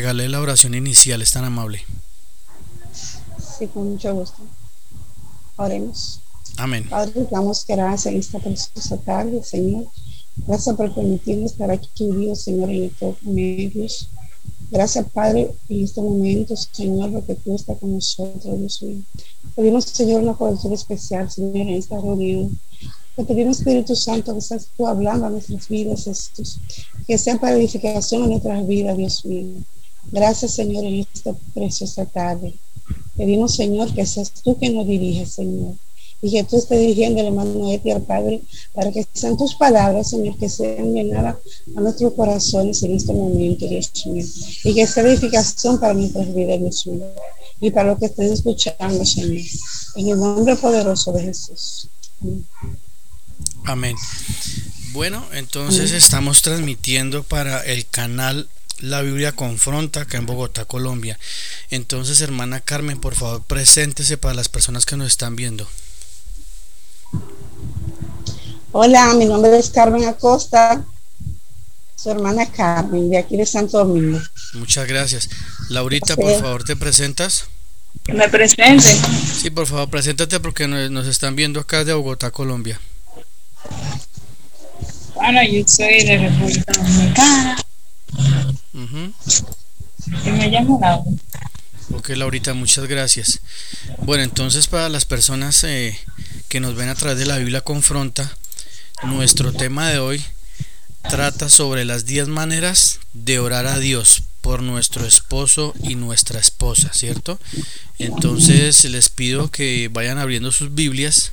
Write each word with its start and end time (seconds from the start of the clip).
regale 0.00 0.30
la 0.30 0.40
oración 0.40 0.74
inicial, 0.74 1.20
es 1.20 1.30
tan 1.32 1.44
amable. 1.44 1.82
Sí, 3.58 3.66
con 3.66 3.90
mucho 3.90 4.14
gusto. 4.14 4.38
Oremos. 5.56 6.20
Amén. 6.56 6.88
Padre, 6.88 7.28
damos 7.30 7.66
gracias 7.66 8.06
en 8.06 8.18
esta 8.18 8.38
preciosa 8.38 8.96
tarde, 8.96 9.42
Señor. 9.42 9.84
Gracias 10.46 10.74
por 10.74 10.94
permitirnos 10.94 11.52
estar 11.52 11.70
aquí, 11.70 12.10
Dios, 12.16 12.40
Señor, 12.40 12.70
en 12.70 12.84
estos 12.84 13.22
medios. 13.24 14.08
Gracias, 14.70 15.04
Padre, 15.12 15.50
en 15.68 15.84
este 15.84 16.00
momento, 16.00 16.54
Señor, 16.56 17.12
porque 17.12 17.34
tú 17.34 17.54
estás 17.54 17.76
con 17.78 17.92
nosotros, 17.92 18.58
Dios 18.58 18.82
mío. 18.82 19.02
Pedimos, 19.54 19.84
Señor, 19.84 20.22
una 20.22 20.32
cobertura 20.32 20.76
especial, 20.76 21.30
Señor, 21.30 21.56
en 21.56 21.68
esta 21.70 21.96
reunión. 21.96 22.58
Te 23.16 23.24
pedimos, 23.24 23.58
Espíritu 23.58 23.94
Santo, 23.94 24.32
que 24.32 24.38
estás 24.38 24.66
tú 24.74 24.86
hablando 24.86 25.26
a 25.26 25.30
nuestras 25.30 25.68
vidas, 25.68 26.06
estos, 26.06 26.58
que 27.06 27.18
sea 27.18 27.38
para 27.38 27.56
edificación 27.56 28.22
a 28.22 28.28
nuestras 28.28 28.66
vidas, 28.66 28.96
Dios 28.96 29.26
mío. 29.26 29.62
Gracias, 30.10 30.54
Señor, 30.54 30.84
en 30.84 31.06
esta 31.12 31.32
preciosa 31.54 32.04
tarde. 32.06 32.54
Pedimos, 33.16 33.54
Señor, 33.54 33.92
que 33.94 34.06
seas 34.06 34.32
tú 34.42 34.58
que 34.58 34.70
nos 34.70 34.86
diriges, 34.86 35.32
Señor. 35.32 35.74
Y 36.22 36.32
que 36.32 36.44
tú 36.44 36.58
estés 36.58 36.78
dirigiendo 36.78 37.20
el 37.20 37.28
hermano 37.28 37.72
Eti 37.72 37.90
al 37.90 38.02
Padre, 38.02 38.42
para 38.74 38.92
que 38.92 39.06
sean 39.14 39.36
tus 39.36 39.54
palabras, 39.54 40.10
Señor, 40.10 40.36
que 40.36 40.48
sean 40.48 40.92
llenadas 40.92 41.36
a 41.74 41.80
nuestros 41.80 42.12
corazones 42.14 42.82
en 42.82 42.94
este 42.94 43.12
momento, 43.12 43.66
Dios 43.66 43.90
mío. 44.06 44.24
Y 44.64 44.74
que 44.74 44.86
sea 44.86 45.04
edificación 45.04 45.80
para 45.80 45.94
nuestras 45.94 46.34
vidas, 46.34 46.60
Dios 46.60 46.86
mío. 46.86 47.06
Y 47.60 47.70
para 47.70 47.90
lo 47.90 47.98
que 47.98 48.06
estén 48.06 48.32
escuchando, 48.32 49.04
Señor. 49.04 49.42
En 49.96 50.08
el 50.08 50.18
nombre 50.18 50.56
poderoso 50.56 51.12
de 51.12 51.22
Jesús. 51.22 51.88
Amén. 52.20 52.46
Amén. 53.64 53.96
Bueno, 54.92 55.24
entonces 55.32 55.92
estamos 55.92 56.42
transmitiendo 56.42 57.22
para 57.22 57.60
el 57.60 57.86
canal 57.86 58.48
La 58.80 59.02
Biblia 59.02 59.32
Confronta 59.32 60.02
acá 60.02 60.16
en 60.16 60.26
Bogotá, 60.26 60.64
Colombia. 60.64 61.18
Entonces, 61.68 62.20
hermana 62.22 62.60
Carmen, 62.60 62.98
por 62.98 63.14
favor, 63.14 63.42
preséntese 63.42 64.16
para 64.16 64.34
las 64.34 64.48
personas 64.48 64.86
que 64.86 64.96
nos 64.96 65.08
están 65.08 65.36
viendo. 65.36 65.68
Hola, 68.72 69.12
mi 69.14 69.26
nombre 69.26 69.58
es 69.58 69.68
Carmen 69.70 70.04
Acosta, 70.04 70.82
su 71.94 72.10
hermana 72.10 72.50
Carmen, 72.50 73.10
de 73.10 73.18
aquí 73.18 73.36
de 73.36 73.44
Santo 73.44 73.78
Domingo. 73.78 74.18
Muchas 74.54 74.88
gracias. 74.88 75.28
Laurita, 75.68 76.16
por 76.16 76.40
favor, 76.40 76.64
¿te 76.64 76.76
presentas? 76.76 77.48
Que 78.04 78.14
me 78.14 78.28
presente. 78.28 78.96
Sí, 79.42 79.50
por 79.50 79.66
favor, 79.66 79.90
preséntate 79.90 80.40
porque 80.40 80.66
nos, 80.68 81.06
están 81.06 81.36
viendo 81.36 81.60
acá 81.60 81.84
de 81.84 81.92
Bogotá, 81.92 82.30
Colombia. 82.30 82.80
Bueno, 85.16 85.42
yo 85.42 85.62
soy 85.66 86.04
de 86.04 86.16
República 86.16 86.72
Dominicana 86.72 87.56
Y 88.72 90.30
me 90.30 90.48
llamo 90.48 90.78
Laura. 90.80 91.04
Ok, 91.92 92.10
Laurita, 92.10 92.54
muchas 92.54 92.86
gracias. 92.86 93.40
Bueno, 94.02 94.22
entonces 94.22 94.68
para 94.68 94.88
las 94.88 95.04
personas 95.04 95.64
eh, 95.64 95.98
que 96.48 96.60
nos 96.60 96.76
ven 96.76 96.88
a 96.88 96.94
través 96.94 97.18
de 97.18 97.26
la 97.26 97.38
Biblia 97.38 97.62
Confronta, 97.62 98.30
nuestro 99.02 99.52
tema 99.52 99.88
de 99.88 99.98
hoy 99.98 100.24
trata 101.08 101.48
sobre 101.48 101.84
las 101.84 102.06
10 102.06 102.28
maneras 102.28 103.00
de 103.12 103.38
orar 103.40 103.66
a 103.66 103.78
Dios 103.78 104.22
por 104.40 104.62
nuestro 104.62 105.04
esposo 105.04 105.74
y 105.82 105.96
nuestra 105.96 106.38
esposa, 106.38 106.90
¿cierto? 106.92 107.40
Entonces 107.98 108.84
les 108.84 109.08
pido 109.08 109.50
que 109.50 109.88
vayan 109.92 110.18
abriendo 110.18 110.52
sus 110.52 110.74
Biblias 110.74 111.32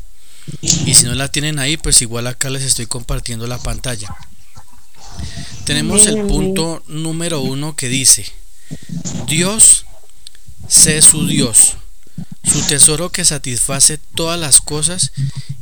y 0.61 0.93
si 0.93 1.05
no 1.05 1.13
la 1.13 1.31
tienen 1.31 1.59
ahí, 1.59 1.77
pues 1.77 2.01
igual 2.01 2.27
acá 2.27 2.49
les 2.49 2.63
estoy 2.63 2.87
compartiendo 2.87 3.47
la 3.47 3.59
pantalla. 3.59 4.15
Tenemos 5.65 6.05
el 6.07 6.25
punto 6.25 6.83
número 6.87 7.41
uno 7.41 7.75
que 7.75 7.89
dice, 7.89 8.25
Dios, 9.27 9.85
sé 10.67 11.01
su 11.01 11.27
Dios, 11.27 11.75
su 12.43 12.61
tesoro 12.63 13.11
que 13.11 13.25
satisface 13.25 13.97
todas 14.15 14.39
las 14.39 14.61
cosas 14.61 15.11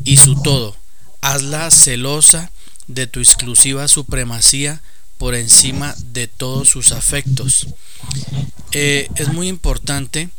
y 0.04 0.18
su 0.18 0.42
todo. 0.42 0.76
Hazla 1.22 1.72
celosa 1.72 2.52
de 2.88 3.08
tu 3.08 3.20
exclusiva 3.20 3.88
supremacía 3.88 4.82
por 5.18 5.34
encima 5.34 5.96
de 6.14 6.28
todos 6.28 6.70
sus 6.70 6.92
afectos. 6.92 7.68
Eh, 8.72 9.10
es 9.16 9.30
muy 9.30 9.48
importante 9.48 10.30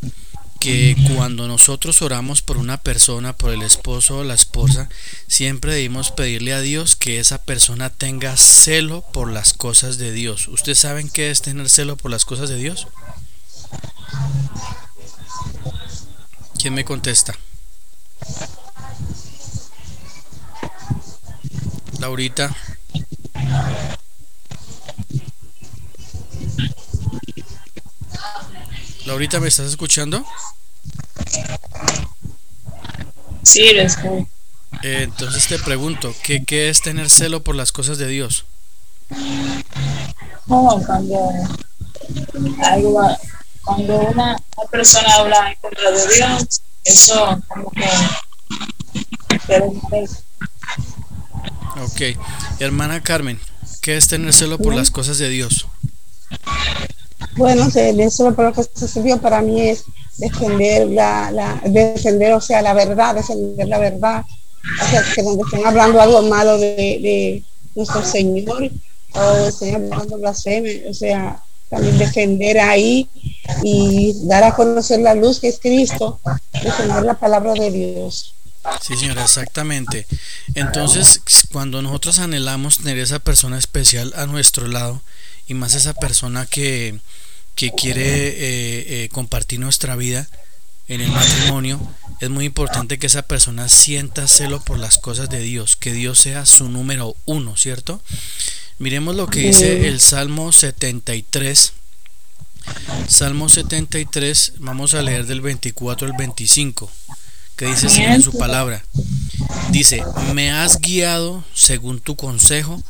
que 0.60 0.96
cuando 1.14 1.48
nosotros 1.48 2.02
oramos 2.02 2.42
por 2.42 2.56
una 2.56 2.78
persona, 2.78 3.36
por 3.36 3.52
el 3.52 3.62
esposo 3.62 4.18
o 4.18 4.24
la 4.24 4.34
esposa, 4.34 4.88
siempre 5.26 5.72
debemos 5.72 6.10
pedirle 6.10 6.52
a 6.52 6.60
Dios 6.60 6.96
que 6.96 7.18
esa 7.18 7.42
persona 7.42 7.90
tenga 7.90 8.36
celo 8.36 9.02
por 9.12 9.30
las 9.30 9.52
cosas 9.52 9.98
de 9.98 10.12
Dios. 10.12 10.48
¿Ustedes 10.48 10.78
saben 10.78 11.08
qué 11.08 11.30
es 11.30 11.42
tener 11.42 11.68
celo 11.68 11.96
por 11.96 12.10
las 12.10 12.24
cosas 12.24 12.48
de 12.48 12.56
Dios? 12.56 12.86
¿Quién 16.58 16.74
me 16.74 16.84
contesta? 16.84 17.36
Laurita. 22.00 22.54
Laurita, 29.06 29.38
¿me 29.38 29.48
estás 29.48 29.66
escuchando? 29.66 30.24
Sí, 33.46 33.72
lo 33.74 33.82
escucho. 33.82 34.28
Eh, 34.82 35.02
entonces 35.04 35.46
te 35.46 35.58
pregunto, 35.60 36.12
¿qué, 36.24 36.44
¿qué 36.44 36.68
es 36.68 36.80
tener 36.80 37.08
celo 37.08 37.42
por 37.44 37.54
las 37.54 37.70
cosas 37.70 37.96
de 37.96 38.08
Dios? 38.08 38.44
¿Cómo 40.48 40.84
cuando 40.84 41.30
algo 42.64 42.94
va- 42.94 43.18
cuando 43.64 43.98
una, 44.00 44.36
una 44.56 44.70
persona 44.70 45.14
habla 45.14 45.50
en 45.52 45.58
contra 45.60 45.90
de 45.92 46.06
Dios, 46.14 46.60
eso 46.84 47.40
como 47.48 47.70
que 47.70 47.86
Ok. 51.82 52.18
Hermana 52.58 53.02
Carmen, 53.02 53.38
¿qué 53.80 53.96
es 53.96 54.08
tener 54.08 54.32
celo 54.32 54.58
por 54.58 54.74
las 54.74 54.90
cosas 54.90 55.18
de 55.18 55.28
Dios? 55.28 55.68
Bueno, 57.36 57.68
de 57.68 57.92
de 57.92 58.04
eso 58.04 58.34
por 58.34 58.46
lo 58.46 58.52
que 58.52 58.64
se 58.74 58.88
sirvió 58.88 59.20
para 59.20 59.40
mí 59.42 59.68
es 59.68 59.84
defender 60.18 60.88
la, 60.88 61.30
la 61.30 61.60
defender, 61.64 62.32
o 62.34 62.40
sea, 62.40 62.62
la 62.62 62.74
verdad, 62.74 63.14
defender 63.14 63.68
la 63.68 63.78
verdad. 63.78 64.24
O 64.82 64.90
sea, 64.90 65.02
que 65.14 65.22
donde 65.22 65.42
estén 65.44 65.66
hablando 65.66 66.00
algo 66.00 66.22
malo 66.22 66.58
de, 66.58 66.76
de 66.76 67.42
nuestro 67.74 68.04
Señor 68.04 68.70
o 69.12 69.46
estén 69.46 69.74
hablando 69.76 70.18
blasfemia, 70.18 70.90
o 70.90 70.94
sea, 70.94 71.42
también 71.68 71.98
defender 71.98 72.58
ahí 72.58 73.08
y 73.62 74.14
dar 74.24 74.44
a 74.44 74.54
conocer 74.54 75.00
la 75.00 75.14
luz 75.14 75.40
que 75.40 75.48
es 75.48 75.58
Cristo, 75.60 76.20
defender 76.52 77.04
la 77.04 77.14
palabra 77.14 77.54
de 77.54 77.70
Dios. 77.70 78.34
Sí, 78.80 78.96
señora, 78.96 79.22
exactamente. 79.22 80.06
Entonces, 80.54 81.20
cuando 81.52 81.82
nosotros 81.82 82.18
anhelamos 82.18 82.78
tener 82.78 82.98
esa 82.98 83.20
persona 83.20 83.58
especial 83.58 84.12
a 84.16 84.26
nuestro 84.26 84.66
lado, 84.66 85.00
y 85.46 85.54
más 85.54 85.74
esa 85.74 85.94
persona 85.94 86.46
que, 86.46 86.98
que 87.56 87.72
quiere 87.72 88.28
eh, 88.28 89.04
eh, 89.04 89.08
compartir 89.10 89.58
nuestra 89.58 89.96
vida 89.96 90.28
en 90.86 91.00
el 91.00 91.10
matrimonio, 91.10 91.80
es 92.20 92.30
muy 92.30 92.44
importante 92.44 92.98
que 92.98 93.08
esa 93.08 93.22
persona 93.22 93.68
sienta 93.68 94.28
celo 94.28 94.60
por 94.60 94.78
las 94.78 94.98
cosas 94.98 95.28
de 95.28 95.40
Dios, 95.40 95.74
que 95.74 95.92
Dios 95.92 96.20
sea 96.20 96.46
su 96.46 96.68
número 96.68 97.16
uno, 97.24 97.56
¿cierto? 97.56 98.00
Miremos 98.78 99.16
lo 99.16 99.26
que 99.26 99.40
dice 99.40 99.88
el 99.88 100.00
Salmo 100.00 100.52
73. 100.52 101.72
Salmo 103.08 103.48
73, 103.48 104.52
vamos 104.58 104.94
a 104.94 105.02
leer 105.02 105.26
del 105.26 105.40
24 105.40 106.06
al 106.06 106.14
25 106.16 106.90
que 107.56 107.66
dice 107.66 107.86
así 107.86 108.02
en 108.02 108.22
su 108.22 108.36
palabra. 108.36 108.84
Dice, 109.70 110.04
me 110.34 110.50
has 110.50 110.80
guiado 110.80 111.42
según 111.54 112.00
tu 112.00 112.14
consejo 112.14 112.82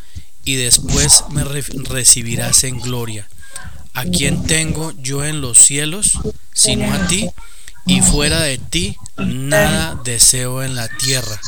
y 0.44 0.56
después 0.56 1.24
me 1.30 1.44
re 1.44 1.62
recibirás 1.62 2.64
en 2.64 2.80
gloria. 2.80 3.28
¿A 3.96 4.04
quién 4.04 4.42
tengo 4.42 4.92
yo 4.98 5.24
en 5.24 5.40
los 5.40 5.56
cielos 5.56 6.18
sino 6.52 6.92
a 6.92 7.06
ti? 7.06 7.30
Y 7.86 8.02
fuera 8.02 8.42
de 8.42 8.58
ti 8.58 8.94
nada 9.16 9.98
deseo 10.04 10.62
en 10.62 10.74
la 10.74 10.86
tierra. 10.88 11.40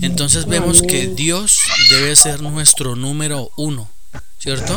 Entonces 0.00 0.46
vemos 0.46 0.82
que 0.82 1.06
Dios 1.06 1.60
debe 1.90 2.16
ser 2.16 2.42
nuestro 2.42 2.96
número 2.96 3.52
uno, 3.56 3.88
¿cierto? 4.40 4.76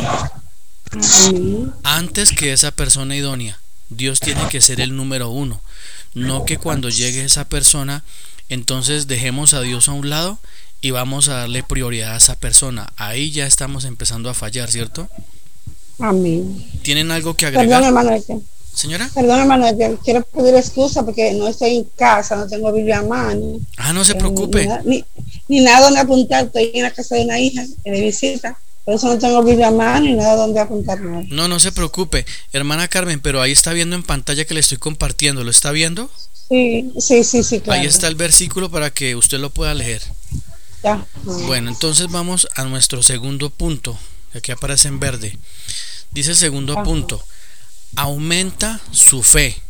Antes 1.81 2.31
que 2.31 2.53
esa 2.53 2.69
persona 2.69 3.15
idónea, 3.15 3.59
Dios 3.89 4.19
tiene 4.19 4.47
que 4.49 4.61
ser 4.61 4.79
el 4.79 4.95
número 4.95 5.29
uno. 5.29 5.61
No 6.13 6.45
que 6.45 6.59
cuando 6.59 6.89
llegue 6.89 7.25
esa 7.25 7.45
persona, 7.45 8.03
entonces 8.49 9.07
dejemos 9.07 9.55
a 9.55 9.61
Dios 9.61 9.89
a 9.89 9.93
un 9.93 10.11
lado 10.11 10.37
y 10.79 10.91
vamos 10.91 11.27
a 11.29 11.37
darle 11.37 11.63
prioridad 11.63 12.13
a 12.13 12.17
esa 12.17 12.35
persona. 12.35 12.93
Ahí 12.97 13.31
ya 13.31 13.47
estamos 13.47 13.83
empezando 13.83 14.29
a 14.29 14.35
fallar, 14.35 14.69
¿cierto? 14.69 15.09
Amén. 15.99 16.63
¿Tienen 16.83 17.11
algo 17.11 17.35
que 17.35 17.45
Perdón, 17.45 17.59
agregar? 17.61 17.83
hermano, 17.83 18.11
es 18.11 18.25
que- 18.25 18.39
Señora. 18.73 19.09
perdón, 19.13 19.39
hermano, 19.39 19.65
quiero 20.03 20.21
pedir 20.23 20.53
excusa 20.55 21.03
porque 21.05 21.31
no 21.33 21.47
estoy 21.47 21.77
en 21.77 21.83
casa, 21.95 22.35
no 22.35 22.47
tengo 22.47 22.71
Biblia 22.73 22.99
a 22.99 23.03
mano. 23.03 23.59
Ah, 23.77 23.93
no 23.93 24.03
se 24.03 24.11
Eh, 24.11 24.15
preocupe. 24.15 24.67
Ni, 24.83 24.97
ni- 24.97 25.05
ni 25.47 25.61
nada 25.61 25.85
donde 25.85 25.99
apuntar, 26.01 26.45
estoy 26.45 26.71
en 26.73 26.83
la 26.83 26.91
casa 26.91 27.15
de 27.15 27.23
una 27.23 27.39
hija 27.39 27.63
de 27.85 28.01
visita. 28.01 28.57
Por 28.83 28.93
eso 28.95 29.07
no 29.07 29.17
tengo 29.17 29.41
Biblia 29.43 29.69
a 29.69 29.71
mano 29.71 30.05
y 30.05 30.13
nada 30.13 30.35
donde 30.35 30.59
apuntar 30.59 30.99
No, 31.01 31.47
no 31.47 31.59
se 31.59 31.71
preocupe, 31.71 32.23
hermana 32.53 32.87
Carmen, 32.87 33.19
pero 33.19 33.41
ahí 33.41 33.51
está 33.51 33.73
viendo 33.73 33.95
en 33.95 34.03
pantalla 34.03 34.45
que 34.45 34.53
le 34.53 34.59
estoy 34.59 34.77
compartiendo. 34.77 35.43
¿Lo 35.43 35.49
está 35.49 35.71
viendo? 35.71 36.07
Sí, 36.49 36.91
sí, 36.99 37.23
sí, 37.23 37.41
sí, 37.43 37.61
claro. 37.61 37.81
Ahí 37.81 37.87
está 37.87 38.07
el 38.07 38.13
versículo 38.15 38.69
para 38.69 38.91
que 38.91 39.15
usted 39.15 39.39
lo 39.39 39.49
pueda 39.49 39.73
leer. 39.73 40.03
Ya. 40.83 41.03
Bueno, 41.47 41.71
entonces 41.71 42.07
vamos 42.11 42.47
a 42.55 42.63
nuestro 42.65 43.01
segundo 43.01 43.49
punto, 43.49 43.97
aquí 44.37 44.51
aparece 44.51 44.87
en 44.87 44.99
verde. 44.99 45.37
Dice 46.11 46.31
el 46.31 46.37
segundo 46.37 46.81
punto, 46.83 47.23
aumenta 47.95 48.79
su 48.91 49.23
fe, 49.23 49.61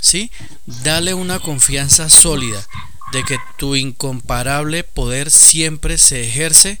¿sí? 0.00 0.30
Dale 0.66 1.14
una 1.14 1.38
confianza 1.38 2.08
sólida 2.08 2.66
de 3.12 3.22
que 3.22 3.38
tu 3.58 3.76
incomparable 3.76 4.84
poder 4.84 5.30
siempre 5.30 5.98
se 5.98 6.26
ejerce 6.26 6.80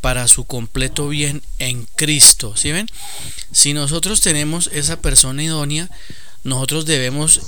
para 0.00 0.28
su 0.28 0.44
completo 0.44 1.08
bien 1.08 1.42
en 1.58 1.86
Cristo. 1.96 2.56
¿Sí 2.56 2.72
ven? 2.72 2.88
Si 3.52 3.72
nosotros 3.72 4.20
tenemos 4.20 4.70
esa 4.72 5.00
persona 5.00 5.42
idónea, 5.42 5.90
nosotros 6.44 6.86
debemos, 6.86 7.40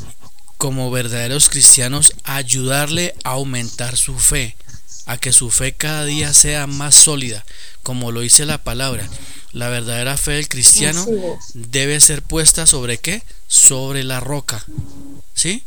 como 0.58 0.90
verdaderos 0.90 1.48
cristianos, 1.48 2.12
ayudarle 2.24 3.14
a 3.24 3.30
aumentar 3.30 3.96
su 3.96 4.18
fe, 4.18 4.56
a 5.06 5.16
que 5.18 5.32
su 5.32 5.50
fe 5.50 5.72
cada 5.72 6.04
día 6.04 6.32
sea 6.34 6.66
más 6.66 6.94
sólida, 6.94 7.44
como 7.82 8.12
lo 8.12 8.20
dice 8.20 8.46
la 8.46 8.58
palabra. 8.58 9.08
La 9.52 9.68
verdadera 9.68 10.16
fe 10.16 10.32
del 10.32 10.48
cristiano 10.48 11.04
debe 11.54 12.00
ser 12.00 12.22
puesta 12.22 12.66
sobre 12.66 12.98
qué? 12.98 13.22
Sobre 13.48 14.04
la 14.04 14.20
roca. 14.20 14.64
¿Sí? 15.34 15.64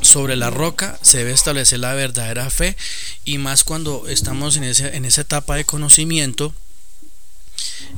sobre 0.00 0.36
la 0.36 0.50
roca 0.50 0.98
se 1.02 1.18
debe 1.18 1.32
establecer 1.32 1.78
la 1.78 1.94
verdadera 1.94 2.50
fe 2.50 2.76
y 3.24 3.38
más 3.38 3.64
cuando 3.64 4.06
estamos 4.08 4.56
en, 4.56 4.64
ese, 4.64 4.94
en 4.96 5.04
esa 5.04 5.22
etapa 5.22 5.56
de 5.56 5.64
conocimiento 5.64 6.52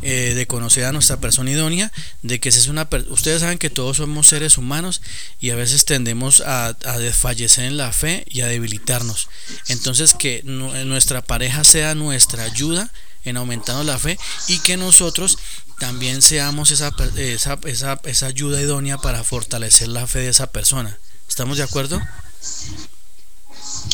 eh, 0.03 0.35
de 0.35 0.47
conocer 0.47 0.85
a 0.85 0.93
nuestra 0.93 1.19
persona 1.19 1.51
idónea, 1.51 1.93
de 2.23 2.41
que 2.41 2.49
es 2.49 2.67
una 2.69 2.89
ustedes 3.09 3.41
saben 3.41 3.59
que 3.59 3.71
todos 3.71 3.99
somos 3.99 4.29
seres 4.29 4.59
humanos 4.59 5.01
y 5.41 5.51
a 5.51 5.57
veces 5.57 5.85
tendemos 5.85 6.41
a, 6.41 6.77
a 6.85 6.99
desfallecer 6.99 7.65
en 7.65 7.77
la 7.77 7.93
fe 7.93 8.25
y 8.29 8.41
a 8.41 8.47
debilitarnos. 8.47 9.29
Entonces 9.69 10.15
que 10.15 10.43
nuestra 10.45 11.23
pareja 11.23 11.65
sea 11.65 11.95
nuestra 11.95 12.45
ayuda 12.45 12.91
en 13.25 13.37
aumentando 13.37 13.85
la 13.85 13.99
fe 13.99 14.19
y 14.47 14.59
que 14.59 14.77
nosotros 14.77 15.39
también 15.79 16.23
seamos 16.23 16.71
esa, 16.71 16.93
esa, 17.17 17.59
esa, 17.65 18.01
esa 18.05 18.27
ayuda 18.27 18.61
idónea 18.61 18.99
para 18.99 19.23
fortalecer 19.25 19.89
la 19.89 20.07
fe 20.07 20.21
de 20.21 20.31
esa 20.31 20.51
persona. 20.51 20.99
¿Estamos 21.29 21.57
de 21.59 21.63
acuerdo? 21.63 22.01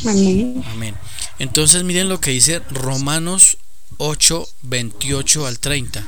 Amén. 0.05 0.65
Amén. 0.71 0.97
Entonces 1.39 1.85
miren 1.85 2.09
lo 2.09 2.21
que 2.21 2.31
dice 2.31 2.61
Romanos 2.71 3.59
8, 3.99 4.49
28 4.63 5.47
al 5.47 5.59
30. 5.59 6.05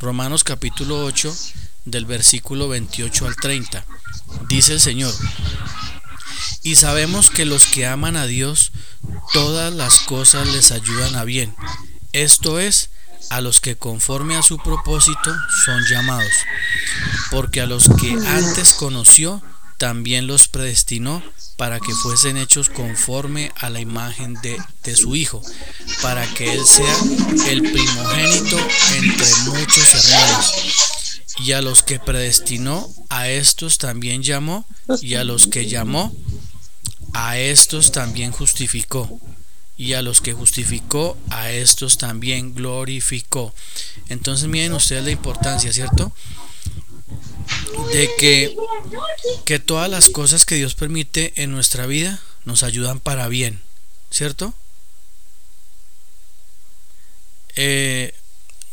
Romanos 0.00 0.44
capítulo 0.44 1.04
8 1.04 1.34
del 1.84 2.06
versículo 2.06 2.68
28 2.68 3.26
al 3.26 3.36
30. 3.36 3.84
Dice 4.48 4.74
el 4.74 4.80
Señor. 4.80 5.14
Y 6.62 6.76
sabemos 6.76 7.30
que 7.30 7.44
los 7.44 7.66
que 7.66 7.86
aman 7.86 8.16
a 8.16 8.26
Dios, 8.26 8.72
todas 9.32 9.72
las 9.72 10.00
cosas 10.00 10.48
les 10.48 10.70
ayudan 10.70 11.16
a 11.16 11.24
bien. 11.24 11.54
Esto 12.12 12.58
es, 12.58 12.90
a 13.30 13.40
los 13.40 13.60
que 13.60 13.76
conforme 13.76 14.36
a 14.36 14.42
su 14.42 14.58
propósito 14.58 15.34
son 15.64 15.82
llamados. 15.90 16.32
Porque 17.30 17.60
a 17.60 17.66
los 17.66 17.88
que 18.00 18.12
antes 18.12 18.74
conoció, 18.74 19.42
también 19.76 20.26
los 20.26 20.48
predestinó 20.48 21.22
para 21.58 21.80
que 21.80 21.92
fuesen 21.92 22.36
hechos 22.36 22.70
conforme 22.70 23.50
a 23.56 23.68
la 23.68 23.80
imagen 23.80 24.34
de, 24.42 24.96
su 24.96 25.16
Hijo, 25.16 25.42
para 26.00 26.24
que 26.34 26.52
Él 26.52 26.64
sea 26.64 26.96
el 27.50 27.62
primogénito 27.62 28.56
entre 28.96 29.26
muchos 29.46 29.94
hermanos. 29.94 30.52
Y 31.40 31.52
a 31.52 31.60
los 31.60 31.82
que 31.82 31.98
predestinó, 31.98 32.88
a 33.08 33.28
estos 33.28 33.78
también 33.78 34.22
llamó, 34.22 34.64
y 35.02 35.16
a 35.16 35.24
los 35.24 35.48
que 35.48 35.66
llamó, 35.68 36.14
a 37.12 37.38
estos 37.38 37.90
también 37.90 38.30
justificó. 38.30 39.20
Y 39.76 39.94
a 39.94 40.02
los 40.02 40.20
que 40.20 40.34
justificó, 40.34 41.16
a 41.30 41.50
estos 41.50 41.98
también 41.98 42.54
glorificó. 42.54 43.52
Entonces 44.08 44.48
miren 44.48 44.72
ustedes 44.74 45.04
la 45.04 45.10
importancia, 45.10 45.72
¿cierto? 45.72 46.12
De 47.92 48.10
que, 48.18 48.56
que 49.44 49.58
todas 49.58 49.90
las 49.90 50.08
cosas 50.08 50.44
que 50.44 50.56
Dios 50.56 50.74
permite 50.74 51.32
en 51.36 51.50
nuestra 51.50 51.86
vida 51.86 52.20
nos 52.44 52.62
ayudan 52.62 53.00
para 53.00 53.28
bien, 53.28 53.60
¿cierto? 54.10 54.54
Eh, 57.56 58.14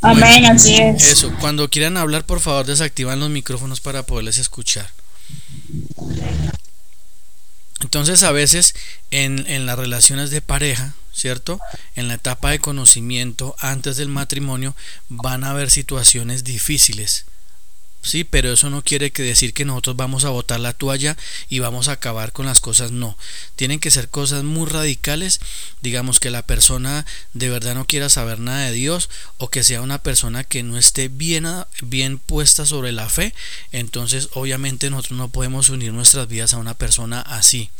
Amén, 0.01 0.45
así 0.45 0.77
es. 0.77 1.03
Eso, 1.03 1.33
cuando 1.39 1.69
quieran 1.69 1.97
hablar, 1.97 2.25
por 2.25 2.39
favor, 2.39 2.65
desactivan 2.65 3.19
los 3.19 3.29
micrófonos 3.29 3.81
para 3.81 4.03
poderles 4.03 4.37
escuchar. 4.37 4.89
Entonces, 7.81 8.23
a 8.23 8.31
veces 8.31 8.75
en, 9.11 9.45
en 9.47 9.65
las 9.65 9.77
relaciones 9.77 10.29
de 10.29 10.41
pareja, 10.41 10.93
¿cierto? 11.13 11.59
En 11.95 12.07
la 12.07 12.15
etapa 12.15 12.51
de 12.51 12.59
conocimiento 12.59 13.55
antes 13.59 13.97
del 13.97 14.09
matrimonio 14.09 14.75
van 15.09 15.43
a 15.43 15.51
haber 15.51 15.71
situaciones 15.71 16.43
difíciles 16.43 17.25
Sí, 18.05 18.23
pero 18.23 18.53
eso 18.53 18.69
no 18.69 18.83
quiere 18.83 19.11
que 19.11 19.23
decir 19.23 19.51
que 19.51 19.65
nosotros 19.65 19.95
vamos 19.95 20.25
a 20.25 20.29
botar 20.29 20.59
la 20.59 20.73
toalla 20.73 21.17
y 21.49 21.57
vamos 21.57 21.87
a 21.87 21.93
acabar 21.93 22.33
con 22.33 22.45
las 22.45 22.59
cosas, 22.59 22.91
no. 22.91 23.17
Tienen 23.55 23.79
que 23.79 23.89
ser 23.89 24.09
cosas 24.09 24.43
muy 24.43 24.69
radicales, 24.69 25.39
digamos 25.81 26.19
que 26.19 26.29
la 26.29 26.43
persona 26.43 27.03
de 27.33 27.49
verdad 27.49 27.73
no 27.73 27.87
quiera 27.87 28.09
saber 28.09 28.37
nada 28.37 28.67
de 28.67 28.73
Dios 28.73 29.09
o 29.39 29.49
que 29.49 29.63
sea 29.63 29.81
una 29.81 30.03
persona 30.03 30.43
que 30.43 30.61
no 30.61 30.77
esté 30.77 31.07
bien, 31.07 31.47
bien 31.81 32.19
puesta 32.19 32.67
sobre 32.67 32.91
la 32.91 33.09
fe, 33.09 33.33
entonces 33.71 34.29
obviamente 34.33 34.91
nosotros 34.91 35.17
no 35.17 35.29
podemos 35.29 35.69
unir 35.69 35.91
nuestras 35.91 36.27
vidas 36.27 36.53
a 36.53 36.57
una 36.57 36.75
persona 36.75 37.21
así 37.21 37.71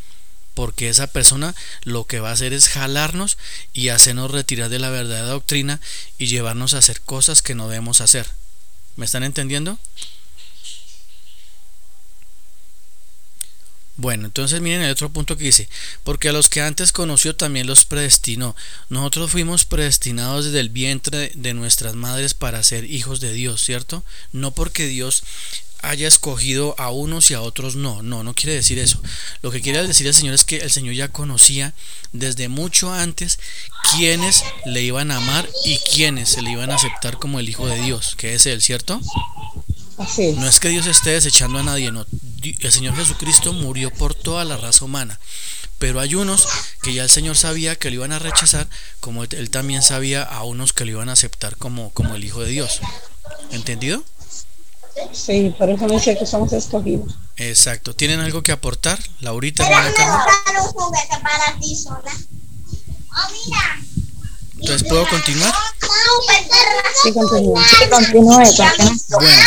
porque 0.55 0.89
esa 0.89 1.05
persona 1.05 1.53
lo 1.83 2.05
que 2.05 2.19
va 2.19 2.29
a 2.29 2.33
hacer 2.33 2.51
es 2.51 2.69
jalarnos 2.69 3.37
y 3.73 3.89
hacernos 3.89 4.31
retirar 4.31 4.69
de 4.69 4.79
la 4.79 4.89
verdadera 4.89 5.27
doctrina 5.27 5.81
y 6.17 6.25
llevarnos 6.25 6.73
a 6.73 6.79
hacer 6.79 7.01
cosas 7.01 7.43
que 7.43 7.53
no 7.53 7.67
debemos 7.67 8.01
hacer. 8.01 8.25
¿Me 8.95 9.05
están 9.05 9.23
entendiendo? 9.23 9.77
Bueno, 13.97 14.25
entonces 14.25 14.59
miren 14.59 14.81
el 14.81 14.91
otro 14.91 15.09
punto 15.09 15.37
que 15.37 15.45
dice, 15.45 15.69
porque 16.03 16.29
a 16.29 16.33
los 16.33 16.49
que 16.49 16.61
antes 16.61 16.91
conoció 16.91 17.35
también 17.35 17.65
los 17.65 17.85
predestinó. 17.85 18.55
Nosotros 18.89 19.31
fuimos 19.31 19.63
predestinados 19.63 20.45
desde 20.45 20.59
el 20.59 20.69
vientre 20.69 21.31
de 21.35 21.53
nuestras 21.53 21.95
madres 21.95 22.33
para 22.33 22.61
ser 22.63 22.89
hijos 22.91 23.21
de 23.21 23.31
Dios, 23.31 23.63
¿cierto? 23.63 24.03
No 24.33 24.51
porque 24.51 24.87
Dios 24.87 25.23
haya 25.81 26.07
escogido 26.07 26.75
a 26.77 26.89
unos 26.89 27.29
y 27.31 27.35
a 27.35 27.41
otros 27.41 27.75
no, 27.75 28.01
no, 28.01 28.23
no 28.23 28.33
quiere 28.33 28.55
decir 28.55 28.79
eso. 28.79 29.01
Lo 29.41 29.51
que 29.51 29.61
quiere 29.61 29.85
decir 29.85 30.07
el 30.07 30.13
Señor 30.13 30.33
es 30.33 30.43
que 30.43 30.57
el 30.57 30.71
Señor 30.71 30.95
ya 30.95 31.09
conocía 31.09 31.73
desde 32.11 32.49
mucho 32.49 32.91
antes 32.91 33.39
quiénes 33.95 34.43
le 34.65 34.81
iban 34.81 35.11
a 35.11 35.17
amar 35.17 35.47
y 35.63 35.77
quiénes 35.93 36.29
se 36.29 36.41
le 36.41 36.51
iban 36.51 36.71
a 36.71 36.75
aceptar 36.75 37.17
como 37.17 37.39
el 37.39 37.47
Hijo 37.47 37.67
de 37.67 37.81
Dios, 37.81 38.15
que 38.17 38.33
es 38.33 38.45
Él, 38.45 38.61
¿cierto? 38.61 38.99
No 39.97 40.47
es 40.47 40.59
que 40.59 40.69
Dios 40.69 40.87
esté 40.87 41.11
desechando 41.11 41.59
a 41.59 41.63
nadie, 41.63 41.91
no. 41.91 42.05
El 42.41 42.71
Señor 42.71 42.95
Jesucristo 42.95 43.53
murió 43.53 43.91
por 43.91 44.13
toda 44.13 44.43
la 44.43 44.57
raza 44.57 44.85
humana. 44.85 45.19
Pero 45.77 45.99
hay 45.99 46.15
unos 46.15 46.47
que 46.81 46.93
ya 46.93 47.03
el 47.03 47.09
Señor 47.09 47.35
sabía 47.35 47.75
que 47.75 47.89
lo 47.89 47.95
iban 47.95 48.11
a 48.11 48.19
rechazar, 48.19 48.67
como 48.99 49.23
Él 49.23 49.49
también 49.49 49.81
sabía 49.81 50.23
a 50.23 50.43
unos 50.43 50.73
que 50.73 50.85
lo 50.85 50.91
iban 50.91 51.09
a 51.09 51.13
aceptar 51.13 51.57
como, 51.57 51.91
como 51.91 52.15
el 52.15 52.23
Hijo 52.23 52.41
de 52.41 52.49
Dios. 52.49 52.79
¿Entendido? 53.51 54.03
Sí, 55.11 55.53
por 55.57 55.69
eso 55.69 55.85
me 55.85 55.95
dice 55.95 56.17
que 56.17 56.25
somos 56.25 56.53
escogidos. 56.53 57.15
Exacto. 57.37 57.93
¿Tienen 57.93 58.21
algo 58.21 58.43
que 58.43 58.53
aportar, 58.53 58.99
Laurita? 59.19 59.67
Entonces, 64.59 64.87
¿puedo 64.87 65.07
continuar? 65.07 65.53
Sí, 67.03 67.11
continúe. 67.13 67.53
Bueno, 69.09 69.41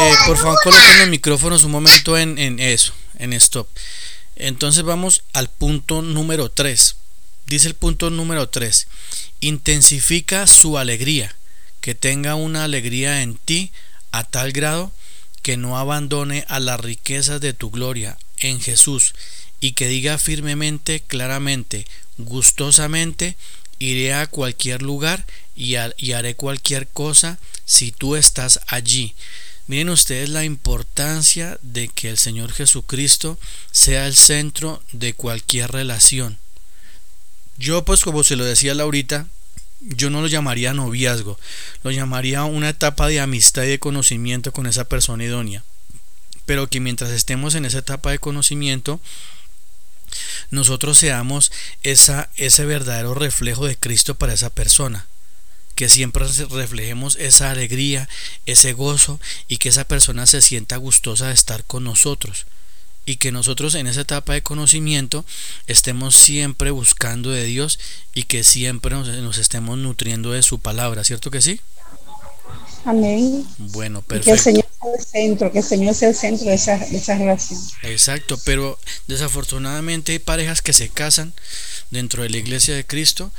eh, 0.00 0.14
por 0.26 0.36
favor, 0.38 0.58
coloquen 0.62 0.98
los 1.00 1.08
micrófonos 1.08 1.64
un 1.64 1.72
momento 1.72 2.16
en, 2.16 2.38
en 2.38 2.60
eso, 2.60 2.92
en 3.18 3.32
stop. 3.32 3.68
Entonces 4.36 4.84
vamos 4.84 5.22
al 5.32 5.48
punto 5.48 6.02
número 6.02 6.50
3. 6.50 6.96
Dice 7.46 7.68
el 7.68 7.74
punto 7.74 8.10
número 8.10 8.48
3. 8.48 8.86
Intensifica 9.40 10.46
su 10.46 10.78
alegría, 10.78 11.34
que 11.80 11.94
tenga 11.94 12.34
una 12.34 12.64
alegría 12.64 13.22
en 13.22 13.36
ti 13.36 13.72
a 14.12 14.24
tal 14.24 14.52
grado 14.52 14.92
que 15.42 15.56
no 15.56 15.76
abandone 15.76 16.44
a 16.48 16.60
las 16.60 16.80
riquezas 16.80 17.40
de 17.40 17.52
tu 17.52 17.70
gloria 17.70 18.16
en 18.38 18.60
Jesús 18.60 19.14
y 19.60 19.72
que 19.72 19.88
diga 19.88 20.18
firmemente, 20.18 21.00
claramente, 21.00 21.86
gustosamente, 22.18 23.36
iré 23.82 24.14
a 24.14 24.26
cualquier 24.26 24.82
lugar 24.82 25.26
y, 25.56 25.74
haré 25.74 26.34
cualquier 26.36 26.88
cosa 26.88 27.38
si 27.64 27.92
tú 27.92 28.16
estás 28.16 28.60
allí. 28.68 29.14
Miren 29.66 29.90
ustedes 29.90 30.28
la 30.28 30.44
importancia 30.44 31.58
de 31.62 31.88
que 31.88 32.08
el 32.08 32.18
Señor 32.18 32.52
Jesucristo 32.52 33.38
sea 33.70 34.06
el 34.06 34.14
centro 34.14 34.82
de 34.92 35.14
cualquier 35.14 35.70
relación. 35.70 36.38
Yo 37.58 37.84
pues 37.84 38.02
como 38.02 38.24
se 38.24 38.36
lo 38.36 38.44
decía 38.44 38.74
Laurita, 38.74 39.26
yo 39.80 40.10
no 40.10 40.20
lo 40.20 40.26
llamaría 40.26 40.74
noviazgo, 40.74 41.38
lo 41.82 41.90
llamaría 41.90 42.44
una 42.44 42.68
etapa 42.68 43.08
de 43.08 43.20
amistad 43.20 43.64
y 43.64 43.68
de 43.68 43.78
conocimiento 43.78 44.52
con 44.52 44.66
esa 44.66 44.84
persona 44.84 45.24
idónea. 45.24 45.64
Pero 46.46 46.68
que 46.68 46.80
mientras 46.80 47.10
estemos 47.10 47.54
en 47.54 47.64
esa 47.64 47.78
etapa 47.78 48.10
de 48.10 48.18
conocimiento, 48.18 49.00
nosotros 50.50 50.98
seamos 50.98 51.52
esa, 51.82 52.30
ese 52.36 52.64
verdadero 52.66 53.14
reflejo 53.14 53.66
de 53.66 53.76
Cristo 53.76 54.14
para 54.14 54.32
esa 54.32 54.50
persona. 54.50 55.06
Que 55.74 55.88
siempre 55.88 56.26
reflejemos 56.50 57.16
esa 57.16 57.50
alegría, 57.50 58.08
ese 58.44 58.74
gozo 58.74 59.18
y 59.48 59.56
que 59.56 59.70
esa 59.70 59.84
persona 59.84 60.26
se 60.26 60.42
sienta 60.42 60.76
gustosa 60.76 61.28
de 61.28 61.34
estar 61.34 61.64
con 61.64 61.84
nosotros 61.84 62.46
y 63.04 63.16
que 63.16 63.32
nosotros 63.32 63.74
en 63.74 63.86
esa 63.86 64.02
etapa 64.02 64.34
de 64.34 64.42
conocimiento 64.42 65.24
estemos 65.66 66.14
siempre 66.14 66.70
buscando 66.70 67.30
de 67.30 67.44
Dios 67.44 67.78
y 68.14 68.24
que 68.24 68.44
siempre 68.44 68.94
nos, 68.94 69.38
estemos 69.38 69.78
nutriendo 69.78 70.32
de 70.32 70.42
su 70.42 70.58
palabra, 70.60 71.04
¿cierto 71.04 71.30
que 71.30 71.42
sí? 71.42 71.60
Amén. 72.84 73.46
Bueno, 73.58 74.02
perfecto. 74.02 74.61
El 74.94 75.04
centro, 75.04 75.52
que 75.52 75.58
el 75.58 75.64
Señor 75.64 75.94
sea 75.94 76.08
el 76.08 76.14
centro 76.14 76.46
de 76.46 76.54
esa, 76.54 76.78
de. 76.78 77.36
Exacto, 77.82 78.38
pero 78.44 78.78
desafortunadamente 79.06 80.12
hay 80.12 80.18
parejas 80.18 80.62
que 80.62 80.72
se 80.72 80.88
casan 80.88 81.32
dentro 81.90 82.22
de 82.22 82.30
la 82.30 82.38
iglesia 82.38 82.74
de 82.74 82.86
Cristo 82.86 83.30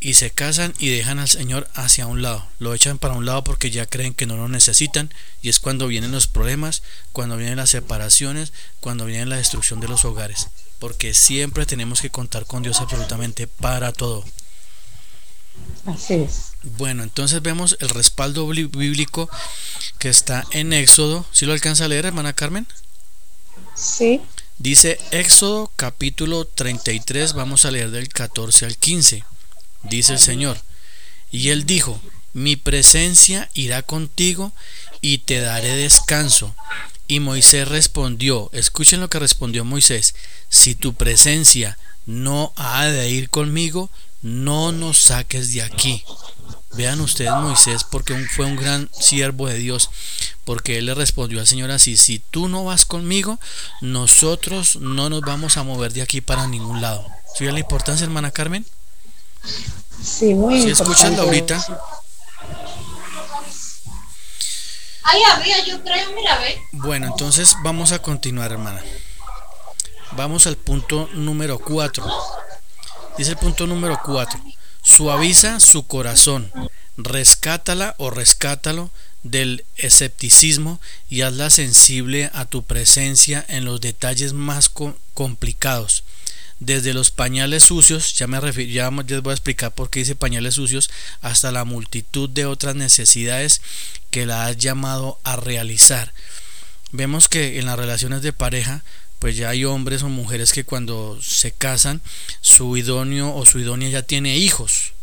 y 0.00 0.14
se 0.14 0.30
casan 0.30 0.74
y 0.78 0.88
dejan 0.88 1.20
al 1.20 1.28
Señor 1.28 1.68
hacia 1.74 2.06
un 2.06 2.22
lado, 2.22 2.48
lo 2.58 2.74
echan 2.74 2.98
para 2.98 3.14
un 3.14 3.24
lado 3.24 3.44
porque 3.44 3.70
ya 3.70 3.86
creen 3.86 4.14
que 4.14 4.26
no 4.26 4.36
lo 4.36 4.48
necesitan 4.48 5.14
y 5.42 5.48
es 5.48 5.60
cuando 5.60 5.86
vienen 5.86 6.10
los 6.10 6.26
problemas, 6.26 6.82
cuando 7.12 7.36
vienen 7.36 7.56
las 7.56 7.70
separaciones, 7.70 8.52
cuando 8.80 9.06
viene 9.06 9.26
la 9.26 9.36
destrucción 9.36 9.78
de 9.78 9.88
los 9.88 10.04
hogares, 10.04 10.48
porque 10.80 11.14
siempre 11.14 11.66
tenemos 11.66 12.00
que 12.00 12.10
contar 12.10 12.46
con 12.46 12.64
Dios 12.64 12.80
absolutamente 12.80 13.46
para 13.46 13.92
todo. 13.92 14.24
Así 15.86 16.14
es. 16.14 16.52
Bueno, 16.62 17.02
entonces 17.02 17.42
vemos 17.42 17.76
el 17.80 17.88
respaldo 17.88 18.46
bíblico 18.46 19.28
que 19.98 20.08
está 20.08 20.44
en 20.50 20.72
Éxodo. 20.72 21.26
¿Sí 21.32 21.46
lo 21.46 21.52
alcanza 21.52 21.86
a 21.86 21.88
leer, 21.88 22.06
hermana 22.06 22.32
Carmen? 22.32 22.66
Sí. 23.74 24.20
Dice 24.58 24.98
Éxodo 25.10 25.70
capítulo 25.76 26.44
33, 26.44 27.32
vamos 27.32 27.64
a 27.64 27.70
leer 27.70 27.90
del 27.90 28.08
14 28.08 28.66
al 28.66 28.76
15 28.76 29.24
dice 29.82 30.14
el 30.14 30.18
Señor. 30.18 30.58
Y 31.30 31.48
él 31.48 31.64
dijo, 31.66 32.00
mi 32.32 32.56
presencia 32.56 33.50
irá 33.54 33.82
contigo 33.82 34.52
y 35.00 35.18
te 35.18 35.40
daré 35.40 35.76
descanso. 35.76 36.54
Y 37.08 37.20
Moisés 37.20 37.68
respondió, 37.68 38.48
escuchen 38.52 39.00
lo 39.00 39.10
que 39.10 39.18
respondió 39.18 39.64
Moisés, 39.64 40.14
si 40.48 40.74
tu 40.74 40.94
presencia 40.94 41.78
no 42.06 42.52
ha 42.56 42.86
de 42.86 43.10
ir 43.10 43.28
conmigo, 43.28 43.90
no 44.22 44.72
nos 44.72 44.98
saques 44.98 45.52
de 45.52 45.62
aquí. 45.62 46.04
Vean 46.74 47.00
ustedes 47.00 47.32
Moisés 47.32 47.84
porque 47.84 48.16
fue 48.34 48.46
un 48.46 48.56
gran 48.56 48.88
siervo 48.98 49.46
de 49.46 49.56
Dios, 49.56 49.90
porque 50.44 50.78
él 50.78 50.86
le 50.86 50.94
respondió 50.94 51.40
al 51.40 51.46
Señor 51.46 51.70
así, 51.70 51.98
si 51.98 52.18
tú 52.18 52.48
no 52.48 52.64
vas 52.64 52.86
conmigo, 52.86 53.38
nosotros 53.82 54.76
no 54.76 55.10
nos 55.10 55.20
vamos 55.20 55.58
a 55.58 55.64
mover 55.64 55.92
de 55.92 56.00
aquí 56.00 56.22
para 56.22 56.46
ningún 56.46 56.80
lado. 56.80 57.06
¿Sí 57.36 57.44
la 57.44 57.58
importancia, 57.58 58.04
hermana 58.04 58.30
Carmen? 58.30 58.64
Sí, 60.02 60.34
muy 60.34 60.62
¿Sí 60.62 60.70
escuchan 60.70 61.18
ahorita? 61.18 61.62
Ahí 65.04 65.20
había, 65.30 65.64
yo 65.64 65.82
creo, 65.82 66.12
mira, 66.14 66.38
ve. 66.38 66.62
Bueno, 66.72 67.06
entonces 67.08 67.56
vamos 67.62 67.92
a 67.92 68.00
continuar, 68.00 68.52
hermana. 68.52 68.82
Vamos 70.12 70.46
al 70.46 70.56
punto 70.56 71.08
número 71.12 71.58
4. 71.58 72.04
Dice 73.18 73.30
el 73.30 73.36
punto 73.36 73.66
número 73.66 74.00
4. 74.04 74.40
Suaviza 74.82 75.60
su 75.60 75.86
corazón, 75.86 76.50
rescátala 76.96 77.94
o 77.98 78.10
rescátalo 78.10 78.90
del 79.22 79.64
escepticismo 79.76 80.80
y 81.08 81.22
hazla 81.22 81.50
sensible 81.50 82.30
a 82.34 82.46
tu 82.46 82.64
presencia 82.64 83.44
en 83.48 83.64
los 83.64 83.80
detalles 83.80 84.32
más 84.32 84.70
complicados 85.14 86.04
desde 86.64 86.94
los 86.94 87.10
pañales 87.10 87.64
sucios, 87.64 88.14
ya 88.14 88.28
me 88.28 88.38
ya 88.68 88.90
les 88.90 89.22
voy 89.22 89.32
a 89.32 89.34
explicar 89.34 89.72
por 89.72 89.90
qué 89.90 90.00
dice 90.00 90.14
pañales 90.14 90.54
sucios, 90.54 90.90
hasta 91.20 91.50
la 91.50 91.64
multitud 91.64 92.28
de 92.30 92.46
otras 92.46 92.76
necesidades 92.76 93.60
que 94.10 94.26
la 94.26 94.46
has 94.46 94.56
llamado 94.56 95.18
a 95.24 95.36
realizar. 95.36 96.14
Vemos 96.92 97.28
que 97.28 97.58
en 97.58 97.66
las 97.66 97.78
relaciones 97.78 98.22
de 98.22 98.32
pareja, 98.32 98.84
pues 99.22 99.36
ya 99.36 99.50
hay 99.50 99.64
hombres 99.64 100.02
o 100.02 100.08
mujeres 100.08 100.52
que 100.52 100.64
cuando 100.64 101.16
se 101.22 101.52
casan, 101.52 102.02
su 102.40 102.76
idóneo 102.76 103.32
o 103.32 103.46
su 103.46 103.60
idónea 103.60 103.88
ya 103.88 104.02
tiene 104.02 104.36
hijos, 104.36 104.94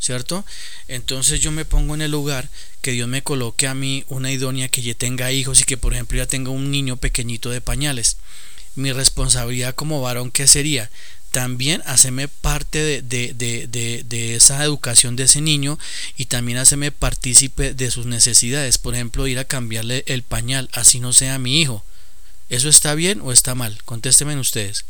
¿cierto? 0.00 0.42
Entonces 0.88 1.42
yo 1.42 1.52
me 1.52 1.66
pongo 1.66 1.94
en 1.94 2.00
el 2.00 2.10
lugar 2.10 2.48
que 2.80 2.92
Dios 2.92 3.08
me 3.08 3.22
coloque 3.22 3.66
a 3.66 3.74
mí 3.74 4.06
una 4.08 4.32
idónea 4.32 4.70
que 4.70 4.80
ya 4.80 4.94
tenga 4.94 5.32
hijos 5.32 5.60
y 5.60 5.64
que 5.64 5.76
por 5.76 5.92
ejemplo 5.92 6.16
ya 6.16 6.24
tenga 6.24 6.48
un 6.48 6.70
niño 6.70 6.96
pequeñito 6.96 7.50
de 7.50 7.60
pañales 7.60 8.16
mi 8.74 8.90
responsabilidad 8.92 9.74
como 9.74 10.00
varón, 10.00 10.30
¿qué 10.30 10.46
sería? 10.46 10.90
También 11.30 11.82
hacerme 11.84 12.26
parte 12.26 13.02
de, 13.02 13.02
de, 13.02 14.04
de, 14.08 14.34
esa 14.34 14.64
educación 14.64 15.14
de 15.14 15.24
ese 15.24 15.42
niño 15.42 15.78
y 16.16 16.24
también 16.24 16.56
hacerme 16.56 16.90
partícipe 16.90 17.74
de 17.74 17.90
sus 17.90 18.06
necesidades. 18.06 18.78
Por 18.78 18.94
ejemplo, 18.94 19.26
ir 19.26 19.38
a 19.38 19.44
cambiarle 19.44 20.04
el 20.06 20.22
pañal, 20.22 20.70
así 20.72 21.00
no 21.00 21.12
sea 21.12 21.38
mi 21.38 21.60
hijo. 21.60 21.84
¿Eso 22.48 22.68
está 22.68 22.94
bien 22.94 23.20
o 23.22 23.32
está 23.32 23.54
mal? 23.54 23.78
Contéstenme 23.84 24.38
ustedes. 24.38 24.84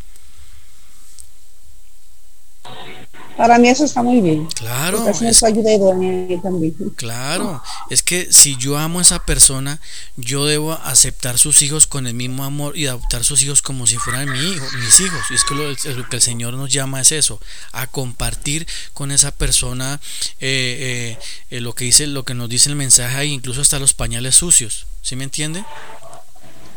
Para 3.39 3.57
mí 3.61 3.69
eso 3.69 3.85
está 3.85 4.03
muy 4.03 4.21
bien. 4.21 4.47
Claro. 4.47 5.09
Es, 5.09 5.21
también. 6.43 6.75
Claro. 6.97 7.63
Es 7.89 8.03
que 8.03 8.33
si 8.33 8.57
yo 8.57 8.77
amo 8.77 8.99
a 8.99 9.03
esa 9.03 9.25
persona, 9.25 9.81
yo 10.17 10.45
debo 10.45 10.73
aceptar 10.73 11.39
sus 11.39 11.63
hijos 11.63 11.87
con 11.87 12.09
el 12.09 12.15
mismo 12.15 12.43
amor 12.43 12.77
y 12.77 12.89
adoptar 12.89 13.23
sus 13.23 13.41
hijos 13.45 13.63
como 13.63 13.87
si 13.87 13.97
fueran 13.97 14.29
mi 14.29 14.41
hijo, 14.41 14.67
mis 14.81 14.99
hijos. 14.99 15.21
Y 15.31 15.35
es 15.35 15.45
que 15.45 15.55
lo, 15.55 16.09
que 16.09 16.17
el 16.17 16.23
Señor 16.23 16.55
nos 16.55 16.73
llama 16.73 17.01
es 17.01 17.13
eso, 17.13 17.41
a 17.71 17.87
compartir 17.87 18.67
con 18.93 19.13
esa 19.13 19.31
persona 19.31 20.01
eh, 20.41 21.17
eh, 21.21 21.57
eh, 21.57 21.61
lo 21.61 21.77
que 21.77 21.85
dice, 21.85 22.09
lo 22.09 22.25
que 22.25 22.35
nos 22.35 22.49
dice 22.49 22.71
el 22.71 22.75
mensaje, 22.75 23.25
incluso 23.27 23.61
hasta 23.61 23.79
los 23.79 23.95
pañales 23.95 24.35
sucios. 24.35 24.89
¿Sí 25.01 25.15
me 25.15 25.23
entiende? 25.23 25.65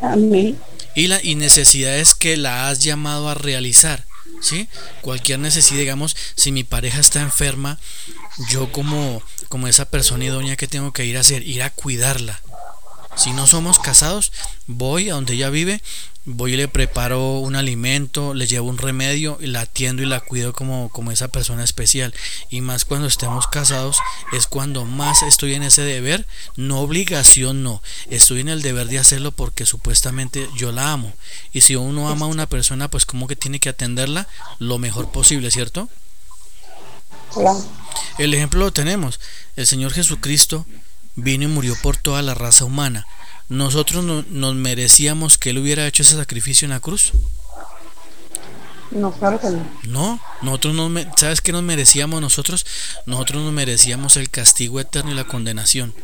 Amén. 0.02 0.58
Y 0.94 1.06
la 1.06 1.22
y 1.22 1.36
necesidades 1.36 2.14
que 2.14 2.36
la 2.36 2.68
has 2.68 2.80
llamado 2.80 3.28
a 3.28 3.34
realizar 3.34 4.04
¿sí? 4.42 4.68
Cualquier 5.00 5.38
necesidad, 5.38 5.78
digamos, 5.78 6.16
si 6.34 6.52
mi 6.52 6.64
pareja 6.64 7.00
está 7.00 7.22
enferma, 7.22 7.78
yo 8.50 8.70
como, 8.72 9.22
como 9.48 9.68
esa 9.68 9.86
persona 9.86 10.24
idónea 10.24 10.56
que 10.56 10.68
tengo 10.68 10.92
que 10.92 11.06
ir 11.06 11.16
a 11.16 11.20
hacer, 11.20 11.46
ir 11.46 11.62
a 11.62 11.70
cuidarla. 11.70 12.42
Si 13.16 13.32
no 13.32 13.46
somos 13.46 13.78
casados, 13.78 14.32
voy 14.66 15.10
a 15.10 15.14
donde 15.14 15.34
ella 15.34 15.50
vive 15.50 15.82
voy 16.24 16.54
y 16.54 16.56
le 16.56 16.68
preparo 16.68 17.38
un 17.38 17.56
alimento, 17.56 18.34
le 18.34 18.46
llevo 18.46 18.68
un 18.68 18.78
remedio 18.78 19.38
y 19.40 19.46
la 19.46 19.62
atiendo 19.62 20.02
y 20.02 20.06
la 20.06 20.20
cuido 20.20 20.52
como, 20.52 20.88
como 20.90 21.10
esa 21.10 21.28
persona 21.28 21.64
especial. 21.64 22.14
Y 22.48 22.60
más 22.60 22.84
cuando 22.84 23.08
estemos 23.08 23.46
casados 23.46 23.98
es 24.32 24.46
cuando 24.46 24.84
más 24.84 25.22
estoy 25.22 25.54
en 25.54 25.62
ese 25.62 25.82
deber, 25.82 26.26
no 26.56 26.80
obligación, 26.80 27.62
no. 27.62 27.82
Estoy 28.08 28.40
en 28.40 28.48
el 28.48 28.62
deber 28.62 28.86
de 28.88 28.98
hacerlo 28.98 29.32
porque 29.32 29.66
supuestamente 29.66 30.48
yo 30.56 30.70
la 30.72 30.92
amo. 30.92 31.12
Y 31.52 31.62
si 31.62 31.76
uno 31.76 32.08
ama 32.08 32.26
a 32.26 32.28
una 32.30 32.48
persona, 32.48 32.88
pues 32.88 33.04
como 33.04 33.26
que 33.26 33.36
tiene 33.36 33.60
que 33.60 33.70
atenderla 33.70 34.28
lo 34.58 34.78
mejor 34.78 35.10
posible, 35.10 35.50
¿cierto? 35.50 35.88
El 38.18 38.34
ejemplo 38.34 38.60
lo 38.60 38.72
tenemos. 38.72 39.18
El 39.56 39.66
Señor 39.66 39.92
Jesucristo 39.92 40.66
vino 41.16 41.44
y 41.44 41.48
murió 41.48 41.76
por 41.82 41.96
toda 41.96 42.22
la 42.22 42.34
raza 42.34 42.64
humana 42.64 43.06
nosotros 43.52 44.02
no, 44.02 44.24
nos 44.30 44.54
merecíamos 44.54 45.36
que 45.36 45.50
él 45.50 45.58
hubiera 45.58 45.86
hecho 45.86 46.02
ese 46.02 46.16
sacrificio 46.16 46.64
en 46.64 46.70
la 46.70 46.80
cruz. 46.80 47.12
No, 48.90 49.12
claro 49.12 49.38
que 49.40 49.48
no. 49.50 49.66
No, 49.84 50.20
nosotros 50.40 50.74
no, 50.74 50.90
¿sabes 51.16 51.40
qué 51.40 51.52
nos 51.52 51.62
merecíamos 51.62 52.20
nosotros? 52.20 52.64
Nosotros 53.04 53.42
nos 53.42 53.52
merecíamos 53.52 54.16
el 54.16 54.30
castigo 54.30 54.80
eterno 54.80 55.12
y 55.12 55.14
la 55.14 55.24
condenación. 55.24 55.94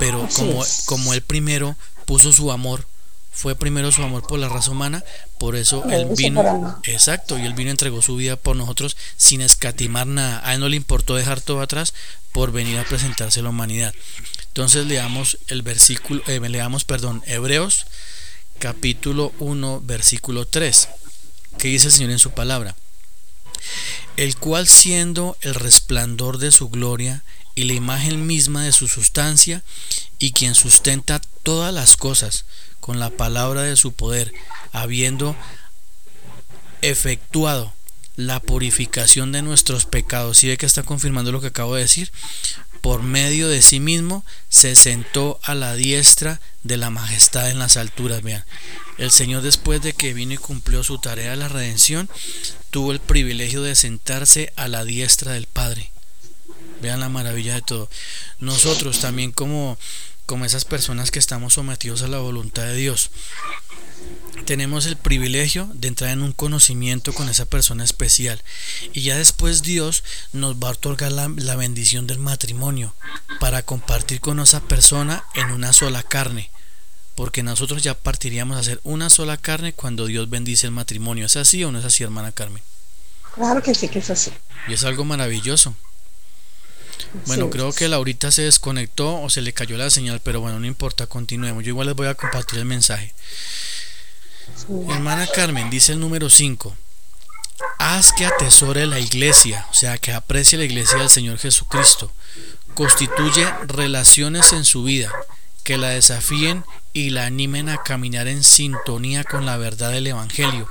Pero 0.00 0.28
como, 0.34 0.64
como 0.86 1.14
él 1.14 1.22
primero 1.22 1.76
puso 2.06 2.32
su 2.32 2.50
amor, 2.50 2.86
fue 3.32 3.54
primero 3.54 3.92
su 3.92 4.02
amor 4.02 4.26
por 4.26 4.38
la 4.38 4.48
raza 4.48 4.72
humana, 4.72 5.04
por 5.38 5.56
eso 5.56 5.84
él 5.90 6.08
vino, 6.16 6.80
exacto, 6.82 7.38
y 7.38 7.46
él 7.46 7.54
vino 7.54 7.68
y 7.68 7.72
entregó 7.72 8.02
su 8.02 8.16
vida 8.16 8.36
por 8.36 8.56
nosotros 8.56 8.96
sin 9.16 9.40
escatimar 9.40 10.06
nada. 10.06 10.42
A 10.44 10.54
él 10.54 10.60
no 10.60 10.68
le 10.68 10.76
importó 10.76 11.14
dejar 11.14 11.40
todo 11.40 11.60
atrás 11.60 11.94
por 12.32 12.52
venir 12.52 12.78
a 12.78 12.84
presentarse 12.84 13.40
a 13.40 13.42
la 13.44 13.50
humanidad. 13.50 13.94
Entonces 14.48 14.86
leamos 14.86 15.38
el 15.46 15.62
versículo, 15.62 16.22
eh, 16.26 16.40
leamos, 16.40 16.84
perdón, 16.84 17.22
Hebreos 17.26 17.86
capítulo 18.58 19.32
1, 19.38 19.80
versículo 19.84 20.46
3. 20.46 20.88
que 21.56 21.68
dice 21.68 21.86
el 21.86 21.92
Señor 21.92 22.10
en 22.10 22.18
su 22.18 22.32
palabra? 22.32 22.76
El 24.16 24.36
cual 24.36 24.66
siendo 24.68 25.36
el 25.40 25.54
resplandor 25.54 26.38
de 26.38 26.50
su 26.50 26.68
gloria 26.68 27.22
y 27.54 27.64
la 27.64 27.72
imagen 27.72 28.26
misma 28.26 28.64
de 28.64 28.72
su 28.72 28.86
sustancia, 28.86 29.62
y 30.18 30.32
quien 30.32 30.54
sustenta 30.54 31.20
todas 31.42 31.72
las 31.72 31.96
cosas 31.96 32.44
con 32.80 32.98
la 32.98 33.10
palabra 33.10 33.62
de 33.62 33.76
su 33.76 33.92
poder, 33.92 34.32
habiendo 34.72 35.36
efectuado 36.82 37.72
la 38.16 38.40
purificación 38.40 39.32
de 39.32 39.42
nuestros 39.42 39.86
pecados. 39.86 40.38
¿Sí 40.38 40.48
ve 40.48 40.56
que 40.56 40.66
está 40.66 40.82
confirmando 40.82 41.32
lo 41.32 41.40
que 41.40 41.48
acabo 41.48 41.74
de 41.74 41.82
decir? 41.82 42.10
Por 42.80 43.02
medio 43.02 43.48
de 43.48 43.62
sí 43.62 43.78
mismo 43.78 44.24
se 44.48 44.74
sentó 44.74 45.38
a 45.42 45.54
la 45.54 45.74
diestra 45.74 46.40
de 46.62 46.76
la 46.76 46.90
majestad 46.90 47.50
en 47.50 47.58
las 47.58 47.76
alturas. 47.76 48.22
Vean, 48.22 48.44
el 48.98 49.10
Señor 49.10 49.42
después 49.42 49.82
de 49.82 49.92
que 49.92 50.14
vino 50.14 50.34
y 50.34 50.38
cumplió 50.38 50.82
su 50.82 50.98
tarea 50.98 51.30
de 51.30 51.36
la 51.36 51.48
redención, 51.48 52.08
tuvo 52.70 52.92
el 52.92 53.00
privilegio 53.00 53.62
de 53.62 53.74
sentarse 53.74 54.52
a 54.56 54.68
la 54.68 54.84
diestra 54.84 55.32
del 55.32 55.46
Padre. 55.46 55.90
Vean 56.80 57.00
la 57.00 57.10
maravilla 57.10 57.54
de 57.54 57.62
todo. 57.62 57.90
Nosotros 58.38 59.00
también 59.00 59.32
como, 59.32 59.78
como 60.30 60.44
esas 60.44 60.64
personas 60.64 61.10
que 61.10 61.18
estamos 61.18 61.54
sometidos 61.54 62.02
a 62.02 62.06
la 62.06 62.18
voluntad 62.18 62.62
de 62.62 62.76
Dios 62.76 63.10
tenemos 64.46 64.86
el 64.86 64.94
privilegio 64.94 65.68
de 65.74 65.88
entrar 65.88 66.10
en 66.10 66.22
un 66.22 66.30
conocimiento 66.30 67.12
con 67.12 67.28
esa 67.28 67.46
persona 67.46 67.82
especial 67.82 68.40
y 68.92 69.00
ya 69.00 69.16
después 69.16 69.62
Dios 69.62 70.04
nos 70.32 70.54
va 70.54 70.68
a 70.68 70.70
otorgar 70.70 71.10
la, 71.10 71.56
bendición 71.56 72.06
del 72.06 72.20
matrimonio 72.20 72.94
para 73.40 73.64
compartir 73.64 74.20
con 74.20 74.38
esa 74.38 74.60
persona 74.60 75.24
en 75.34 75.50
una 75.50 75.72
sola 75.72 76.04
carne 76.04 76.52
porque 77.16 77.42
nosotros 77.42 77.82
ya 77.82 77.94
partiríamos 77.94 78.56
a 78.56 78.60
hacer 78.60 78.80
una 78.84 79.10
sola 79.10 79.36
carne 79.36 79.72
cuando 79.72 80.06
Dios 80.06 80.30
bendice 80.30 80.68
el 80.68 80.72
matrimonio. 80.72 81.26
¿Es 81.26 81.34
así 81.34 81.64
o 81.64 81.72
no 81.72 81.80
es 81.80 81.84
así, 81.84 82.04
hermana 82.04 82.30
Carmen? 82.30 82.62
Claro 83.34 83.62
que 83.62 83.74
sí, 83.74 83.88
que 83.88 83.98
es 83.98 84.08
así. 84.10 84.30
Y 84.68 84.74
es 84.74 84.84
algo 84.84 85.04
maravilloso. 85.04 85.74
Bueno, 87.26 87.50
creo 87.50 87.72
que 87.72 87.88
Laurita 87.88 88.30
se 88.30 88.42
desconectó 88.42 89.20
o 89.20 89.30
se 89.30 89.42
le 89.42 89.52
cayó 89.52 89.76
la 89.76 89.90
señal, 89.90 90.20
pero 90.22 90.40
bueno, 90.40 90.58
no 90.60 90.66
importa, 90.66 91.06
continuemos. 91.06 91.64
Yo 91.64 91.70
igual 91.70 91.86
les 91.86 91.96
voy 91.96 92.06
a 92.06 92.14
compartir 92.14 92.58
el 92.58 92.64
mensaje. 92.64 93.14
Hermana 94.88 95.26
Carmen, 95.34 95.70
dice 95.70 95.92
el 95.92 96.00
número 96.00 96.30
5. 96.30 96.76
Haz 97.78 98.12
que 98.12 98.26
atesore 98.26 98.86
la 98.86 98.98
iglesia, 98.98 99.66
o 99.70 99.74
sea, 99.74 99.98
que 99.98 100.12
aprecie 100.12 100.58
la 100.58 100.64
iglesia 100.64 100.98
del 100.98 101.10
Señor 101.10 101.38
Jesucristo. 101.38 102.12
Constituye 102.74 103.46
relaciones 103.66 104.52
en 104.52 104.64
su 104.64 104.82
vida, 104.82 105.12
que 105.60 105.78
la 105.78 105.90
desafíen 105.90 106.64
y 106.92 107.10
la 107.10 107.26
animen 107.26 107.68
a 107.68 107.82
caminar 107.82 108.26
en 108.26 108.42
sintonía 108.42 109.24
con 109.24 109.46
la 109.46 109.56
verdad 109.56 109.92
del 109.92 110.06
Evangelio. 110.06 110.68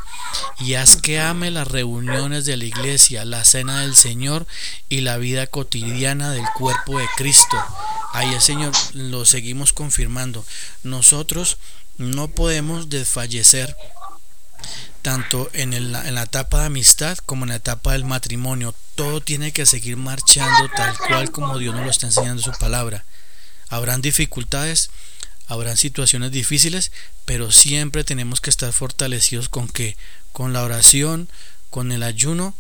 Y 0.60 0.74
haz 0.76 0.98
que 0.98 1.20
ame 1.20 1.52
las 1.52 1.68
reuniones 1.68 2.46
de 2.46 2.58
la 2.58 2.66
iglesia, 2.66 3.26
la 3.26 3.46
cena 3.46 3.82
del 3.82 3.96
Señor 3.96 4.46
y 4.90 5.02
la 5.02 5.18
vida 5.18 5.48
cotidiana 5.48 6.32
del 6.32 6.46
cuerpo 6.58 7.00
de 7.00 7.08
Cristo. 7.16 7.58
Ahí 8.14 8.34
el 8.34 8.42
Señor 8.42 8.74
lo 8.94 9.26
seguimos 9.26 9.74
confirmando. 9.74 10.46
Nosotros 10.84 11.58
no 11.98 12.28
podemos 12.28 12.90
desfallecer 12.90 13.76
tanto 15.02 15.50
en, 15.54 15.74
en, 15.74 15.92
la 15.92 16.24
etapa 16.24 16.60
de 16.60 16.66
amistad 16.66 17.18
como 17.26 17.46
en 17.46 17.50
la 17.50 17.56
etapa 17.56 17.94
del 17.94 18.06
matrimonio. 18.06 18.76
Todo 18.96 19.22
tiene 19.22 19.54
que 19.54 19.66
seguir 19.66 19.96
marchando 19.98 20.70
tal 20.76 20.98
cual 20.98 21.32
como 21.32 21.58
Dios 21.58 21.74
nos 21.74 21.86
lo 21.86 21.92
está 21.92 22.08
enseñando 22.08 22.42
en 22.42 22.54
su 22.54 22.60
palabra. 22.60 23.06
Habrán 23.70 24.02
dificultades, 24.02 24.90
habrán 25.48 25.78
situaciones 25.78 26.32
difíciles, 26.32 26.92
pero 27.26 27.52
siempre 27.52 28.04
tenemos 28.04 28.42
que 28.42 28.50
estar 28.50 28.74
fortalecidos 28.74 29.50
con 29.50 29.68
que 29.68 29.98
con 30.32 30.54
la 30.54 30.64
oración, 30.64 31.30
con 31.70 31.92
el 31.92 32.04
ayuno 32.04 32.56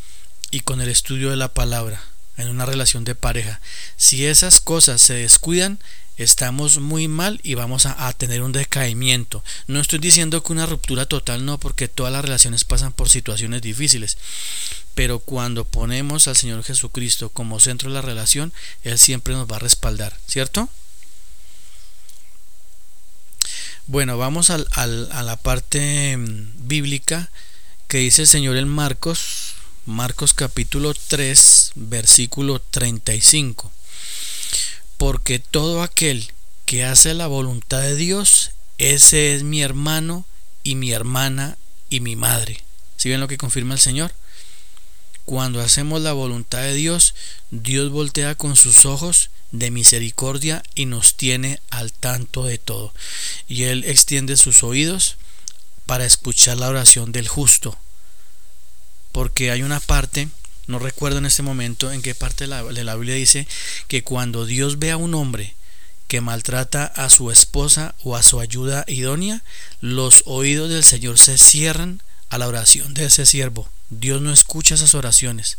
y 0.51 0.61
con 0.61 0.81
el 0.81 0.89
estudio 0.89 1.29
de 1.29 1.35
la 1.35 1.53
palabra 1.53 2.01
en 2.39 2.47
una 2.47 2.65
relación 2.65 3.03
de 3.03 3.15
pareja. 3.15 3.59
Si 3.97 4.25
esas 4.25 4.61
cosas 4.61 5.01
se 5.01 5.13
descuidan, 5.13 5.77
estamos 6.17 6.79
muy 6.79 7.07
mal 7.07 7.39
y 7.43 7.53
vamos 7.53 7.85
a, 7.85 8.11
tener 8.13 8.41
un 8.41 8.51
decaimiento. 8.51 9.43
No 9.67 9.79
estoy 9.79 9.99
diciendo 9.99 10.41
que 10.41 10.53
una 10.53 10.65
ruptura 10.65 11.05
total 11.05 11.45
no, 11.45 11.57
porque 11.57 11.87
todas 11.87 12.11
las 12.11 12.23
relaciones 12.23 12.63
pasan 12.63 12.93
por 12.93 13.09
situaciones 13.09 13.61
difíciles. 13.61 14.17
Pero 14.95 15.19
cuando 15.19 15.65
ponemos 15.65 16.27
al 16.27 16.35
Señor 16.35 16.63
Jesucristo 16.63 17.29
como 17.29 17.59
centro 17.59 17.89
de 17.89 17.95
la 17.95 18.01
relación, 18.01 18.53
Él 18.83 18.97
siempre 18.97 19.33
nos 19.33 19.49
va 19.49 19.57
a 19.57 19.59
respaldar, 19.59 20.17
¿cierto? 20.27 20.69
Bueno, 23.91 24.19
vamos 24.19 24.51
al, 24.51 24.67
a 24.75 25.23
la 25.23 25.35
parte 25.35 26.15
mm, 26.15 26.67
bíblica 26.67 27.31
que 27.87 27.97
dice 27.97 28.21
el 28.21 28.27
Señor 28.27 28.55
en 28.55 28.67
Marcos, 28.67 29.55
Marcos 29.87 30.35
capítulo 30.35 30.93
3, 30.93 31.71
versículo 31.73 32.61
35 32.61 33.71
porque 34.99 35.39
todo 35.39 35.81
aquel 35.81 36.31
que 36.67 36.83
hace 36.83 37.15
la 37.15 37.25
voluntad 37.25 37.81
de 37.81 37.95
Dios, 37.95 38.51
ese 38.77 39.33
es 39.33 39.41
mi 39.41 39.63
hermano 39.63 40.23
y 40.61 40.75
mi 40.75 40.91
hermana 40.91 41.57
y 41.89 42.01
mi 42.01 42.15
madre. 42.15 42.61
¿Si 42.95 43.09
ven 43.09 43.21
lo 43.21 43.27
que 43.27 43.39
confirma 43.39 43.73
el 43.73 43.79
Señor? 43.79 44.11
Cuando 45.25 45.61
hacemos 45.61 46.01
la 46.01 46.13
voluntad 46.13 46.59
de 46.59 46.75
Dios, 46.75 47.15
Dios 47.49 47.89
voltea 47.89 48.35
con 48.35 48.55
sus 48.55 48.85
ojos 48.85 49.31
de 49.51 49.71
misericordia 49.71 50.63
y 50.75 50.85
nos 50.85 51.15
tiene 51.15 51.59
al 51.69 51.91
tanto 51.93 52.45
de 52.45 52.57
todo. 52.57 52.93
Y 53.47 53.63
Él 53.63 53.83
extiende 53.85 54.37
sus 54.37 54.63
oídos 54.63 55.17
para 55.85 56.05
escuchar 56.05 56.57
la 56.57 56.69
oración 56.69 57.11
del 57.11 57.27
justo. 57.27 57.77
Porque 59.11 59.51
hay 59.51 59.63
una 59.63 59.79
parte 59.79 60.29
no 60.69 60.77
recuerdo 60.77 61.17
en 61.17 61.25
este 61.25 61.41
momento 61.41 61.91
en 61.91 62.03
qué 62.03 62.13
parte 62.13 62.43
de 62.45 62.83
la, 62.83 62.95
Biblia 62.95 63.15
dice 63.15 63.47
que 63.87 64.03
cuando 64.03 64.45
Dios 64.45 64.77
ve 64.77 64.91
a 64.91 64.97
un 64.97 65.15
hombre 65.15 65.55
que 66.07 66.21
maltrata 66.21 66.85
a 66.85 67.09
su 67.09 67.31
esposa 67.31 67.95
o 68.03 68.15
a 68.15 68.21
su 68.21 68.39
ayuda 68.39 68.85
idónea, 68.87 69.43
los 69.81 70.21
oídos 70.27 70.69
del 70.69 70.83
Señor 70.83 71.17
se 71.17 71.39
cierran 71.39 72.03
a 72.29 72.37
la 72.37 72.47
oración 72.47 72.93
de 72.93 73.05
ese 73.05 73.25
siervo. 73.25 73.67
Dios 73.89 74.21
no 74.21 74.31
escucha 74.31 74.75
esas 74.75 74.93
oraciones. 74.93 75.57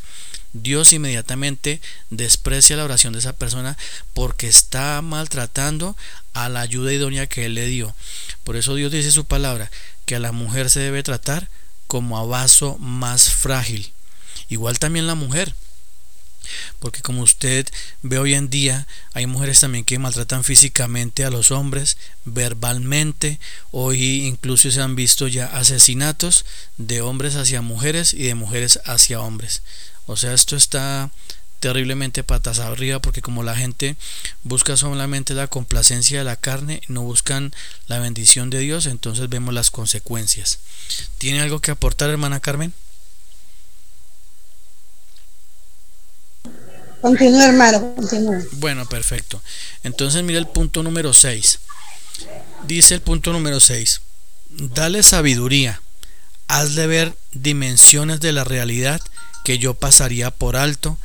Dios 0.52 0.92
inmediatamente 0.92 1.80
desprecia 2.10 2.76
la 2.76 2.84
oración 2.84 3.12
de 3.12 3.20
esa 3.20 3.32
persona 3.32 3.78
porque 4.14 4.48
está 4.48 5.00
maltratando 5.02 5.96
a 6.32 6.48
la 6.48 6.60
ayuda 6.60 6.92
idónea 6.92 7.26
que 7.26 7.46
Él 7.46 7.54
le 7.54 7.66
dio. 7.66 7.94
Por 8.44 8.56
eso 8.56 8.74
Dios 8.74 8.90
dice 8.90 9.12
su 9.12 9.24
palabra, 9.24 9.70
que 10.06 10.16
a 10.16 10.20
la 10.20 10.32
mujer 10.32 10.70
se 10.70 10.80
debe 10.80 11.02
tratar 11.02 11.48
como 11.86 12.18
a 12.18 12.24
vaso 12.24 12.78
más 12.78 13.30
frágil. 13.30 13.92
Igual 14.48 14.78
también 14.78 15.06
la 15.06 15.14
mujer. 15.14 15.54
Porque 16.78 17.02
como 17.02 17.22
usted 17.22 17.68
ve 18.02 18.18
hoy 18.18 18.34
en 18.34 18.50
día, 18.50 18.86
hay 19.12 19.26
mujeres 19.26 19.60
también 19.60 19.84
que 19.84 19.98
maltratan 19.98 20.42
físicamente 20.42 21.24
a 21.24 21.30
los 21.30 21.50
hombres, 21.50 21.96
verbalmente. 22.24 23.38
Hoy 23.70 24.26
incluso 24.26 24.70
se 24.70 24.80
han 24.80 24.96
visto 24.96 25.28
ya 25.28 25.46
asesinatos 25.46 26.44
de 26.76 27.02
hombres 27.02 27.36
hacia 27.36 27.62
mujeres 27.62 28.14
y 28.14 28.24
de 28.24 28.34
mujeres 28.34 28.80
hacia 28.84 29.20
hombres. 29.20 29.62
O 30.10 30.16
sea, 30.16 30.32
esto 30.32 30.56
está 30.56 31.08
terriblemente 31.60 32.24
patas 32.24 32.58
arriba 32.58 32.98
porque 32.98 33.22
como 33.22 33.44
la 33.44 33.54
gente 33.54 33.94
busca 34.42 34.76
solamente 34.76 35.34
la 35.34 35.46
complacencia 35.46 36.18
de 36.18 36.24
la 36.24 36.34
carne, 36.34 36.82
no 36.88 37.02
buscan 37.02 37.54
la 37.86 38.00
bendición 38.00 38.50
de 38.50 38.58
Dios, 38.58 38.86
entonces 38.86 39.28
vemos 39.28 39.54
las 39.54 39.70
consecuencias. 39.70 40.58
¿Tiene 41.18 41.40
algo 41.40 41.60
que 41.60 41.70
aportar, 41.70 42.10
hermana 42.10 42.40
Carmen? 42.40 42.74
Continúa, 47.00 47.44
hermano, 47.44 47.94
continúa. 47.94 48.42
Bueno, 48.54 48.88
perfecto. 48.88 49.40
Entonces 49.84 50.24
mira 50.24 50.40
el 50.40 50.48
punto 50.48 50.82
número 50.82 51.12
6. 51.12 51.60
Dice 52.66 52.94
el 52.94 53.00
punto 53.00 53.32
número 53.32 53.60
6. 53.60 54.00
Dale 54.48 55.04
sabiduría. 55.04 55.80
Hazle 56.48 56.88
ver 56.88 57.16
dimensiones 57.32 58.18
de 58.18 58.32
la 58.32 58.42
realidad 58.42 59.00
que 59.44 59.58
yo 59.58 59.74
pasaría 59.74 60.30
por 60.30 60.56
alto 60.56 60.98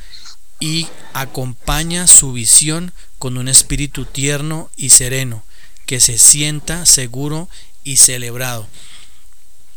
y 0.60 0.88
acompaña 1.12 2.06
su 2.06 2.32
visión 2.32 2.92
con 3.18 3.38
un 3.38 3.48
espíritu 3.48 4.04
tierno 4.04 4.70
y 4.76 4.90
sereno 4.90 5.44
que 5.86 6.00
se 6.00 6.18
sienta 6.18 6.86
seguro 6.86 7.48
y 7.84 7.96
celebrado. 7.96 8.66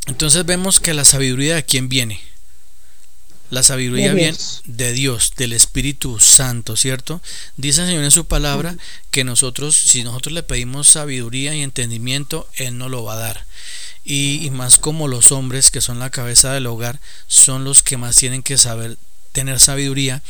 Entonces 0.08 0.46
vemos 0.46 0.80
que 0.80 0.94
la 0.94 1.06
sabiduría 1.06 1.56
de 1.56 1.66
quién 1.66 1.88
viene? 1.88 2.22
La 3.52 3.64
sabiduría 3.64 4.14
viene 4.14 4.38
de 4.66 4.94
Dios, 4.94 5.34
del 5.36 5.54
Espíritu 5.54 6.20
Santo, 6.20 6.76
¿cierto? 6.76 7.22
Dice 7.58 7.82
el 7.82 7.88
Señor 7.88 8.04
en 8.04 8.12
su 8.12 8.26
palabra 8.26 8.76
que 9.10 9.24
nosotros, 9.24 9.76
si 9.76 10.04
nosotros 10.04 10.34
le 10.34 10.44
pedimos 10.44 10.88
sabiduría 10.88 11.56
y 11.56 11.64
entendimiento, 11.64 12.48
Él 12.56 12.78
nos 12.78 12.92
lo 12.92 13.04
va 13.04 13.14
a 13.14 13.18
dar. 13.18 13.46
Y, 14.12 14.50
más 14.50 14.80
como 14.80 15.08
los 15.08 15.32
hombres 15.32 15.70
que 15.70 15.82
son 15.82 16.00
la 16.00 16.10
cabeza 16.10 16.52
del 16.52 16.66
hogar, 16.66 17.00
son 17.28 17.64
los 17.64 17.84
que 17.84 17.96
más 17.96 18.16
tienen 18.16 18.42
que 18.42 18.58
saber 18.58 18.98
tener 19.34 19.60
sabiduría 19.60 20.24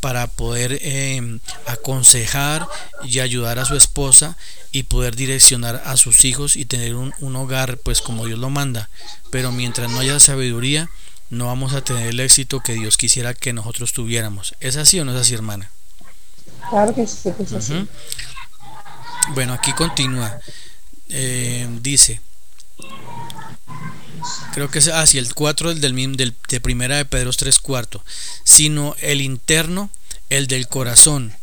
para 0.00 0.26
poder 0.26 0.78
em, 0.80 1.40
aconsejar 1.66 2.66
y 3.04 3.20
ayudar 3.20 3.58
a 3.58 3.66
su 3.66 3.76
esposa 3.76 4.38
y 4.72 4.84
poder 4.84 5.16
direccionar 5.16 5.82
a 5.84 5.98
sus 5.98 6.24
hijos 6.24 6.56
y 6.56 6.64
tener 6.64 6.94
un, 6.94 7.12
un 7.20 7.36
hogar 7.36 7.76
pues 7.76 8.00
como 8.00 8.24
Dios 8.24 8.38
lo 8.38 8.48
manda. 8.48 8.88
Pero 9.30 9.52
mientras 9.52 9.90
no 9.90 10.00
haya 10.00 10.18
sabiduría, 10.18 10.88
no 11.28 11.44
vamos 11.44 11.74
a 11.74 11.82
tener 11.82 12.06
el 12.06 12.20
éxito 12.20 12.60
que 12.60 12.72
Dios 12.72 12.96
quisiera 12.96 13.34
que 13.34 13.52
nosotros 13.52 13.92
tuviéramos. 13.92 14.54
¿Es 14.60 14.76
así 14.76 14.98
o 14.98 15.04
no 15.04 15.12
es 15.12 15.20
así, 15.20 15.34
hermana? 15.34 15.70
Claro 16.70 16.94
que 16.94 17.06
sí, 17.06 17.28
es 17.38 17.52
así. 17.52 17.86
Bueno, 19.34 19.52
aquí 19.52 19.74
continúa. 19.74 20.40
Eh, 21.10 21.68
dice, 21.82 22.22
creo 24.52 24.70
que 24.70 24.78
es 24.78 24.88
así, 24.88 25.18
el 25.18 25.34
4 25.34 25.74
del, 25.74 25.80
del, 25.80 26.16
del, 26.16 26.34
de 26.48 26.60
primera 26.60 26.96
de 26.96 27.04
Pedro 27.04 27.32
3 27.32 27.58
cuarto, 27.58 28.04
sino 28.44 28.96
el 29.00 29.20
interno, 29.20 29.90
el 30.30 30.46
del 30.46 30.68
corazón, 30.68 31.34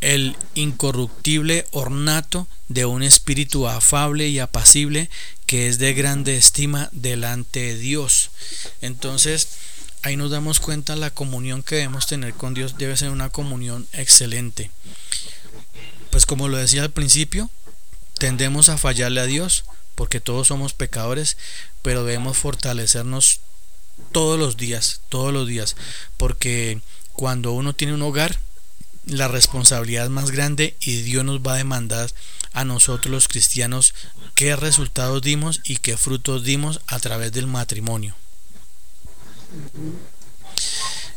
el 0.00 0.36
incorruptible 0.54 1.66
ornato 1.70 2.46
de 2.68 2.84
un 2.84 3.02
espíritu 3.02 3.66
afable 3.68 4.28
y 4.28 4.38
apacible 4.38 5.10
que 5.46 5.68
es 5.68 5.78
de 5.78 5.94
grande 5.94 6.36
estima 6.36 6.88
delante 6.92 7.60
de 7.60 7.76
Dios. 7.76 8.30
Entonces, 8.82 9.48
ahí 10.02 10.16
nos 10.16 10.30
damos 10.30 10.60
cuenta 10.60 10.96
la 10.96 11.10
comunión 11.10 11.62
que 11.62 11.76
debemos 11.76 12.06
tener 12.06 12.34
con 12.34 12.54
Dios 12.54 12.78
debe 12.78 12.96
ser 12.96 13.10
una 13.10 13.30
comunión 13.30 13.86
excelente. 13.92 14.70
Pues 16.10 16.26
como 16.26 16.48
lo 16.48 16.56
decía 16.56 16.82
al 16.82 16.90
principio, 16.90 17.50
tendemos 18.18 18.68
a 18.68 18.78
fallarle 18.78 19.20
a 19.20 19.26
Dios 19.26 19.64
porque 19.96 20.20
todos 20.20 20.46
somos 20.46 20.72
pecadores, 20.72 21.36
pero 21.82 22.04
debemos 22.04 22.36
fortalecernos 22.38 23.40
todos 24.12 24.38
los 24.38 24.56
días, 24.56 25.00
todos 25.08 25.32
los 25.32 25.48
días, 25.48 25.74
porque 26.16 26.80
cuando 27.12 27.52
uno 27.52 27.74
tiene 27.74 27.94
un 27.94 28.02
hogar, 28.02 28.38
la 29.06 29.28
responsabilidad 29.28 30.04
es 30.04 30.10
más 30.10 30.30
grande 30.30 30.76
y 30.80 31.02
Dios 31.02 31.24
nos 31.24 31.40
va 31.40 31.54
a 31.54 31.58
demandar 31.58 32.10
a 32.52 32.64
nosotros 32.64 33.10
los 33.10 33.28
cristianos 33.28 33.94
qué 34.34 34.54
resultados 34.56 35.22
dimos 35.22 35.60
y 35.64 35.76
qué 35.76 35.96
frutos 35.96 36.44
dimos 36.44 36.80
a 36.86 36.98
través 36.98 37.32
del 37.32 37.46
matrimonio. 37.46 38.14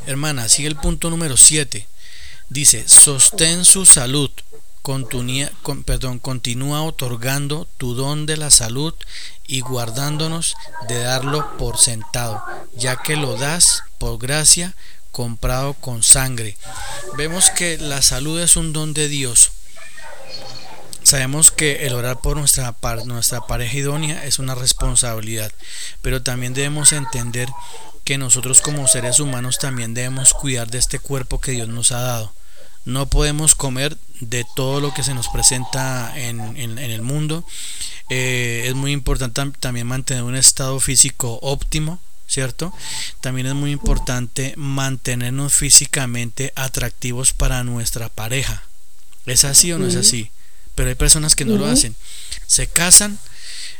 Hermana, 0.06 0.50
sigue 0.50 0.68
el 0.68 0.76
punto 0.76 1.10
número 1.10 1.38
7. 1.38 1.88
Dice, 2.50 2.88
sostén 2.88 3.66
su 3.66 3.86
salud, 3.86 4.32
continúa, 4.82 5.50
con, 5.62 5.84
perdón, 5.84 6.20
continúa 6.20 6.84
otorgando 6.84 7.68
tu 7.78 7.96
don 7.96 8.26
de 8.26 8.38
la 8.38 8.52
salud 8.52 8.94
y 9.48 9.62
guardándonos 9.62 10.56
de 10.88 11.00
darlo 11.00 11.58
por 11.58 11.78
sentado, 11.78 12.44
ya 12.76 12.98
que 12.98 13.16
lo 13.16 13.36
das 13.36 13.84
por 13.98 14.18
gracia 14.20 14.76
comprado 15.12 15.74
con 15.74 16.04
sangre. 16.04 16.58
Vemos 17.18 17.50
que 17.50 17.78
la 17.78 18.02
salud 18.02 18.40
es 18.40 18.56
un 18.56 18.74
don 18.74 18.94
de 18.94 19.08
Dios. 19.08 19.52
Sabemos 21.04 21.50
que 21.52 21.88
el 21.88 21.94
orar 21.94 22.20
por 22.20 22.38
nuestra, 22.38 22.76
nuestra 23.06 23.42
pareja 23.42 23.78
idónea 23.78 24.26
es 24.26 24.38
una 24.38 24.54
responsabilidad, 24.54 25.52
pero 26.02 26.22
también 26.22 26.54
debemos 26.54 26.92
entender 26.92 27.50
que 28.04 28.18
nosotros 28.18 28.62
como 28.62 28.88
seres 28.88 29.20
humanos 29.20 29.58
también 29.60 29.94
debemos 29.94 30.34
cuidar 30.34 30.70
de 30.70 30.78
este 30.78 31.00
cuerpo 31.00 31.42
que 31.42 31.52
Dios 31.52 31.68
nos 31.68 31.92
ha 31.92 32.02
dado. 32.02 32.34
No 32.86 33.08
podemos 33.08 33.56
comer 33.56 33.98
de 34.20 34.46
todo 34.56 34.82
lo 34.82 34.94
que 34.94 35.04
se 35.04 35.14
nos 35.14 35.30
presenta 35.30 36.14
en, 36.18 36.40
en, 36.58 36.78
en 36.78 36.92
el 36.92 37.02
mundo. 37.02 37.46
Eh, 38.10 38.66
es 38.68 38.76
muy 38.76 38.92
importante 38.92 39.52
también 39.60 39.88
mantener 39.88 40.24
un 40.24 40.36
estado 40.36 40.80
físico 40.80 41.40
óptimo, 41.42 42.00
¿cierto? 42.28 42.74
También 43.22 43.48
es 43.48 43.56
muy 43.56 43.72
importante 43.72 44.54
mantenernos 44.58 45.54
físicamente 45.54 46.54
atractivos 46.56 47.34
para 47.34 47.64
nuestra 47.64 48.10
pareja. 48.10 48.64
¿Es 49.26 49.46
así 49.46 49.72
o 49.72 49.80
no 49.80 49.88
es 49.88 49.96
así? 49.96 50.32
Pero 50.76 50.90
hay 50.90 50.96
personas 50.96 51.36
que 51.36 51.46
no 51.46 51.58
lo 51.58 51.68
hacen. 51.68 51.96
Se 52.48 52.68
casan, 52.68 53.20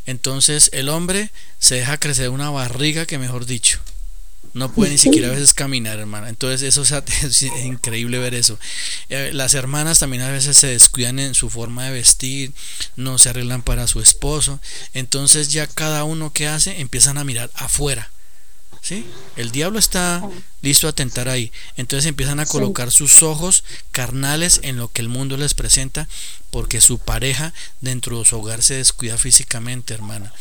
entonces 0.06 0.70
el 0.74 0.90
hombre 0.90 1.32
se 1.60 1.76
deja 1.76 1.98
crecer 1.98 2.30
una 2.30 2.50
barriga 2.50 3.06
que 3.06 3.18
mejor 3.18 3.46
dicho. 3.46 3.80
No 4.54 4.72
puede 4.72 4.92
ni 4.92 4.98
siquiera 4.98 5.28
a 5.28 5.32
veces 5.32 5.54
caminar, 5.54 6.00
hermana. 6.00 6.30
Entonces 6.30 6.62
eso 6.62 6.84
es, 7.24 7.42
increíble 7.64 8.20
ver 8.20 8.34
eso. 8.34 8.60
Eh, 9.10 9.32
las 9.34 9.54
hermanas 9.54 10.00
también 10.00 10.24
a 10.24 10.32
veces 10.32 10.58
se 10.58 10.68
descuidan 10.68 11.20
en 11.20 11.36
su 11.36 11.50
forma 11.50 11.86
de 11.86 11.92
vestir, 11.92 12.54
no 12.96 13.18
se 13.18 13.30
arreglan 13.30 13.62
para 13.62 13.88
su 13.88 14.02
esposo. 14.02 14.60
Entonces 14.94 15.52
ya 15.52 15.68
cada 15.68 16.04
uno 16.04 16.34
que 16.34 16.48
hace 16.48 16.80
empiezan 16.80 17.18
a 17.18 17.24
mirar 17.24 17.52
afuera. 17.56 18.12
¿Sí? 18.82 19.06
El 19.36 19.52
diablo 19.52 19.78
está 19.78 20.24
listo 20.62 20.88
a 20.88 20.94
tentar 20.94 21.28
ahí. 21.28 21.52
Entonces 21.76 22.08
empiezan 22.08 22.40
a 22.40 22.46
colocar 22.46 22.92
sus 22.92 23.24
ojos 23.24 23.66
carnales 23.92 24.62
en 24.64 24.78
lo 24.78 24.90
que 24.90 25.02
el 25.02 25.10
mundo 25.10 25.36
les 25.36 25.54
presenta 25.54 26.08
porque 26.50 26.80
su 26.80 26.98
pareja 26.98 27.54
dentro 27.82 28.20
de 28.20 28.26
su 28.26 28.40
hogar 28.40 28.64
se 28.64 28.76
descuida 28.76 29.18
físicamente, 29.18 29.94
hermana. 29.94 30.34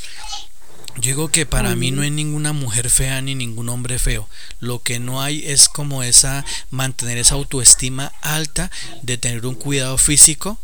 Yo 0.96 1.02
digo 1.02 1.28
que 1.28 1.46
para 1.46 1.76
mí 1.76 1.90
no 1.90 2.02
hay 2.02 2.10
ninguna 2.10 2.52
mujer 2.52 2.90
fea 2.90 3.20
ni 3.22 3.34
ningún 3.34 3.68
hombre 3.68 3.98
feo. 3.98 4.28
Lo 4.58 4.82
que 4.82 4.98
no 4.98 5.22
hay 5.22 5.44
es 5.46 5.68
como 5.68 6.02
esa 6.02 6.44
mantener 6.70 7.18
esa 7.18 7.34
autoestima 7.36 8.12
alta 8.20 8.70
de 9.02 9.16
tener 9.16 9.46
un 9.46 9.54
cuidado 9.54 9.96
físico 9.96 10.58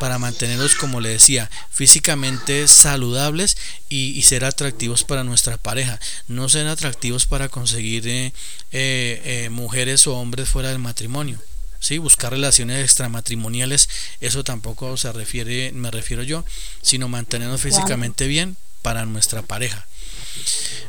para 0.00 0.18
mantenerlos, 0.18 0.74
como 0.74 1.00
le 1.00 1.10
decía, 1.10 1.50
físicamente 1.70 2.68
saludables 2.68 3.56
y, 3.88 4.20
ser 4.22 4.44
atractivos 4.44 5.04
para 5.04 5.24
nuestra 5.24 5.56
pareja. 5.56 5.98
No 6.28 6.48
ser 6.48 6.66
atractivos 6.66 7.26
para 7.26 7.48
conseguir 7.48 8.06
eh, 8.08 8.32
eh, 8.72 9.22
eh, 9.24 9.48
mujeres 9.50 10.06
o 10.06 10.16
hombres 10.16 10.48
fuera 10.48 10.70
del 10.70 10.78
matrimonio. 10.78 11.38
¿sí? 11.78 11.98
buscar 11.98 12.32
relaciones 12.32 12.82
extramatrimoniales, 12.82 13.88
eso 14.20 14.42
tampoco 14.42 14.96
se 14.96 15.12
refiere, 15.12 15.70
me 15.72 15.90
refiero 15.90 16.22
yo, 16.22 16.44
sino 16.82 17.08
mantenernos 17.08 17.60
físicamente 17.60 18.26
bien 18.26 18.56
para 18.86 19.04
nuestra 19.04 19.42
pareja. 19.42 19.84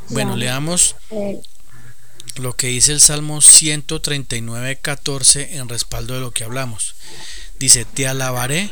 Bueno, 0.09 0.35
leamos 0.35 0.95
lo 2.35 2.55
que 2.55 2.67
dice 2.67 2.91
el 2.91 3.01
Salmo 3.01 3.41
139, 3.41 4.75
14 4.75 5.57
en 5.57 5.67
respaldo 5.67 6.13
de 6.13 6.19
lo 6.19 6.29
que 6.29 6.43
hablamos. 6.43 6.93
Dice, 7.57 7.85
te 7.85 8.07
alabaré 8.07 8.69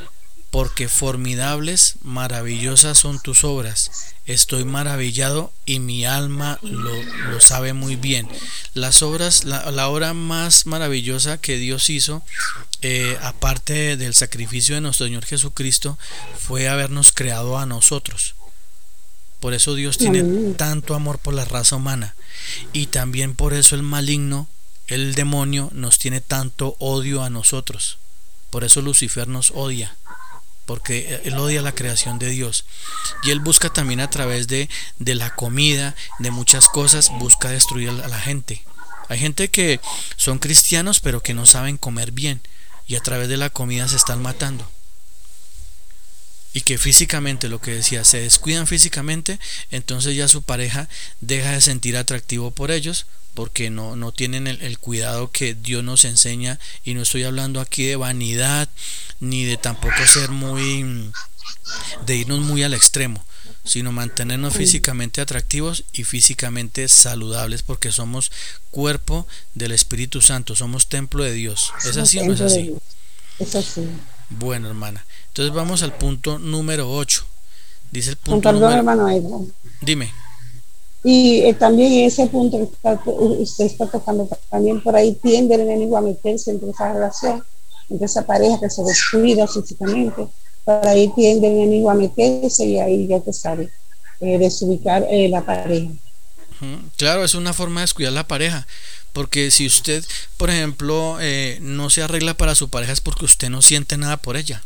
porque 0.52 0.88
formidables, 0.88 1.96
maravillosas 2.04 3.00
son 3.00 3.20
tus 3.20 3.44
obras. 3.44 4.14
Estoy 4.28 4.64
maravillado 4.64 5.52
y 5.66 5.80
mi 5.80 6.06
alma 6.06 6.60
lo, 6.62 7.42
sabe 7.42 7.74
muy 7.74 7.96
bien. 7.96 8.30
Las 8.76 9.02
obras, 9.02 9.44
la, 9.44 9.72
la, 9.72 9.88
obra 9.88 10.14
más 10.14 10.68
maravillosa 10.68 11.40
que 11.40 11.58
Dios 11.58 11.90
hizo, 11.90 12.22
eh, 12.84 13.18
aparte 13.24 13.98
del 13.98 14.14
sacrificio 14.14 14.76
de 14.76 14.82
nuestro 14.82 15.08
Señor 15.08 15.26
Jesucristo, 15.26 15.98
fue 16.38 16.70
habernos 16.70 17.12
creado 17.12 17.58
a 17.58 17.66
nosotros. 17.66 18.36
Por 19.46 19.54
eso 19.54 19.76
Dios 19.76 20.00
tiene 20.00 20.24
tanto 20.56 20.96
amor 20.96 21.20
por 21.20 21.36
la 21.36 21.46
raza 21.46 21.76
humana. 21.76 22.16
Y 22.74 22.88
también 22.88 23.36
por 23.36 23.54
eso 23.54 23.76
el 23.76 23.84
maligno, 23.84 24.48
el 24.88 25.14
demonio, 25.14 25.70
nos 25.72 26.00
tiene 26.00 26.20
tanto 26.20 26.76
odio 26.80 27.22
a 27.22 27.30
nosotros. 27.30 28.00
Por 28.50 28.64
eso 28.64 28.82
Lucifer 28.82 29.28
nos 29.28 29.52
odia. 29.52 29.98
Porque 30.66 31.22
él 31.26 31.38
odia 31.38 31.62
la 31.62 31.76
creación 31.76 32.18
de 32.18 32.32
Dios. 32.32 32.66
Y 33.22 33.30
él 33.30 33.40
busca 33.40 33.72
también 33.72 34.00
a 34.00 34.10
través 34.10 34.48
de, 34.48 34.68
de 34.98 35.14
la 35.14 35.36
comida, 35.36 35.94
de 36.18 36.32
muchas 36.32 36.68
cosas, 36.68 37.12
busca 37.20 37.50
destruir 37.50 37.90
a 37.90 38.08
la 38.08 38.20
gente. 38.20 38.66
Hay 39.10 39.20
gente 39.20 39.52
que 39.52 39.80
son 40.16 40.40
cristianos 40.40 41.02
pero 41.02 41.22
que 41.22 41.36
no 41.36 41.46
saben 41.46 41.78
comer 41.78 42.12
bien. 42.12 42.42
Y 42.88 42.96
a 42.96 43.00
través 43.00 43.30
de 43.30 43.38
la 43.38 43.52
comida 43.52 43.88
se 43.88 43.98
están 43.98 44.24
matando 44.24 44.68
y 46.56 46.62
que 46.62 46.78
físicamente, 46.78 47.50
lo 47.50 47.60
que 47.60 47.72
decía, 47.72 48.06
se 48.06 48.22
descuidan 48.22 48.65
físicamente, 48.65 49.39
entonces 49.72 50.15
ya 50.15 50.30
su 50.30 50.41
pareja 50.41 50.88
deja 51.20 51.52
de 51.52 51.60
sentir 51.60 51.98
atractivo 51.98 52.52
por 52.52 52.72
ellos 52.72 53.08
porque 53.34 53.70
no, 53.70 53.98
no 53.98 54.13
tienen 54.13 54.48
el, 54.48 54.62
el, 54.62 54.80
cuidado 54.80 55.30
que 55.30 55.54
Dios 55.54 55.84
nos 55.84 56.06
enseña 56.06 56.58
y 56.86 56.94
no 56.94 57.02
estoy 57.02 57.26
hablando 57.26 57.60
aquí 57.60 57.84
de 57.84 57.98
vanidad 57.98 58.70
ni 59.20 59.44
de 59.44 59.58
tampoco 59.58 59.98
ser 60.08 60.30
muy 60.30 61.12
de 62.06 62.15
irnos 62.15 62.39
muy 62.39 62.63
al 62.63 62.74
extremo 62.74 63.26
sino 63.65 63.91
mantenernos 63.91 64.54
físicamente 64.54 65.20
atractivos 65.20 65.84
y 65.91 66.06
físicamente 66.06 66.88
saludables 66.88 67.63
porque 67.63 67.91
somos 67.91 68.32
cuerpo 68.72 69.28
del 69.56 69.74
Espíritu 69.74 70.22
Santo, 70.22 70.56
somos 70.56 70.88
templo 70.88 71.24
de 71.24 71.34
Dios. 71.34 71.74
¿Es 71.84 71.98
así 71.98 72.20
o 72.20 72.26
no 72.26 72.34
es 72.34 72.41
así? 72.41 72.74
Es 73.39 73.56
así. 73.56 73.89
Bueno, 74.30 74.68
hermana. 74.68 75.06
Entonces 75.36 75.54
vamos 75.54 75.84
al 75.84 75.91
punto 75.91 76.39
número 76.39 76.89
8. 76.89 77.26
Dice 77.91 78.12
el 78.12 78.15
punto 78.15 78.39
Perdón, 78.39 78.62
número... 78.62 78.78
hermano 78.78 79.10
Edwin. 79.10 79.54
Dime. 79.82 80.13
Y 81.04 81.41
eh, 81.41 81.54
también 81.54 81.91
en 81.91 82.06
ese 82.06 82.26
punto 82.28 82.58
que 82.58 82.63
está, 82.63 82.98
usted 83.06 83.65
está 83.65 83.86
tocando, 83.86 84.30
también 84.50 84.82
por 84.82 84.95
ahí 84.95 85.13
tiende 85.21 85.56
el 85.56 85.62
enemigo 85.62 85.98
a 85.98 86.02
meterse 86.02 86.52
entre 86.52 86.69
esa 86.69 86.93
relación, 86.93 87.43
entre 87.89 88.06
esa 88.06 88.26
pareja 88.26 88.62
que 88.62 88.69
se 88.69 88.82
descuida 88.84 89.45
físicamente. 89.45 90.26
Por 90.63 90.88
ahí 90.88 91.12
tiende 91.13 91.48
el 91.48 91.54
enemigo 91.56 91.89
a 91.89 91.95
meterse 91.95 92.65
y 92.65 92.80
ahí 92.80 93.06
ya 93.06 93.19
te 93.19 93.34
sabe, 93.34 93.69
eh, 94.21 94.38
desubicar 94.38 95.06
eh, 95.10 95.28
la 95.28 95.45
pareja. 95.45 95.91
Claro, 96.95 97.26
es 97.26 97.36
una 97.36 97.52
forma 97.52 97.82
de 97.82 97.84
descuidar 97.84 98.13
la 98.13 98.26
pareja. 98.26 98.65
Porque 99.12 99.52
si 99.52 99.67
usted, 99.67 100.02
por 100.38 100.50
ejemplo, 100.50 101.17
eh, 101.19 101.58
no 101.62 101.89
se 101.89 102.04
arregla 102.04 102.36
para 102.36 102.56
su 102.56 102.69
pareja 102.69 102.93
es 102.93 103.02
porque 103.02 103.26
usted 103.26 103.50
no 103.50 103.62
siente 103.62 103.98
nada 103.98 104.15
por 104.15 104.38
ella. 104.38 104.63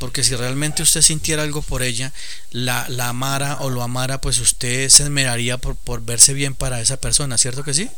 Porque 0.00 0.24
si 0.24 0.34
realmente 0.34 0.82
usted 0.82 1.02
sintiera 1.02 1.44
algo 1.44 1.62
por 1.62 1.82
ella, 1.82 2.12
la, 2.50 2.88
la 2.88 3.10
amara 3.10 3.58
o 3.60 3.70
lo 3.70 3.82
amara, 3.82 4.20
pues 4.20 4.40
usted 4.40 4.88
se 4.88 5.04
esmeraría 5.04 5.58
por, 5.58 5.76
por 5.76 6.02
verse 6.02 6.32
bien 6.32 6.54
para 6.54 6.80
esa 6.80 6.96
persona, 6.96 7.38
¿cierto 7.38 7.62
que 7.62 7.74
sí? 7.74 7.88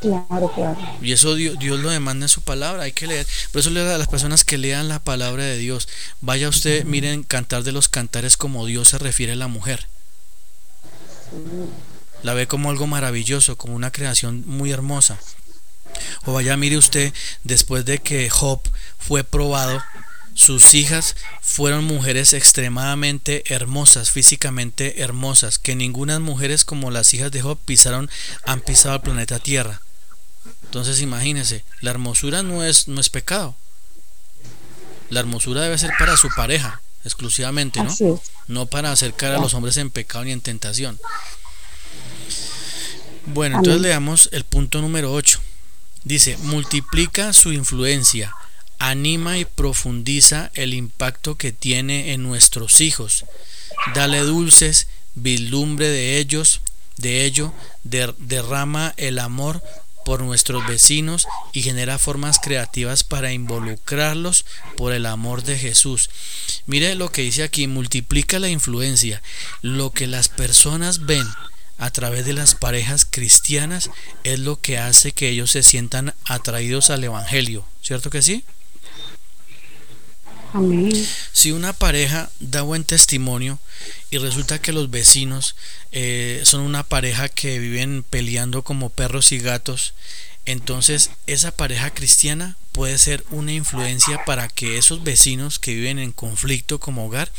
Claro, 0.00 0.52
claro. 0.54 0.76
Y 1.00 1.12
eso 1.12 1.34
Dios, 1.34 1.58
Dios, 1.58 1.80
lo 1.80 1.88
demanda 1.88 2.26
en 2.26 2.28
su 2.28 2.42
palabra, 2.42 2.82
hay 2.82 2.92
que 2.92 3.06
leer. 3.06 3.26
Por 3.52 3.60
eso 3.60 3.70
le 3.70 3.82
da 3.82 3.94
a 3.94 3.98
las 3.98 4.08
personas 4.08 4.44
que 4.44 4.58
lean 4.58 4.88
la 4.88 5.02
palabra 5.02 5.44
de 5.44 5.56
Dios. 5.56 5.88
Vaya 6.20 6.48
usted, 6.48 6.84
miren, 6.84 7.22
cantar 7.22 7.62
de 7.62 7.72
los 7.72 7.88
cantares 7.88 8.36
como 8.36 8.66
Dios 8.66 8.90
se 8.90 8.98
refiere 8.98 9.32
a 9.32 9.36
la 9.36 9.48
mujer. 9.48 9.88
La 12.22 12.34
ve 12.34 12.46
como 12.46 12.70
algo 12.70 12.86
maravilloso, 12.86 13.56
como 13.56 13.74
una 13.74 13.90
creación 13.90 14.44
muy 14.46 14.70
hermosa. 14.72 15.18
O 16.26 16.32
vaya, 16.34 16.56
mire 16.56 16.76
usted, 16.76 17.12
después 17.44 17.84
de 17.84 17.98
que 17.98 18.28
Job 18.28 18.60
fue 18.98 19.24
probado, 19.24 19.82
sus 20.34 20.74
hijas 20.74 21.14
fueron 21.40 21.84
mujeres 21.84 22.32
extremadamente 22.32 23.44
hermosas, 23.54 24.10
físicamente 24.10 25.02
hermosas, 25.02 25.58
que 25.58 25.76
ninguna 25.76 26.18
mujeres 26.18 26.64
como 26.64 26.90
las 26.90 27.14
hijas 27.14 27.30
de 27.30 27.42
Job 27.42 27.58
pisaron, 27.64 28.10
han 28.44 28.60
pisado 28.60 28.96
el 28.96 29.02
planeta 29.02 29.38
Tierra. 29.38 29.80
Entonces 30.64 31.00
imagínense, 31.00 31.64
la 31.80 31.90
hermosura 31.90 32.42
no 32.42 32.64
es, 32.64 32.88
no 32.88 33.00
es 33.00 33.08
pecado. 33.08 33.54
La 35.10 35.20
hermosura 35.20 35.62
debe 35.62 35.78
ser 35.78 35.92
para 35.98 36.16
su 36.16 36.28
pareja, 36.34 36.82
exclusivamente, 37.04 37.80
¿no? 37.82 38.20
No 38.48 38.66
para 38.66 38.90
acercar 38.90 39.32
a 39.32 39.38
los 39.38 39.54
hombres 39.54 39.76
en 39.76 39.90
pecado 39.90 40.24
ni 40.24 40.32
en 40.32 40.40
tentación. 40.40 40.98
Bueno, 43.26 43.58
entonces 43.58 43.80
leamos 43.80 44.28
el 44.32 44.44
punto 44.44 44.80
número 44.80 45.12
8. 45.12 45.40
Dice, 46.02 46.36
multiplica 46.38 47.32
su 47.32 47.52
influencia, 47.52 48.34
anima 48.78 49.38
y 49.38 49.44
profundiza 49.44 50.50
el 50.54 50.74
impacto 50.74 51.36
que 51.36 51.52
tiene 51.52 52.12
en 52.12 52.22
nuestros 52.22 52.80
hijos. 52.80 53.24
Dale 53.94 54.20
dulces, 54.20 54.86
vislumbre 55.14 55.88
de 55.88 56.18
ellos, 56.18 56.60
de 56.96 57.24
ello, 57.24 57.52
derrama 57.82 58.94
el 58.96 59.18
amor 59.18 59.62
por 60.04 60.22
nuestros 60.22 60.66
vecinos 60.66 61.26
y 61.52 61.62
genera 61.62 61.98
formas 61.98 62.38
creativas 62.38 63.04
para 63.04 63.32
involucrarlos 63.32 64.44
por 64.76 64.92
el 64.92 65.06
amor 65.06 65.42
de 65.42 65.58
Jesús. 65.58 66.10
Mire 66.66 66.94
lo 66.94 67.10
que 67.10 67.22
dice 67.22 67.42
aquí, 67.42 67.66
multiplica 67.66 68.38
la 68.38 68.48
influencia. 68.48 69.22
Lo 69.62 69.90
que 69.90 70.06
las 70.06 70.28
personas 70.28 71.06
ven 71.06 71.26
a 71.78 71.90
través 71.90 72.24
de 72.24 72.34
las 72.34 72.54
parejas 72.54 73.06
cristianas 73.08 73.90
es 74.22 74.38
lo 74.38 74.60
que 74.60 74.78
hace 74.78 75.12
que 75.12 75.30
ellos 75.30 75.50
se 75.50 75.62
sientan 75.62 76.14
atraídos 76.24 76.90
al 76.90 77.02
Evangelio, 77.02 77.66
¿cierto 77.82 78.10
que 78.10 78.22
sí? 78.22 78.44
Amén. 80.54 80.92
Si 81.32 81.50
una 81.50 81.72
pareja 81.72 82.30
da 82.38 82.62
buen 82.62 82.84
testimonio 82.84 83.58
y 84.10 84.18
resulta 84.18 84.60
que 84.60 84.72
los 84.72 84.88
vecinos 84.88 85.56
eh, 85.90 86.42
son 86.44 86.60
una 86.60 86.84
pareja 86.84 87.28
que 87.28 87.58
viven 87.58 88.04
peleando 88.08 88.62
como 88.62 88.88
perros 88.88 89.32
y 89.32 89.38
gatos, 89.38 89.94
entonces 90.46 91.10
esa 91.26 91.50
pareja 91.50 91.90
cristiana 91.90 92.56
puede 92.70 92.98
ser 92.98 93.24
una 93.30 93.52
influencia 93.52 94.24
para 94.24 94.46
que 94.46 94.78
esos 94.78 95.02
vecinos 95.02 95.58
que 95.58 95.74
viven 95.74 95.98
en 95.98 96.12
conflicto 96.12 96.78
como 96.78 97.06
hogar 97.06 97.32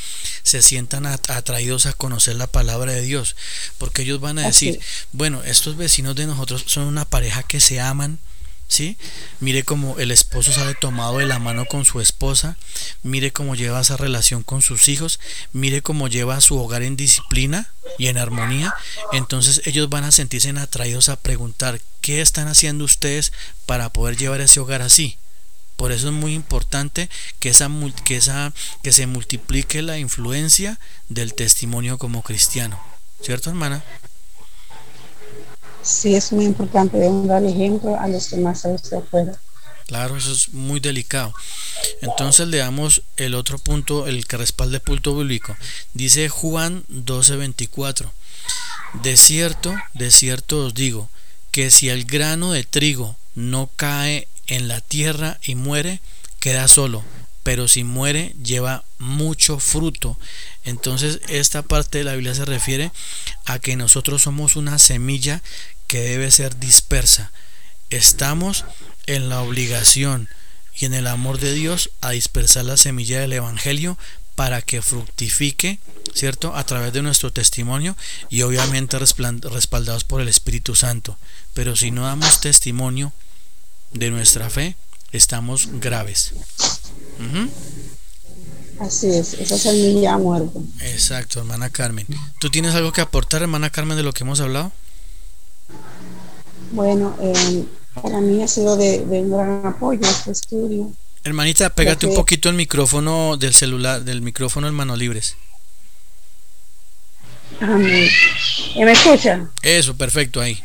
se 0.43 0.61
sientan 0.61 1.05
atraídos 1.05 1.85
a 1.85 1.93
conocer 1.93 2.35
la 2.35 2.47
palabra 2.47 2.91
de 2.91 3.01
Dios, 3.01 3.37
porque 3.77 4.01
ellos 4.01 4.19
van 4.19 4.39
a 4.39 4.47
decir, 4.47 4.81
bueno, 5.13 5.41
estos 5.43 5.77
vecinos 5.77 6.15
de 6.15 6.25
nosotros 6.25 6.65
son 6.67 6.83
una 6.83 7.05
pareja 7.05 7.43
que 7.43 7.61
se 7.61 7.79
aman, 7.79 8.19
¿sí? 8.67 8.97
Mire 9.39 9.63
cómo 9.63 9.99
el 9.99 10.11
esposo 10.11 10.51
sale 10.51 10.75
tomado 10.75 11.17
de 11.17 11.25
la 11.25 11.39
mano 11.39 11.65
con 11.65 11.85
su 11.85 12.01
esposa, 12.01 12.57
mire 13.03 13.31
cómo 13.31 13.55
lleva 13.55 13.81
esa 13.81 13.97
relación 13.97 14.43
con 14.43 14.61
sus 14.61 14.87
hijos, 14.87 15.19
mire 15.53 15.81
cómo 15.81 16.07
lleva 16.07 16.41
su 16.41 16.57
hogar 16.57 16.81
en 16.83 16.95
disciplina 16.95 17.71
y 17.97 18.07
en 18.07 18.17
armonía, 18.17 18.73
entonces 19.11 19.61
ellos 19.65 19.89
van 19.89 20.03
a 20.03 20.11
sentirse 20.11 20.49
atraídos 20.49 21.09
a 21.09 21.15
preguntar 21.17 21.81
qué 22.01 22.21
están 22.21 22.47
haciendo 22.47 22.85
ustedes 22.85 23.33
para 23.65 23.89
poder 23.89 24.17
llevar 24.17 24.41
ese 24.41 24.59
hogar 24.59 24.81
así. 24.81 25.17
Por 25.75 25.91
eso 25.91 26.07
es 26.07 26.13
muy 26.13 26.33
importante 26.33 27.09
que, 27.39 27.49
esa, 27.49 27.69
que, 28.05 28.15
esa, 28.15 28.53
que 28.81 28.91
se 28.91 29.07
multiplique 29.07 29.81
la 29.81 29.97
influencia 29.97 30.79
del 31.09 31.33
testimonio 31.33 31.97
como 31.97 32.21
cristiano. 32.21 32.81
¿Cierto, 33.21 33.49
hermana? 33.49 33.83
Sí 35.85 36.15
es 36.15 36.33
muy 36.33 36.45
importante 36.45 36.97
dar 37.25 37.43
ejemplo 37.43 37.97
a 37.97 38.07
los 38.07 38.29
demás 38.31 38.65
a 38.65 38.69
los 38.69 38.89
de 38.89 38.97
afuera. 38.97 39.31
Claro, 39.87 40.17
eso 40.17 40.31
es 40.31 40.51
muy 40.51 40.79
delicado. 40.79 41.33
Entonces 42.01 42.47
le 42.47 42.57
damos 42.57 43.03
el 43.17 43.35
otro 43.35 43.59
punto, 43.59 44.07
el 44.07 44.25
que 44.25 44.37
respalda 44.37 44.77
el 44.77 44.81
punto 44.81 45.15
bíblico. 45.15 45.55
Dice 45.93 46.27
Juan 46.27 46.83
12:24. 46.89 48.11
De 49.03 49.15
cierto, 49.15 49.75
de 49.93 50.09
cierto 50.09 50.65
os 50.65 50.73
digo, 50.73 51.09
que 51.51 51.69
si 51.69 51.89
el 51.89 52.05
grano 52.05 52.51
de 52.51 52.63
trigo 52.63 53.15
no 53.35 53.69
cae 53.75 54.27
en 54.47 54.67
la 54.67 54.81
tierra 54.81 55.39
y 55.43 55.55
muere, 55.55 56.01
queda 56.39 56.67
solo, 56.67 57.03
pero 57.43 57.67
si 57.67 57.83
muere 57.83 58.33
lleva 58.43 58.83
mucho 58.97 59.59
fruto. 59.59 60.17
Entonces 60.63 61.21
esta 61.27 61.61
parte 61.61 61.99
de 61.99 62.03
la 62.03 62.13
Biblia 62.13 62.33
se 62.33 62.45
refiere 62.45 62.91
a 63.45 63.59
que 63.59 63.75
nosotros 63.75 64.23
somos 64.23 64.55
una 64.55 64.79
semilla 64.79 65.43
que 65.87 66.01
debe 66.01 66.31
ser 66.31 66.57
dispersa. 66.57 67.31
Estamos 67.89 68.65
en 69.05 69.29
la 69.29 69.41
obligación 69.41 70.29
y 70.77 70.85
en 70.85 70.93
el 70.93 71.07
amor 71.07 71.39
de 71.39 71.53
Dios 71.53 71.91
a 72.01 72.11
dispersar 72.11 72.65
la 72.65 72.77
semilla 72.77 73.19
del 73.19 73.33
Evangelio 73.33 73.97
para 74.35 74.61
que 74.61 74.81
fructifique, 74.81 75.79
¿cierto? 76.13 76.55
A 76.55 76.65
través 76.65 76.91
de 76.91 77.01
nuestro 77.01 77.31
testimonio 77.31 77.95
y 78.29 78.41
obviamente 78.41 78.99
respaldados 78.99 80.03
por 80.03 80.19
el 80.19 80.27
Espíritu 80.27 80.75
Santo. 80.75 81.17
Pero 81.53 81.75
si 81.75 81.91
no 81.91 82.03
damos 82.03 82.41
testimonio 82.41 83.13
de 83.93 84.09
nuestra 84.09 84.49
fe, 84.49 84.75
estamos 85.13 85.69
graves. 85.79 86.33
Así 88.81 89.07
es, 89.07 89.35
esa 89.35 89.57
semilla 89.57 90.17
muerta. 90.17 90.59
Exacto, 90.81 91.39
hermana 91.39 91.69
Carmen. 91.69 92.05
¿Tú 92.39 92.49
tienes 92.49 92.75
algo 92.75 92.91
que 92.91 92.99
aportar, 92.99 93.41
hermana 93.41 93.69
Carmen, 93.69 93.95
de 93.95 94.03
lo 94.03 94.11
que 94.11 94.25
hemos 94.25 94.41
hablado? 94.41 94.73
Bueno, 96.71 97.15
eh, 97.21 97.65
para 98.01 98.19
mí 98.19 98.41
ha 98.43 98.47
sido 98.47 98.75
de, 98.77 98.99
un 99.01 99.31
gran 99.31 99.65
apoyo 99.65 100.01
este 100.01 100.31
estudio. 100.31 100.91
Hermanita, 101.23 101.69
pégate 101.69 102.05
un 102.05 102.15
poquito 102.15 102.49
el 102.49 102.55
micrófono 102.55 103.37
del 103.37 103.53
celular, 103.53 104.03
del 104.03 104.21
micrófono 104.21 104.67
en 104.67 104.73
manos 104.73 104.97
libres. 104.97 105.37
Amén. 107.59 108.09
¿Me 108.75 108.91
escucha? 108.91 109.49
Eso, 109.61 109.95
perfecto, 109.95 110.41
ahí. 110.41 110.61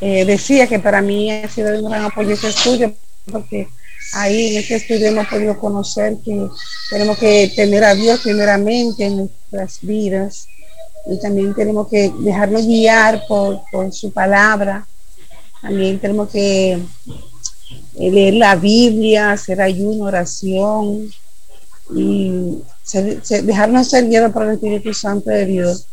Eh, 0.00 0.24
decía 0.24 0.66
que 0.66 0.78
para 0.78 1.02
mí 1.02 1.30
ha 1.30 1.48
sido 1.48 1.72
de 1.72 1.80
un 1.80 1.90
gran 1.90 2.04
apoyo 2.04 2.30
este 2.30 2.48
estudio, 2.48 2.94
porque 3.30 3.68
ahí 4.12 4.54
en 4.54 4.62
este 4.62 4.76
estudio 4.76 5.08
hemos 5.08 5.26
podido 5.26 5.58
conocer 5.58 6.16
que 6.24 6.48
tenemos 6.90 7.18
que 7.18 7.52
tener 7.54 7.84
a 7.84 7.94
Dios 7.94 8.20
primeramente 8.20 9.04
en 9.04 9.16
nuestras 9.16 9.78
vidas 9.82 10.48
y 11.06 11.20
también 11.20 11.54
tenemos 11.54 11.88
que 11.88 12.12
dejarnos 12.20 12.66
guiar 12.66 13.24
por, 13.28 13.60
su 13.92 14.10
palabra. 14.12 14.86
También 15.60 15.98
tenemos 15.98 16.30
que 16.30 16.72
eh, 16.72 18.10
leer 18.10 18.34
la 18.34 18.56
Biblia, 18.56 19.32
hacer 19.32 19.60
ayuno, 19.60 20.04
oración 20.04 21.10
y 21.94 22.58
dejarnos 23.42 23.88
ser 23.88 24.08
guiados 24.08 24.32
por 24.32 24.44
el 24.44 24.54
Espíritu 24.54 24.94
Santo 24.94 25.30
de 25.30 25.46
Dios 25.46 25.86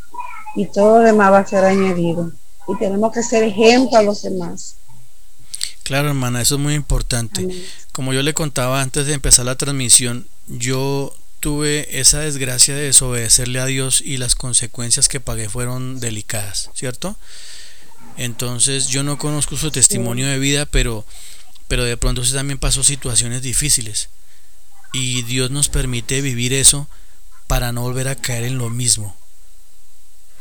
y 0.56 0.66
todo 0.66 1.00
lo 1.00 1.06
demás 1.06 1.32
va 1.32 1.40
a 1.40 1.48
ser 1.48 1.64
añadido. 1.66 2.32
Y 2.68 2.78
tenemos 2.78 3.12
que 3.12 3.24
ser 3.24 3.44
ejemplo 3.44 3.98
a 3.98 4.04
los 4.04 4.22
demás. 4.22 4.76
Claro, 5.84 6.10
hermana, 6.10 6.42
eso 6.42 6.56
es 6.56 6.62
muy 6.62 6.74
importante. 6.74 7.48
Como 7.92 8.14
yo 8.14 8.22
le 8.22 8.34
contaba 8.34 8.82
antes 8.82 9.08
de 9.08 9.14
empezar 9.14 9.46
la 9.46 9.56
transmisión, 9.56 10.28
yo 10.48 11.14
tuve 11.42 12.00
esa 12.00 12.20
desgracia 12.20 12.76
de 12.76 12.84
desobedecerle 12.84 13.60
a 13.60 13.66
Dios 13.66 14.00
y 14.00 14.18
las 14.18 14.36
consecuencias 14.36 15.10
que 15.10 15.20
pagué 15.20 15.50
fueron 15.50 16.00
delicadas, 16.00 16.70
¿cierto? 16.74 17.18
Entonces 18.16 18.88
yo 18.88 19.04
no 19.04 19.18
conozco 19.18 19.58
su 19.58 19.72
testimonio 19.72 20.28
de 20.28 20.40
vida, 20.40 20.66
pero, 20.66 21.06
pero 21.68 21.84
de 21.84 21.98
pronto 21.98 22.22
usted 22.22 22.36
también 22.36 22.60
pasó 22.60 22.84
situaciones 22.84 23.42
difíciles. 23.42 24.10
Y 24.94 25.24
Dios 25.24 25.52
nos 25.52 25.68
permite 25.68 26.22
vivir 26.22 26.54
eso 26.54 26.88
para 27.48 27.72
no 27.72 27.82
volver 27.82 28.08
a 28.08 28.16
caer 28.16 28.44
en 28.44 28.58
lo 28.58 28.70
mismo. 28.70 29.18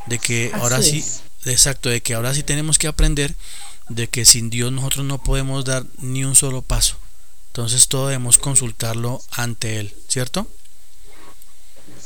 De 0.06 0.18
que 0.18 0.50
ahora 0.54 0.82
sí, 0.82 1.04
exacto, 1.46 1.88
de 1.88 2.02
que 2.02 2.14
ahora 2.14 2.34
sí 2.34 2.42
tenemos 2.42 2.78
que 2.78 2.88
aprender 2.88 3.34
de 3.88 4.08
que 4.08 4.24
sin 4.24 4.50
Dios 4.50 4.70
nosotros 4.70 5.04
no 5.04 5.22
podemos 5.22 5.64
dar 5.64 5.84
ni 5.98 6.24
un 6.24 6.36
solo 6.36 6.62
paso. 6.62 6.96
Entonces 7.48 7.88
todo 7.88 8.08
debemos 8.08 8.38
consultarlo 8.38 9.22
ante 9.32 9.78
Él, 9.80 9.94
¿cierto? 10.08 10.46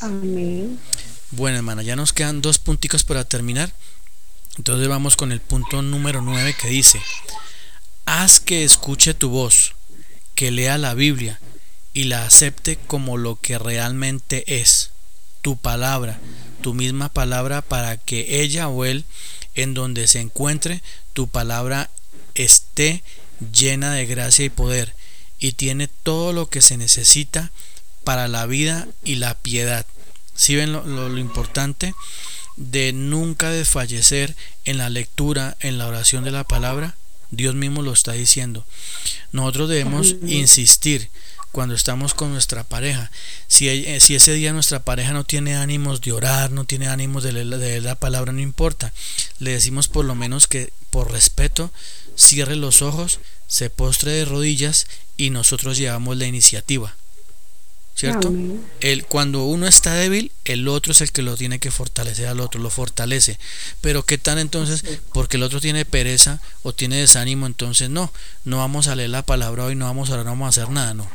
Amén. 0.05 0.79
Bueno, 1.31 1.57
hermana, 1.57 1.83
ya 1.83 1.97
nos 1.97 2.13
quedan 2.13 2.43
dos 2.43 2.59
punticos 2.59 3.05
para 3.05 3.25
terminar. 3.25 3.73
Entonces 4.59 4.87
vamos 4.87 5.17
con 5.17 5.33
el 5.33 5.41
punto 5.41 5.81
número 5.81 6.21
9 6.21 6.55
que 6.61 6.69
dice, 6.69 7.01
haz 8.05 8.39
que 8.39 8.65
escuche 8.65 9.15
tu 9.15 9.31
voz, 9.31 9.73
que 10.35 10.51
lea 10.51 10.77
la 10.77 10.93
Biblia 10.93 11.41
y 11.95 12.05
la 12.05 12.27
acepte 12.27 12.77
como 12.77 13.17
lo 13.17 13.41
que 13.41 13.59
realmente 13.59 14.61
es, 14.61 14.91
tu 15.41 15.57
palabra, 15.57 16.21
tu 16.61 16.75
misma 16.75 17.09
palabra 17.09 17.63
para 17.63 17.97
que 17.97 18.43
ella 18.43 18.69
o 18.69 18.85
él, 18.85 19.07
en 19.55 19.73
donde 19.73 20.07
se 20.07 20.21
encuentre, 20.21 20.83
tu 21.15 21.29
palabra 21.29 21.89
esté 22.35 23.03
llena 23.55 23.95
de 23.95 24.05
gracia 24.05 24.45
y 24.45 24.51
poder 24.51 24.95
y 25.39 25.53
tiene 25.53 25.89
todo 25.89 26.35
lo 26.35 26.51
que 26.51 26.61
se 26.61 26.77
necesita 26.77 27.53
para 28.05 28.29
la 28.29 28.45
vida 28.45 28.87
y 29.03 29.15
la 29.15 29.35
piedad. 29.35 29.87
Si 30.35 30.57
ven 30.57 30.73
lo, 30.73 31.19
importante? 31.19 31.95
de 32.57 32.93
nunca 32.93 33.51
desfallecer 33.51 34.37
en 34.65 34.79
la 34.79 34.89
lectura, 34.89 35.57
en 35.61 35.79
la 35.79 35.89
oración 35.89 36.25
de 36.25 36.31
la 36.31 36.45
palabra? 36.45 36.97
Dios 37.31 37.55
mismo 37.55 37.83
lo 37.83 37.93
está 37.93 38.13
diciendo. 38.13 38.65
Nosotros 39.33 39.69
debemos 39.69 40.15
insistir 40.23 41.11
cuando 41.51 41.75
estamos 41.75 42.15
con 42.15 42.33
nuestra 42.33 42.65
pareja. 42.65 43.11
Si, 43.49 43.69
eh, 43.69 44.01
si, 44.01 44.15
ese 44.15 44.35
día 44.35 44.53
nuestra 44.53 44.85
pareja 44.85 45.13
no 45.13 45.25
tiene 45.25 45.57
ánimos 45.57 46.01
de 46.01 46.13
orar, 46.13 46.51
no 46.51 46.65
tiene 46.65 46.89
ánimos 46.89 47.23
de 47.23 47.33
leer, 47.33 47.47
de 47.47 47.59
leer, 47.59 47.83
la 47.83 47.95
palabra, 47.95 48.33
no 48.33 48.41
importa. 48.41 48.93
Le 49.39 49.53
decimos 49.53 49.89
por 49.89 50.05
lo 50.05 50.15
menos 50.15 50.47
que 50.47 50.73
por 50.91 51.11
respeto 51.11 51.73
cierre 52.17 52.57
los 52.57 52.83
ojos, 52.83 53.21
se 53.47 53.71
postre 53.71 54.13
de 54.13 54.25
rodillas 54.25 54.87
y 55.17 55.31
nosotros 55.31 55.77
llevamos 55.77 56.17
la 56.17 56.27
iniciativa. 56.27 56.97
¿Cierto? 57.95 58.33
El, 58.81 59.07
cuando 59.07 59.45
uno 59.45 59.69
está 59.69 59.95
débil, 59.95 60.33
el 60.45 60.67
otro 60.67 60.91
es 60.91 61.01
el 61.01 61.13
que 61.13 61.23
lo 61.23 61.37
tiene 61.37 61.61
que 61.61 61.71
fortalecer 61.71 62.27
al 62.27 62.41
otro, 62.41 62.61
lo 62.61 62.69
fortalece. 62.69 63.39
Pero 63.81 64.05
¿qué 64.05 64.19
tal 64.19 64.39
entonces? 64.39 64.85
Porque 65.13 65.37
el 65.37 65.45
otro 65.45 65.61
tiene 65.61 65.85
pereza 65.85 66.41
o 66.65 66.73
tiene 66.73 66.97
desánimo, 66.97 67.47
entonces 67.47 67.91
no, 67.91 68.13
no 68.45 68.59
vamos 68.59 68.89
a 68.89 68.97
leer 68.97 69.11
la 69.11 69.25
palabra 69.25 69.65
hoy, 69.65 69.77
no 69.77 69.85
vamos 69.85 70.11
a 70.11 70.15
orar, 70.15 70.25
no 70.25 70.33
vamos 70.33 70.47
a 70.47 70.61
hacer 70.61 70.73
nada, 70.73 70.93
no. 70.93 71.09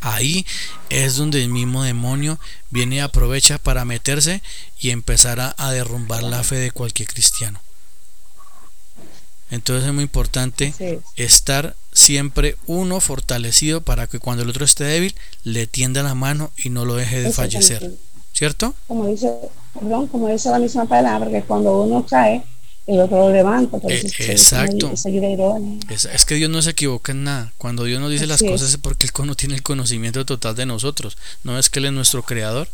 Ahí 0.00 0.46
es 0.88 1.16
donde 1.16 1.42
el 1.42 1.50
mismo 1.50 1.84
demonio 1.84 2.40
viene 2.70 2.96
y 2.96 3.00
aprovecha 3.00 3.58
para 3.58 3.84
meterse 3.84 4.42
y 4.80 4.90
empezar 4.90 5.40
a, 5.40 5.54
a 5.58 5.72
derrumbar 5.72 6.22
la 6.22 6.42
fe 6.42 6.56
de 6.56 6.72
cualquier 6.72 7.08
cristiano. 7.08 7.60
Entonces 9.52 9.86
es 9.86 9.92
muy 9.92 10.04
importante 10.04 10.72
estar 11.14 11.76
siempre 11.92 12.56
uno 12.66 13.00
fortalecido 13.00 13.82
para 13.82 14.06
que 14.06 14.18
cuando 14.18 14.44
el 14.44 14.48
otro 14.48 14.64
esté 14.64 14.84
débil 14.84 15.14
le 15.44 15.66
tienda 15.66 16.02
la 16.02 16.14
mano 16.14 16.50
y 16.56 16.70
no 16.70 16.86
lo 16.86 16.94
deje 16.94 17.20
de 17.20 17.32
fallecer. 17.32 17.92
¿Cierto? 18.32 18.74
Como 18.88 19.06
dice, 19.08 19.30
perdón, 19.74 20.06
como 20.06 20.28
dice 20.28 20.48
la 20.48 20.58
misma 20.58 20.86
palabra, 20.86 21.30
que 21.30 21.42
cuando 21.42 21.82
uno 21.82 22.06
cae, 22.06 22.42
el 22.86 23.00
otro 23.00 23.28
lo 23.28 23.30
levanta. 23.30 23.76
Eh, 23.90 24.10
exacto. 24.20 24.90
Es, 24.90 26.06
es, 26.06 26.24
que 26.24 26.34
Dios 26.36 26.48
no 26.48 26.62
se 26.62 26.70
equivoca 26.70 27.12
en 27.12 27.24
nada. 27.24 27.52
Cuando 27.58 27.84
Dios 27.84 28.00
nos 28.00 28.10
dice 28.10 28.26
las 28.26 28.42
cosas 28.42 28.70
es 28.70 28.78
porque 28.78 29.06
Él 29.06 29.26
no 29.26 29.34
tiene 29.34 29.54
el 29.54 29.62
conocimiento 29.62 30.24
total 30.24 30.56
de 30.56 30.64
nosotros. 30.64 31.18
No 31.44 31.58
es 31.58 31.68
que 31.68 31.78
Él 31.80 31.84
es 31.84 31.92
nuestro 31.92 32.22
creador. 32.22 32.68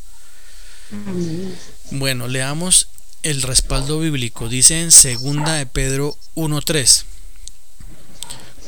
Bueno, 1.90 2.28
leamos 2.28 2.86
el 3.22 3.42
respaldo 3.42 3.98
bíblico. 4.00 4.48
Dice 4.48 4.80
en 4.80 4.90
segunda 4.90 5.54
de 5.54 5.66
Pedro 5.66 6.16
1.3. 6.36 7.04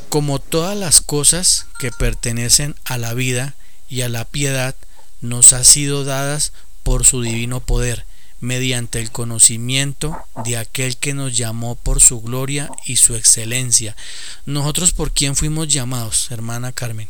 Como 0.09 0.39
todas 0.39 0.77
las 0.77 1.01
cosas 1.01 1.67
que 1.79 1.91
pertenecen 1.91 2.75
a 2.85 2.97
la 2.97 3.13
vida 3.13 3.55
y 3.89 4.01
a 4.01 4.09
la 4.09 4.25
piedad 4.25 4.75
nos 5.21 5.53
ha 5.53 5.63
sido 5.63 6.03
dadas 6.03 6.51
por 6.83 7.05
su 7.05 7.21
divino 7.21 7.61
poder, 7.61 8.05
mediante 8.39 8.99
el 8.99 9.11
conocimiento 9.11 10.17
de 10.43 10.57
aquel 10.57 10.97
que 10.97 11.13
nos 11.13 11.37
llamó 11.37 11.75
por 11.75 12.01
su 12.01 12.21
gloria 12.21 12.69
y 12.85 12.97
su 12.97 13.15
excelencia. 13.15 13.95
Nosotros 14.45 14.91
por 14.91 15.11
quién 15.11 15.35
fuimos 15.35 15.67
llamados, 15.67 16.31
hermana 16.31 16.71
Carmen. 16.71 17.07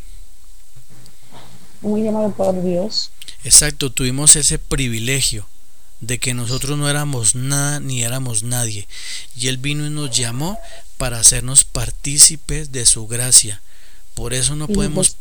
Muy 1.82 2.04
llamado 2.04 2.32
por 2.34 2.62
Dios. 2.64 3.12
Exacto, 3.44 3.92
tuvimos 3.92 4.36
ese 4.36 4.60
privilegio 4.60 5.48
de 6.02 6.20
que 6.20 6.34
nosotros 6.34 6.78
no 6.78 6.90
éramos 6.90 7.36
nada 7.36 7.80
ni 7.80 8.04
éramos 8.04 8.44
nadie. 8.44 8.88
Y 9.36 9.48
Él 9.48 9.58
vino 9.58 9.86
y 9.86 9.90
nos 9.90 10.16
llamó 10.16 10.60
para 10.98 11.20
hacernos 11.20 11.64
partícipes 11.64 12.72
de 12.72 12.86
su 12.86 13.08
gracia. 13.08 13.62
Por 14.16 14.34
eso 14.34 14.56
no 14.56 14.68
podemos... 14.68 15.16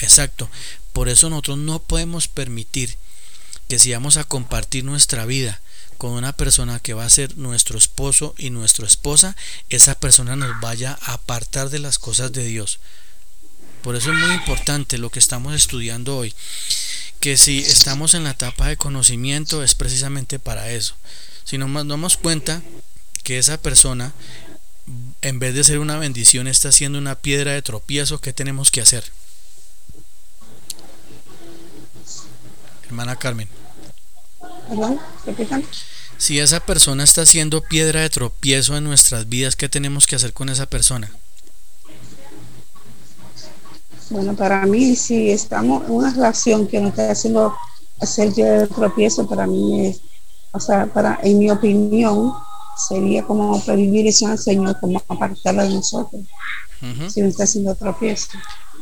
Exacto. 0.00 0.48
Por 0.92 1.08
eso 1.08 1.28
nosotros 1.28 1.58
no 1.58 1.80
podemos 1.80 2.28
permitir 2.28 2.96
que 3.68 3.78
si 3.78 3.92
vamos 3.92 4.16
a 4.16 4.24
compartir 4.24 4.84
nuestra 4.84 5.26
vida 5.26 5.60
con 5.98 6.12
una 6.12 6.32
persona 6.32 6.80
que 6.80 6.94
va 6.94 7.04
a 7.04 7.10
ser 7.10 7.36
nuestro 7.36 7.78
esposo 7.78 8.34
y 8.36 8.50
nuestra 8.50 8.86
esposa, 8.86 9.36
esa 9.68 9.94
persona 9.98 10.36
nos 10.36 10.60
vaya 10.60 10.98
a 11.02 11.14
apartar 11.14 11.70
de 11.70 11.78
las 11.78 11.98
cosas 11.98 12.32
de 12.32 12.44
Dios. 12.44 12.80
Por 13.82 13.96
eso 13.96 14.12
es 14.12 14.18
muy 14.18 14.32
importante 14.34 14.98
lo 14.98 15.10
que 15.10 15.18
estamos 15.18 15.54
estudiando 15.54 16.16
hoy 16.16 16.34
que 17.22 17.36
si 17.36 17.60
estamos 17.60 18.14
en 18.14 18.24
la 18.24 18.32
etapa 18.32 18.66
de 18.66 18.76
conocimiento 18.76 19.62
es 19.62 19.76
precisamente 19.76 20.40
para 20.40 20.72
eso. 20.72 20.96
Si 21.44 21.56
nos 21.56 21.72
damos 21.86 22.16
cuenta 22.16 22.60
que 23.22 23.38
esa 23.38 23.62
persona, 23.62 24.12
en 25.22 25.38
vez 25.38 25.54
de 25.54 25.62
ser 25.62 25.78
una 25.78 25.98
bendición, 25.98 26.48
está 26.48 26.72
siendo 26.72 26.98
una 26.98 27.14
piedra 27.14 27.52
de 27.52 27.62
tropiezo, 27.62 28.20
¿qué 28.20 28.32
tenemos 28.32 28.72
que 28.72 28.80
hacer? 28.80 29.04
Hermana 32.86 33.14
Carmen. 33.14 33.48
Si 36.18 36.40
esa 36.40 36.66
persona 36.66 37.04
está 37.04 37.24
siendo 37.24 37.62
piedra 37.62 38.00
de 38.00 38.10
tropiezo 38.10 38.76
en 38.76 38.82
nuestras 38.82 39.28
vidas, 39.28 39.54
¿qué 39.54 39.68
tenemos 39.68 40.06
que 40.06 40.16
hacer 40.16 40.32
con 40.32 40.48
esa 40.48 40.66
persona? 40.66 41.08
Bueno, 44.10 44.34
para 44.34 44.66
mí, 44.66 44.94
si 44.96 45.30
estamos 45.30 45.84
en 45.84 45.92
una 45.92 46.12
relación 46.12 46.66
que 46.66 46.80
nos 46.80 46.90
está 46.90 47.10
haciendo 47.10 47.54
hacer 48.00 48.32
el 48.38 48.68
tropiezo, 48.68 49.26
para 49.26 49.46
mí 49.46 49.86
es, 49.86 50.00
o 50.52 50.60
sea, 50.60 50.86
para, 50.86 51.18
en 51.22 51.38
mi 51.38 51.50
opinión, 51.50 52.32
sería 52.88 53.24
como 53.24 53.62
prohibir 53.64 54.06
eso 54.06 54.26
al 54.26 54.38
Señor, 54.38 54.78
como 54.80 55.02
apartarla 55.08 55.64
de 55.64 55.74
nosotros, 55.74 56.22
si 57.08 57.20
nos 57.20 57.30
está 57.30 57.44
haciendo 57.44 57.74
tropiezo. 57.74 58.28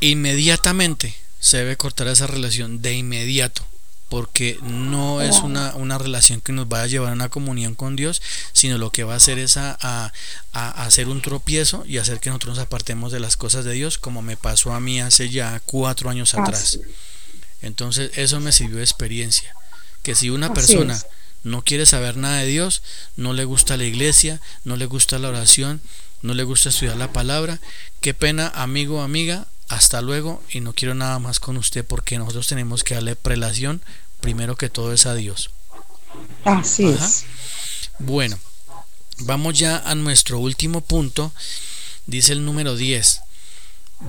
Inmediatamente 0.01 1.15
se 1.39 1.59
debe 1.59 1.77
cortar 1.77 2.09
esa 2.09 2.27
relación, 2.27 2.83
de 2.83 2.95
inmediato 2.95 3.70
porque 4.11 4.59
no 4.63 5.23
es 5.23 5.39
una, 5.39 5.75
una, 5.77 5.97
relación 5.97 6.41
que 6.41 6.53
nos 6.53 6.69
vaya 6.69 6.83
a 6.83 6.89
llevar 6.89 7.11
a 7.11 7.15
una 7.15 7.29
comunión 7.29 7.77
con 7.77 7.95
Dios, 7.95 8.21
sino 8.53 8.77
lo 8.77 8.91
que 8.91 9.05
va 9.05 9.15
a 9.15 9.19
hacer 9.19 9.39
es 9.39 9.57
a, 9.57 9.79
a, 9.81 10.13
hacer 10.53 11.09
un 11.09 11.23
tropiezo 11.23 11.85
y 11.87 11.99
hacer 11.99 12.19
que 12.19 12.29
nosotros 12.29 12.57
nos 12.57 12.67
apartemos 12.67 13.13
de 13.13 13.21
las 13.21 13.37
cosas 13.37 13.65
de 13.65 13.73
Dios, 13.73 13.99
como 13.99 14.21
me 14.21 14.37
pasó 14.37 14.75
a 14.75 14.81
mí 14.81 15.01
hace 15.01 15.31
ya 15.31 15.63
cuatro 15.65 16.11
años 16.11 16.35
atrás. 16.35 16.81
Entonces 17.63 18.11
eso 18.17 18.41
me 18.41 18.51
sirvió 18.51 18.79
de 18.79 18.83
experiencia, 18.83 19.55
que 20.03 20.17
si 20.17 20.29
una 20.29 20.53
persona 20.53 21.01
no 21.45 21.63
quiere 21.63 21.87
saber 21.87 22.17
nada 22.17 22.39
de 22.39 22.47
Dios, 22.47 22.83
no 23.17 23.33
le 23.33 23.45
gusta 23.45 23.77
la 23.77 23.85
iglesia, 23.85 24.41
no 24.65 24.77
le 24.77 24.87
gusta 24.87 25.21
la 25.21 25.29
oración, 25.29 25.81
no 26.23 26.35
le 26.35 26.43
gusta 26.43 26.71
estudiar 26.71 26.97
la 26.97 27.13
palabra, 27.13 27.61
qué 28.01 28.13
pena 28.13 28.49
amigo 28.57 28.99
o 28.99 29.03
amiga, 29.03 29.47
hasta 29.71 30.03
luego 30.03 30.43
y 30.51 30.61
no 30.61 30.75
quiero 30.75 30.95
nada 30.95 31.21
más 31.21 31.39
con 31.39 31.57
usted 31.57 31.85
porque 31.85 32.19
nosotros 32.19 32.49
tenemos 32.49 32.83
que 32.83 32.95
darle 32.95 33.15
prelación 33.15 33.81
primero 34.21 34.57
que 34.57 34.69
todo 34.69 34.93
es 34.93 35.07
a 35.07 35.15
Dios. 35.15 35.51
Así 36.45 36.89
es. 36.89 37.25
Bueno, 38.01 38.39
vamos 39.21 39.57
ya 39.57 39.79
a 39.79 39.95
nuestro 39.95 40.41
último 40.41 40.81
punto. 40.81 41.33
Dice 42.07 42.33
el 42.33 42.45
número 42.45 42.75
10. 42.75 43.21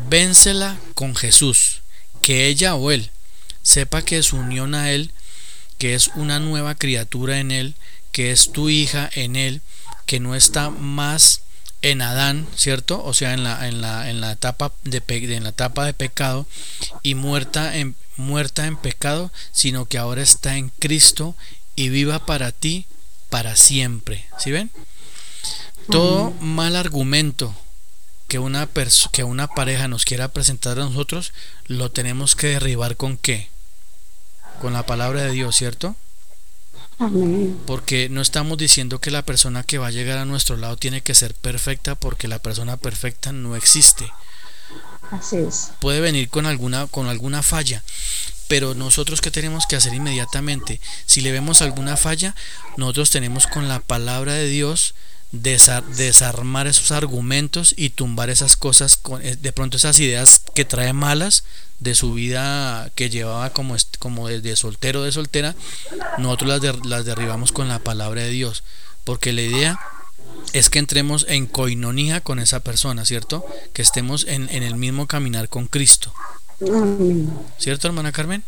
Vénsela 0.09 0.79
con 0.95 1.15
Jesús, 1.15 1.81
que 2.23 2.47
ella 2.47 2.73
o 2.73 2.89
él 2.89 3.11
sepa 3.61 4.01
que 4.01 4.23
su 4.23 4.37
unión 4.37 4.73
a 4.73 4.91
él, 4.91 5.11
que 5.77 5.93
es 5.93 6.09
una 6.15 6.39
nueva 6.39 6.73
criatura 6.73 7.39
en 7.39 7.51
él, 7.51 7.75
que 8.11 8.31
es 8.31 8.51
tu 8.51 8.69
hija 8.69 9.07
en 9.13 9.35
él, 9.35 9.61
que 10.07 10.19
no 10.19 10.33
está 10.33 10.71
más 10.71 11.43
en 11.81 12.01
Adán, 12.01 12.47
¿cierto? 12.55 13.03
O 13.03 13.13
sea, 13.13 13.33
en 13.33 13.43
la, 13.43 13.67
en 13.67 13.81
la, 13.81 14.09
en 14.09 14.21
la 14.21 14.31
etapa 14.31 14.71
de, 14.83 15.01
en 15.07 15.43
la 15.43 15.49
etapa 15.49 15.85
de 15.85 15.93
pecado 15.93 16.45
y 17.01 17.15
muerta 17.15 17.77
en, 17.77 17.95
muerta 18.17 18.67
en 18.67 18.77
pecado, 18.77 19.31
sino 19.51 19.85
que 19.85 19.97
ahora 19.97 20.21
está 20.21 20.57
en 20.57 20.69
Cristo 20.79 21.35
y 21.75 21.89
viva 21.89 22.25
para 22.25 22.51
ti 22.51 22.85
para 23.29 23.55
siempre. 23.55 24.25
¿Sí 24.37 24.51
ven? 24.51 24.71
Todo 25.89 26.31
mal 26.39 26.75
argumento 26.75 27.55
que 28.27 28.39
una, 28.39 28.69
que 29.11 29.23
una 29.23 29.47
pareja 29.47 29.87
nos 29.87 30.05
quiera 30.05 30.29
presentar 30.29 30.79
a 30.79 30.85
nosotros, 30.85 31.33
lo 31.65 31.91
tenemos 31.91 32.35
que 32.35 32.47
derribar 32.47 32.95
con 32.95 33.17
qué? 33.17 33.49
Con 34.61 34.73
la 34.73 34.85
palabra 34.85 35.23
de 35.23 35.31
Dios, 35.31 35.55
¿cierto? 35.55 35.95
Porque 37.65 38.09
no 38.09 38.21
estamos 38.21 38.57
diciendo 38.57 38.99
que 38.99 39.11
la 39.11 39.23
persona 39.23 39.63
que 39.63 39.77
va 39.77 39.87
a 39.87 39.91
llegar 39.91 40.17
a 40.17 40.25
nuestro 40.25 40.57
lado 40.57 40.77
tiene 40.77 41.01
que 41.01 41.15
ser 41.15 41.33
perfecta 41.33 41.95
porque 41.95 42.27
la 42.27 42.39
persona 42.39 42.77
perfecta 42.77 43.31
no 43.31 43.55
existe. 43.55 44.11
Así 45.09 45.37
es. 45.37 45.71
Puede 45.79 45.99
venir 45.99 46.29
con 46.29 46.45
alguna, 46.45 46.87
con 46.87 47.07
alguna 47.07 47.43
falla, 47.43 47.83
pero 48.47 48.75
nosotros 48.75 49.19
qué 49.19 49.31
tenemos 49.31 49.65
que 49.65 49.75
hacer 49.75 49.93
inmediatamente? 49.93 50.79
Si 51.05 51.21
le 51.21 51.31
vemos 51.31 51.61
alguna 51.61 51.97
falla, 51.97 52.35
nosotros 52.77 53.09
tenemos 53.09 53.47
con 53.47 53.67
la 53.67 53.79
palabra 53.79 54.33
de 54.33 54.47
Dios 54.47 54.93
desarmar 55.31 56.67
esos 56.67 56.91
argumentos 56.91 57.73
y 57.77 57.91
tumbar 57.91 58.29
esas 58.29 58.57
cosas, 58.57 58.99
eh, 59.21 59.37
de 59.39 59.51
pronto 59.53 59.77
esas 59.77 59.99
ideas 59.99 60.43
que 60.53 60.65
trae 60.65 60.91
malas 60.93 61.45
de 61.79 61.95
su 61.95 62.13
vida 62.13 62.91
que 62.95 63.09
llevaba 63.09 63.49
como, 63.51 63.75
como 63.99 64.27
de, 64.27 64.55
soltero 64.55 65.03
de 65.03 65.11
soltera, 65.11 65.55
nosotros 66.17 66.61
las, 66.61 66.85
las 66.85 67.05
derribamos 67.05 67.51
con 67.51 67.67
la 67.69 67.79
palabra 67.79 68.21
de 68.21 68.29
Dios, 68.29 68.63
porque 69.03 69.31
la 69.31 69.41
idea 69.41 69.79
es 70.53 70.69
que 70.69 70.79
entremos 70.79 71.25
en 71.29 71.47
coinonía 71.47 72.21
con 72.21 72.39
esa 72.39 72.59
persona, 72.59 73.05
¿cierto? 73.05 73.45
Que 73.73 73.81
estemos 73.81 74.25
en, 74.27 74.49
en 74.49 74.63
el 74.63 74.75
mismo 74.75 75.07
caminar 75.07 75.49
con 75.49 75.67
Cristo. 75.67 76.13
¿Cierto, 77.57 77.87
hermana 77.87 78.11
Carmen? 78.11 78.43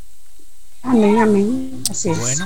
Amén, 0.84 1.20
amén. 1.20 1.84
Así 1.90 2.10
Bueno, 2.10 2.46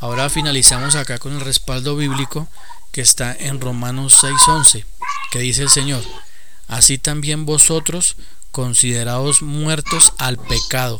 Ahora 0.00 0.30
finalizamos 0.30 0.94
acá 0.94 1.18
con 1.18 1.32
el 1.32 1.40
respaldo 1.40 1.96
bíblico 1.96 2.48
que 2.96 3.02
está 3.02 3.36
en 3.38 3.60
Romanos 3.60 4.24
6:11, 4.24 4.86
que 5.30 5.40
dice 5.40 5.64
el 5.64 5.68
Señor, 5.68 6.02
así 6.66 6.96
también 6.96 7.44
vosotros 7.44 8.16
considerados 8.52 9.42
muertos 9.42 10.14
al 10.16 10.38
pecado, 10.38 10.98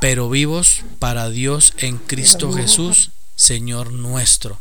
pero 0.00 0.30
vivos 0.30 0.82
para 1.00 1.30
Dios 1.30 1.74
en 1.78 1.98
Cristo 1.98 2.52
Jesús, 2.52 3.10
Señor 3.34 3.92
nuestro. 3.92 4.60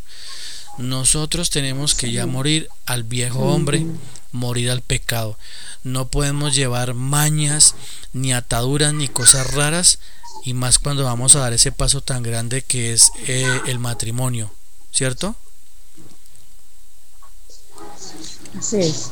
Nosotros 0.80 1.51
tenemos 1.51 1.93
que 1.93 2.11
ya 2.11 2.26
morir 2.26 2.69
al 2.88 3.03
viejo 3.03 3.41
hombre, 3.41 3.86
morir 4.32 4.71
al 4.71 4.82
pecado. 4.82 5.38
No 5.84 6.07
podemos 6.07 6.55
llevar 6.55 6.95
mañas, 6.95 7.76
ni 8.13 8.34
ataduras, 8.34 8.95
ni 8.95 9.07
cosas 9.09 9.53
raras, 9.53 9.99
y 10.43 10.55
más 10.55 10.80
cuando 10.80 11.03
vamos 11.03 11.36
a 11.36 11.39
dar 11.41 11.53
ese 11.53 11.71
paso 11.71 12.01
tan 12.01 12.24
grande 12.24 12.63
que 12.63 12.93
es 12.93 13.11
eh, 13.28 13.61
el 13.67 13.78
matrimonio, 13.78 14.51
¿cierto? 14.91 15.36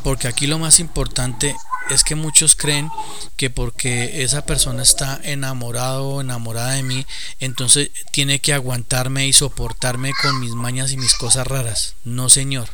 Porque 0.04 0.28
aquí 0.28 0.48
lo 0.48 0.60
más 0.60 0.80
importante 0.80 1.56
es 1.90 2.04
que 2.04 2.16
muchos 2.16 2.56
creen 2.56 2.90
que 3.38 3.50
porque 3.50 4.24
esa 4.24 4.46
persona 4.46 4.84
está 4.84 5.20
enamorado 5.24 6.08
o 6.08 6.22
enamorada 6.22 6.72
de 6.72 6.84
mí, 6.84 7.06
entonces 7.40 7.92
tiene 8.12 8.40
que 8.40 8.54
aguantarme 8.54 9.28
y 9.28 9.34
soportarme 9.34 10.14
con 10.22 10.40
mis 10.40 10.52
mañas 10.52 10.92
y 10.92 10.98
mis 10.98 11.16
cosas 11.16 11.48
raras. 11.48 11.96
No, 12.04 12.30
señor. 12.30 12.70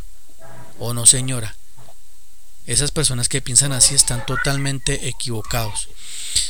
O 0.80 0.94
no, 0.94 1.06
señora. 1.06 1.56
Esas 2.66 2.92
personas 2.92 3.30
que 3.30 3.42
piensan 3.42 3.72
así 3.72 3.96
están 3.96 4.26
totalmente 4.26 5.08
equivocados. 5.08 5.88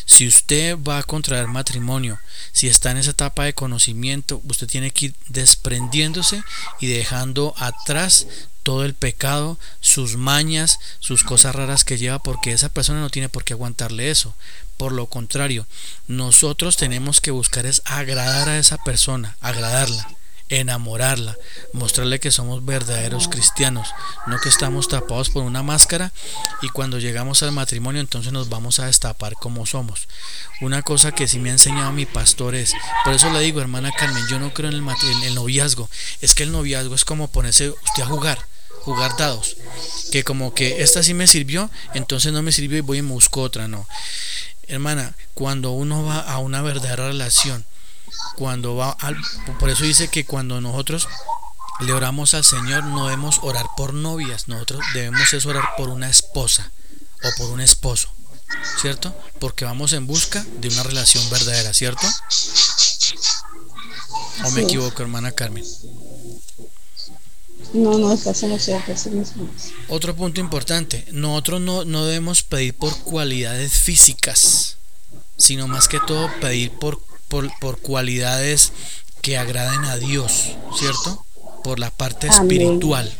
Si 0.05 0.27
usted 0.27 0.75
va 0.77 0.97
a 0.97 1.03
contraer 1.03 1.47
matrimonio, 1.47 2.19
si 2.51 2.67
está 2.67 2.89
en 2.89 2.97
esa 2.97 3.11
etapa 3.11 3.43
de 3.43 3.53
conocimiento, 3.53 4.41
usted 4.45 4.67
tiene 4.67 4.89
que 4.89 5.07
ir 5.07 5.15
desprendiéndose 5.27 6.43
y 6.79 6.87
dejando 6.87 7.53
atrás 7.57 8.25
todo 8.67 8.83
el 8.83 8.95
pecado, 8.95 9.57
sus 9.79 10.17
mañas, 10.17 10.81
sus 10.99 11.23
cosas 11.23 11.55
raras 11.55 11.85
que 11.85 11.97
lleva, 11.97 12.19
porque 12.19 12.51
esa 12.51 12.67
persona 12.67 12.99
no 12.99 13.09
tiene 13.09 13.29
por 13.29 13.45
qué 13.45 13.53
aguantarle 13.53 14.11
eso. 14.11 14.35
Por 14.75 14.91
lo 14.91 15.05
contrario, 15.05 15.65
nosotros 16.07 16.75
tenemos 16.75 17.21
que 17.21 17.31
buscar 17.31 17.65
es 17.65 17.81
agradar 17.85 18.49
a 18.49 18.59
esa 18.59 18.77
persona, 18.79 19.37
agradarla, 19.39 20.09
enamorarla, 20.49 21.37
mostrarle 21.71 22.19
que 22.19 22.29
somos 22.29 22.65
verdaderos 22.65 23.29
cristianos, 23.29 23.87
no 24.25 24.37
que 24.41 24.49
estamos 24.49 24.89
tapados 24.89 25.29
por 25.29 25.43
una 25.43 25.63
máscara 25.63 26.11
y 26.61 26.67
cuando 26.67 26.99
llegamos 26.99 27.43
al 27.43 27.53
matrimonio 27.53 28.01
entonces 28.01 28.33
nos 28.33 28.49
vamos 28.49 28.81
a 28.81 28.87
destapar 28.87 29.35
como 29.35 29.65
somos. 29.65 30.09
Una 30.59 30.81
cosa 30.81 31.13
que 31.13 31.29
sí 31.29 31.39
me 31.39 31.51
ha 31.51 31.53
enseñado 31.53 31.93
mi 31.93 32.05
pastor 32.05 32.53
es, 32.53 32.73
por 33.05 33.13
eso 33.13 33.31
le 33.31 33.39
digo 33.39 33.61
hermana 33.61 33.93
Carmen, 33.93 34.27
yo 34.29 34.39
no 34.39 34.53
creo 34.53 34.69
en 34.69 34.75
el, 35.23 35.35
noviazgo, 35.35 35.89
es 36.19 36.35
que 36.35 36.43
el 36.43 36.51
noviazgo 36.51 36.95
es 36.95 37.05
como 37.05 37.29
ponerse 37.31 37.69
usted 37.69 38.03
a 38.03 38.07
jugar 38.07 38.56
jugar 38.87 39.17
dados. 39.17 39.57
Que 40.13 40.23
como 40.23 40.53
que 40.53 40.81
esta 40.81 41.03
sí 41.03 41.13
me 41.13 41.27
sirvió, 41.27 41.69
entonces 41.93 42.31
no 42.31 42.41
me 42.41 42.53
sirvió 42.53 42.77
y 42.77 42.81
voy 42.81 42.99
y 42.99 43.01
me 43.01 43.11
busco 43.11 43.41
otra, 43.41 43.67
no. 43.67 43.85
Hermana, 44.65 45.13
cuando 45.33 45.71
uno 45.71 46.05
va 46.05 46.21
a 46.21 46.37
una 46.39 46.61
verdadera 46.61 47.07
relación, 47.07 47.65
cuando 48.37 48.77
va 48.77 48.91
al, 48.91 49.17
por 49.59 49.69
eso 49.69 49.83
dice 49.83 50.07
que 50.07 50.25
cuando 50.25 50.61
nosotros 50.61 51.09
le 51.81 51.91
oramos 51.91 52.33
al 52.33 52.45
Señor 52.45 52.85
no 52.85 53.07
debemos 53.07 53.39
orar 53.43 53.67
por 53.75 53.93
novias, 53.93 54.47
nosotros 54.47 54.81
debemos 54.93 55.33
es 55.33 55.45
orar 55.45 55.67
por 55.75 55.89
una 55.89 56.09
esposa 56.09 56.71
o 57.23 57.29
por 57.37 57.49
un 57.49 57.59
esposo, 57.59 58.09
¿cierto? 58.79 59.13
Porque 59.41 59.65
vamos 59.65 59.91
en 59.91 60.07
busca 60.07 60.45
de 60.61 60.69
una 60.69 60.83
relación 60.83 61.29
verdadera, 61.29 61.73
¿cierto? 61.73 62.07
¿O 64.45 64.51
me 64.51 64.61
equivoco, 64.61 65.01
hermana 65.01 65.33
Carmen? 65.33 65.65
No. 69.35 69.87
Otro 69.89 70.15
punto 70.15 70.39
importante, 70.39 71.05
nosotros 71.11 71.61
no, 71.61 71.85
no 71.85 72.05
debemos 72.05 72.43
pedir 72.43 72.73
por 72.73 72.97
cualidades 72.99 73.73
físicas, 73.73 74.77
sino 75.37 75.67
más 75.67 75.87
que 75.87 75.99
todo 75.99 76.29
pedir 76.39 76.71
por, 76.71 77.01
por, 77.27 77.51
por 77.59 77.79
cualidades 77.79 78.71
que 79.21 79.37
agraden 79.37 79.85
a 79.85 79.97
Dios, 79.97 80.55
¿cierto? 80.79 81.26
Por 81.67 81.79
la 81.79 81.91
parte 81.91 82.27
espiritual. 82.27 83.13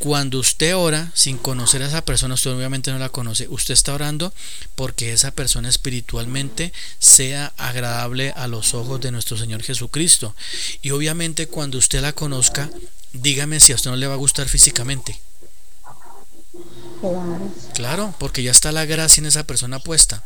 Cuando 0.00 0.40
usted 0.40 0.74
ora 0.74 1.12
sin 1.14 1.38
conocer 1.38 1.82
a 1.82 1.86
esa 1.86 2.04
persona, 2.04 2.34
usted 2.34 2.50
obviamente 2.50 2.90
no 2.90 2.98
la 2.98 3.10
conoce, 3.10 3.46
usted 3.48 3.74
está 3.74 3.94
orando 3.94 4.34
porque 4.74 5.12
esa 5.12 5.30
persona 5.30 5.68
espiritualmente 5.68 6.72
sea 6.98 7.52
agradable 7.56 8.32
a 8.34 8.48
los 8.48 8.74
ojos 8.74 9.00
de 9.00 9.12
nuestro 9.12 9.36
Señor 9.36 9.62
Jesucristo. 9.62 10.34
Y 10.82 10.90
obviamente 10.90 11.46
cuando 11.46 11.78
usted 11.78 12.00
la 12.00 12.12
conozca, 12.12 12.70
dígame 13.12 13.60
si 13.60 13.70
a 13.70 13.76
usted 13.76 13.90
no 13.90 13.96
le 13.96 14.08
va 14.08 14.14
a 14.14 14.16
gustar 14.16 14.48
físicamente. 14.48 15.20
Claro. 17.00 17.52
Claro, 17.74 18.14
porque 18.18 18.42
ya 18.42 18.50
está 18.50 18.72
la 18.72 18.84
gracia 18.84 19.20
en 19.20 19.26
esa 19.26 19.44
persona 19.44 19.78
puesta. 19.78 20.24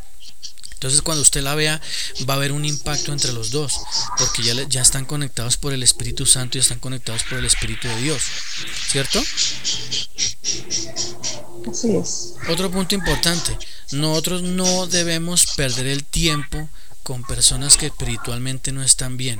Entonces 0.80 1.02
cuando 1.02 1.20
usted 1.20 1.42
la 1.42 1.54
vea 1.54 1.78
va 2.26 2.32
a 2.32 2.36
haber 2.38 2.52
un 2.52 2.64
impacto 2.64 3.12
entre 3.12 3.34
los 3.34 3.50
dos, 3.50 3.78
porque 4.16 4.42
ya, 4.42 4.54
ya 4.66 4.80
están 4.80 5.04
conectados 5.04 5.58
por 5.58 5.74
el 5.74 5.82
Espíritu 5.82 6.24
Santo 6.24 6.56
y 6.56 6.62
están 6.62 6.78
conectados 6.78 7.22
por 7.24 7.38
el 7.38 7.44
Espíritu 7.44 7.86
de 7.86 8.00
Dios, 8.00 8.22
¿cierto? 8.88 9.20
Así 11.70 11.94
es. 11.94 12.32
Otro 12.48 12.70
punto 12.70 12.94
importante, 12.94 13.58
nosotros 13.92 14.40
no 14.40 14.86
debemos 14.86 15.48
perder 15.54 15.86
el 15.86 16.02
tiempo 16.02 16.70
con 17.02 17.24
personas 17.24 17.76
que 17.76 17.86
espiritualmente 17.86 18.72
no 18.72 18.82
están 18.82 19.18
bien. 19.18 19.38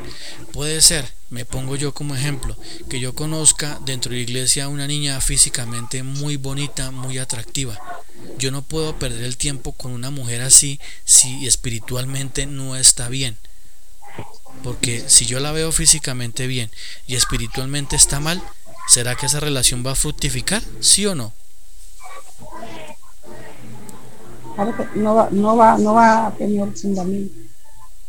Puede 0.53 0.83
ser, 0.83 1.11
me 1.31 1.47
pongo 1.47 1.75
yo 1.75 1.95
como 1.95 2.15
ejemplo, 2.15 2.55
que 2.91 3.01
yo 3.01 3.15
conozca 3.15 3.81
dentro 3.87 4.11
de 4.11 4.17
la 4.19 4.23
iglesia 4.25 4.69
una 4.69 4.87
niña 4.87 5.19
físicamente 5.23 6.03
muy 6.03 6.37
bonita, 6.37 6.91
muy 6.91 7.17
atractiva. 7.17 7.81
Yo 8.39 8.51
no 8.51 8.63
puedo 8.63 8.99
perder 8.99 9.25
el 9.25 9.37
tiempo 9.37 9.73
con 9.73 9.93
una 9.93 10.11
mujer 10.11 10.43
así 10.43 10.81
si 11.05 11.47
espiritualmente 11.47 12.47
no 12.47 12.77
está 12.77 13.09
bien. 13.09 13.37
Porque 14.63 15.05
si 15.09 15.27
yo 15.27 15.41
la 15.41 15.53
veo 15.53 15.73
físicamente 15.73 16.47
bien 16.47 16.71
y 17.07 17.15
espiritualmente 17.15 17.97
está 17.97 18.21
mal, 18.21 18.43
¿será 18.89 19.15
que 19.15 19.27
esa 19.27 19.41
relación 19.41 19.85
va 19.87 19.93
a 19.93 19.97
fructificar? 19.97 20.63
¿Sí 20.81 21.07
o 21.07 21.15
no? 21.15 21.33
No 24.95 25.15
va, 25.15 25.29
no 25.31 25.57
va, 25.57 25.79
no 25.79 25.95
va 25.95 26.27
a 26.27 26.35
tener 26.37 26.71
fundamento 26.77 27.51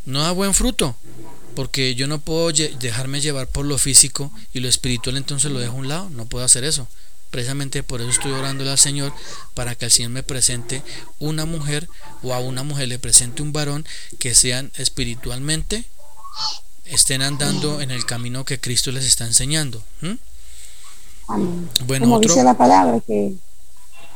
no 0.05 0.21
da 0.21 0.31
buen 0.31 0.53
fruto, 0.53 0.95
porque 1.55 1.95
yo 1.95 2.07
no 2.07 2.19
puedo 2.19 2.51
dejarme 2.51 3.21
llevar 3.21 3.47
por 3.47 3.65
lo 3.65 3.77
físico 3.77 4.31
y 4.53 4.59
lo 4.59 4.67
espiritual 4.67 5.17
entonces 5.17 5.51
lo 5.51 5.59
dejo 5.59 5.73
a 5.73 5.79
un 5.79 5.87
lado, 5.87 6.09
no 6.09 6.25
puedo 6.25 6.45
hacer 6.45 6.63
eso. 6.63 6.87
Precisamente 7.31 7.81
por 7.81 8.01
eso 8.01 8.11
estoy 8.11 8.31
orando 8.33 8.69
al 8.69 8.77
Señor 8.77 9.13
para 9.53 9.75
que 9.75 9.85
el 9.85 9.91
Señor 9.91 10.11
me 10.11 10.21
presente 10.21 10.83
una 11.19 11.45
mujer 11.45 11.87
o 12.21 12.33
a 12.33 12.39
una 12.39 12.63
mujer 12.63 12.89
le 12.89 12.99
presente 12.99 13.41
un 13.41 13.53
varón 13.53 13.85
que 14.19 14.35
sean 14.35 14.71
espiritualmente 14.77 15.85
estén 16.85 17.21
andando 17.21 17.81
en 17.81 17.89
el 17.89 18.05
camino 18.05 18.43
que 18.43 18.59
Cristo 18.59 18.91
les 18.91 19.05
está 19.05 19.25
enseñando. 19.25 19.81
Bueno, 21.85 22.05
Como 22.05 22.19
dice 22.19 22.43
la 22.43 22.57
palabra 22.57 22.99
que 22.99 23.33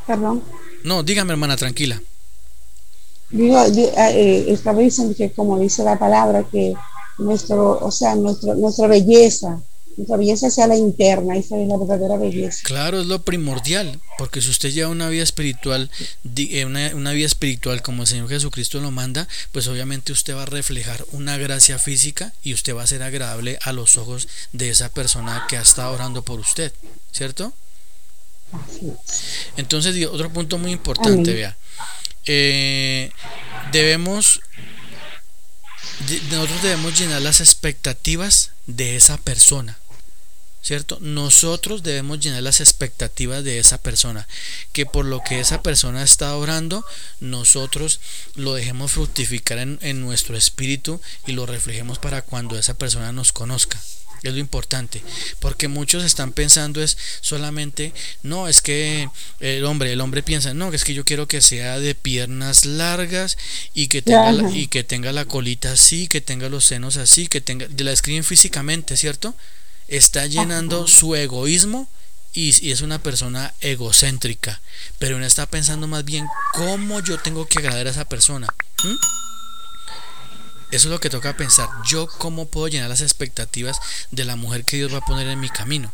perdón. 0.06 0.44
No, 0.84 1.02
dígame 1.02 1.32
hermana, 1.32 1.58
tranquila. 1.58 2.02
Digo, 3.30 3.58
ah, 3.58 3.68
eh, 4.12 4.46
estaba 4.50 4.80
diciendo 4.80 5.16
que 5.16 5.32
como 5.32 5.58
dice 5.60 5.84
la 5.84 5.98
palabra, 5.98 6.44
que 6.44 6.74
nuestro, 7.18 7.80
o 7.80 7.92
sea, 7.92 8.16
nuestro, 8.16 8.54
nuestra 8.56 8.88
belleza, 8.88 9.60
nuestra 9.98 10.18
belleza 10.18 10.50
sea 10.50 10.68
la 10.68 10.76
interna, 10.76 11.38
esa 11.38 11.58
es 11.58 11.68
la 11.68 11.78
verdadera 11.78 12.18
belleza. 12.18 12.62
Claro, 12.64 13.02
es 13.02 13.08
lo 13.08 13.22
primordial, 13.24 14.00
porque 14.18 14.42
si 14.42 14.50
usted 14.50 14.72
lleva 14.72 14.90
una 14.90 15.10
vida 15.10 15.24
espiritual, 15.24 15.90
eh, 16.36 16.66
una, 16.66 16.92
una, 16.96 17.12
vida 17.12 17.26
espiritual 17.26 17.82
como 17.82 18.04
el 18.04 18.08
Señor 18.08 18.30
Jesucristo 18.30 18.80
lo 18.80 18.92
manda, 18.92 19.28
pues 19.52 19.68
obviamente 19.68 20.12
usted 20.12 20.36
va 20.36 20.44
a 20.44 20.48
reflejar 20.48 21.06
una 21.12 21.38
gracia 21.38 21.80
física 21.80 22.34
y 22.44 22.54
usted 22.54 22.76
va 22.76 22.84
a 22.84 22.88
ser 22.88 23.04
agradable 23.04 23.58
a 23.62 23.72
los 23.72 23.98
ojos 23.98 24.28
de 24.52 24.70
esa 24.70 24.90
persona 24.90 25.46
que 25.48 25.58
ha 25.58 25.62
estado 25.62 25.94
orando 25.94 26.24
por 26.24 26.40
usted, 26.40 26.74
¿cierto? 27.12 27.54
Entonces, 29.58 30.06
otro 30.06 30.32
punto 30.32 30.58
muy 30.58 30.72
importante, 30.72 31.34
vea 31.34 31.58
eh, 32.26 33.12
debemos 33.72 34.42
nosotros 36.32 36.62
debemos 36.64 37.00
llenar 37.00 37.22
las 37.22 37.40
expectativas 37.40 38.52
de 38.68 38.96
esa 38.96 39.18
persona 39.18 39.78
¿cierto? 40.66 40.98
Nosotros 41.00 41.84
debemos 41.84 42.20
llenar 42.20 42.42
las 42.42 42.60
expectativas 42.60 43.44
de 43.44 43.60
esa 43.60 43.78
persona, 43.78 44.28
que 44.74 44.88
por 44.88 45.06
lo 45.06 45.22
que 45.22 45.40
esa 45.40 45.62
persona 45.62 46.02
está 46.02 46.36
orando, 46.36 46.84
nosotros 47.20 48.00
lo 48.34 48.56
dejemos 48.56 48.94
fructificar 48.94 49.60
en, 49.60 49.78
en 49.84 50.02
nuestro 50.02 50.36
espíritu 50.36 51.00
y 51.28 51.34
lo 51.34 51.46
reflejemos 51.46 52.00
para 52.00 52.24
cuando 52.24 52.58
esa 52.58 52.74
persona 52.74 53.12
nos 53.12 53.32
conozca. 53.32 53.80
es 54.24 54.34
lo 54.34 54.40
importante, 54.40 55.04
porque 55.40 55.68
muchos 55.68 56.04
están 56.04 56.32
pensando 56.32 56.82
es 56.82 56.98
solamente, 57.22 57.94
no, 58.24 58.48
es 58.48 58.64
que 58.64 59.08
el 59.42 59.66
hombre, 59.66 59.92
el 59.92 60.02
hombre 60.02 60.24
piensa, 60.24 60.56
no, 60.56 60.74
es 60.74 60.84
que 60.84 60.96
yo 60.96 61.06
quiero 61.06 61.28
que 61.28 61.42
sea 61.42 61.80
de 61.80 61.94
piernas 61.94 62.66
largas 62.66 63.38
y 63.76 63.86
que 63.86 64.02
tenga 64.02 64.32
la, 64.32 64.50
y 64.50 64.66
que 64.66 64.84
tenga 64.84 65.12
la 65.12 65.26
colita 65.26 65.74
así, 65.74 66.08
que 66.08 66.22
tenga 66.22 66.50
los 66.50 66.66
senos 66.66 66.98
así, 66.98 67.28
que 67.28 67.40
tenga, 67.40 67.68
la 67.78 67.92
escriben 67.92 68.24
físicamente, 68.24 68.98
¿cierto? 68.98 69.36
Está 69.88 70.26
llenando 70.26 70.88
su 70.88 71.16
egoísmo 71.16 71.88
y, 72.34 72.72
es 72.72 72.82
una 72.82 73.00
persona 73.00 73.54
egocéntrica, 73.62 74.62
pero 75.00 75.18
no 75.18 75.26
está 75.26 75.46
pensando 75.46 75.88
más 75.88 76.04
bien 76.04 76.28
cómo 76.54 77.00
yo 77.00 77.18
tengo 77.20 77.48
que 77.48 77.60
agradar 77.60 77.88
a 77.88 77.92
esa 77.92 78.06
persona. 78.06 78.48
Eso 80.72 80.88
es 80.88 80.92
lo 80.92 81.00
que 81.00 81.10
toca 81.10 81.38
pensar. 81.38 81.70
Yo 81.88 82.08
cómo 82.08 82.48
puedo 82.48 82.68
llenar 82.68 82.90
las 82.90 83.02
expectativas 83.02 83.80
de 84.12 84.26
la 84.26 84.36
mujer 84.36 84.66
que 84.66 84.78
Dios 84.78 84.94
va 84.94 84.98
a 84.98 85.06
poner 85.06 85.28
en 85.28 85.40
mi 85.40 85.50
camino. 85.50 85.94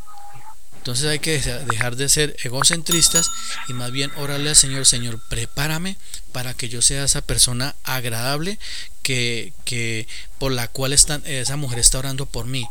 Entonces 0.77 1.05
hay 1.05 1.19
que 1.19 1.39
dejar 1.39 1.95
de 1.95 2.09
ser 2.09 2.35
egocentristas 2.43 3.29
y 3.67 3.73
más 3.73 3.91
bien 3.91 4.11
orarle 4.17 4.49
al 4.49 4.55
Señor, 4.55 4.87
Señor, 4.87 5.19
prepárame 5.29 5.95
para 6.31 6.55
que 6.55 6.69
yo 6.69 6.81
sea 6.81 7.03
esa 7.03 7.21
persona 7.21 7.75
agradable 7.83 8.57
que, 9.03 9.53
que 9.63 10.07
por 10.39 10.51
la 10.51 10.67
cual 10.67 10.93
esa 10.93 11.55
mujer 11.55 11.77
está 11.77 11.99
orando 11.99 12.25
por 12.25 12.45
mí. 12.47 12.67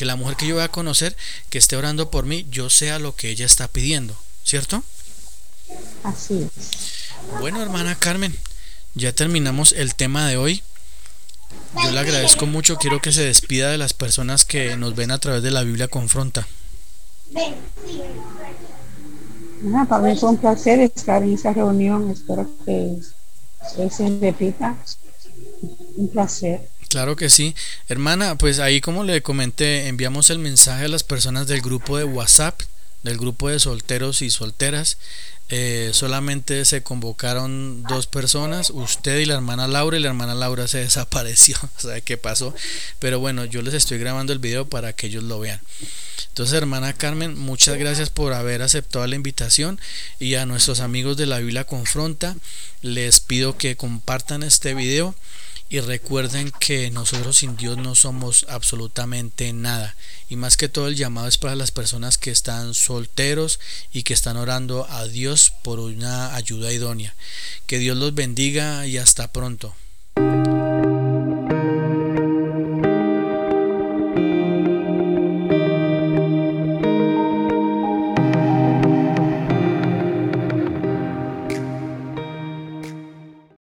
Que 0.00 0.06
la 0.06 0.16
mujer 0.16 0.34
que 0.38 0.46
yo 0.46 0.54
voy 0.54 0.64
a 0.64 0.68
conocer, 0.68 1.14
que 1.50 1.58
esté 1.58 1.76
orando 1.76 2.10
por 2.10 2.24
mí, 2.24 2.46
yo 2.50 2.70
sea 2.70 2.98
lo 2.98 3.14
que 3.14 3.28
ella 3.28 3.44
está 3.44 3.68
pidiendo, 3.68 4.16
¿cierto? 4.44 4.82
Así 6.04 6.48
es. 6.56 7.10
Bueno, 7.38 7.60
hermana 7.60 7.94
Carmen, 7.96 8.34
ya 8.94 9.12
terminamos 9.12 9.72
el 9.72 9.94
tema 9.94 10.26
de 10.26 10.38
hoy. 10.38 10.62
Yo 11.84 11.90
le 11.90 11.98
agradezco 12.00 12.46
mucho, 12.46 12.78
quiero 12.78 13.02
que 13.02 13.12
se 13.12 13.26
despida 13.26 13.70
de 13.70 13.76
las 13.76 13.92
personas 13.92 14.46
que 14.46 14.74
nos 14.78 14.94
ven 14.94 15.10
a 15.10 15.18
través 15.18 15.42
de 15.42 15.50
la 15.50 15.64
Biblia 15.64 15.88
Confronta. 15.88 16.48
para 19.86 20.02
mí 20.02 20.16
fue 20.16 20.30
un 20.30 20.38
placer 20.38 20.80
estar 20.80 21.22
en 21.22 21.34
esa 21.34 21.52
reunión, 21.52 22.10
espero 22.10 22.48
que 22.64 23.02
se 23.90 24.18
repita. 24.18 24.78
Un 25.98 26.08
placer. 26.08 26.69
Claro 26.90 27.14
que 27.14 27.30
sí. 27.30 27.54
Hermana, 27.88 28.36
pues 28.36 28.58
ahí 28.58 28.80
como 28.80 29.04
le 29.04 29.22
comenté, 29.22 29.86
enviamos 29.86 30.28
el 30.28 30.40
mensaje 30.40 30.86
a 30.86 30.88
las 30.88 31.04
personas 31.04 31.46
del 31.46 31.60
grupo 31.60 31.96
de 31.96 32.02
WhatsApp, 32.02 32.60
del 33.04 33.16
grupo 33.16 33.48
de 33.48 33.60
solteros 33.60 34.22
y 34.22 34.30
solteras. 34.30 34.98
Eh, 35.50 35.90
solamente 35.92 36.64
se 36.64 36.82
convocaron 36.82 37.84
dos 37.84 38.08
personas, 38.08 38.70
usted 38.70 39.20
y 39.20 39.24
la 39.24 39.34
hermana 39.34 39.68
Laura, 39.68 39.96
y 39.96 40.00
la 40.00 40.08
hermana 40.08 40.34
Laura 40.34 40.66
se 40.66 40.78
desapareció, 40.84 41.56
o 41.76 41.80
sea, 41.80 42.00
¿qué 42.00 42.16
pasó? 42.16 42.54
Pero 42.98 43.20
bueno, 43.20 43.44
yo 43.44 43.62
les 43.62 43.74
estoy 43.74 43.98
grabando 43.98 44.32
el 44.32 44.40
video 44.40 44.68
para 44.68 44.92
que 44.92 45.06
ellos 45.06 45.22
lo 45.22 45.38
vean. 45.38 45.60
Entonces, 46.28 46.56
hermana 46.56 46.92
Carmen, 46.92 47.38
muchas 47.38 47.78
gracias 47.78 48.10
por 48.10 48.32
haber 48.32 48.62
aceptado 48.62 49.06
la 49.06 49.16
invitación 49.16 49.80
y 50.18 50.34
a 50.34 50.44
nuestros 50.44 50.80
amigos 50.80 51.16
de 51.16 51.26
la 51.26 51.38
Biblia 51.38 51.64
Confronta, 51.64 52.36
les 52.82 53.20
pido 53.20 53.56
que 53.56 53.76
compartan 53.76 54.42
este 54.42 54.74
video 54.74 55.14
y 55.70 55.78
recuerden 55.78 56.50
que 56.58 56.90
nosotros 56.90 57.38
sin 57.38 57.56
Dios 57.56 57.78
no 57.78 57.94
somos 57.94 58.44
absolutamente 58.48 59.52
nada. 59.52 59.94
Y 60.28 60.34
más 60.34 60.56
que 60.56 60.68
todo 60.68 60.88
el 60.88 60.96
llamado 60.96 61.28
es 61.28 61.38
para 61.38 61.54
las 61.54 61.70
personas 61.70 62.18
que 62.18 62.32
están 62.32 62.74
solteros 62.74 63.60
y 63.92 64.02
que 64.02 64.12
están 64.12 64.36
orando 64.36 64.90
a 64.90 65.06
Dios 65.06 65.52
por 65.62 65.78
una 65.78 66.34
ayuda 66.34 66.72
idónea. 66.72 67.14
Que 67.66 67.78
Dios 67.78 67.96
los 67.96 68.16
bendiga 68.16 68.84
y 68.88 68.98
hasta 68.98 69.32
pronto. 69.32 69.72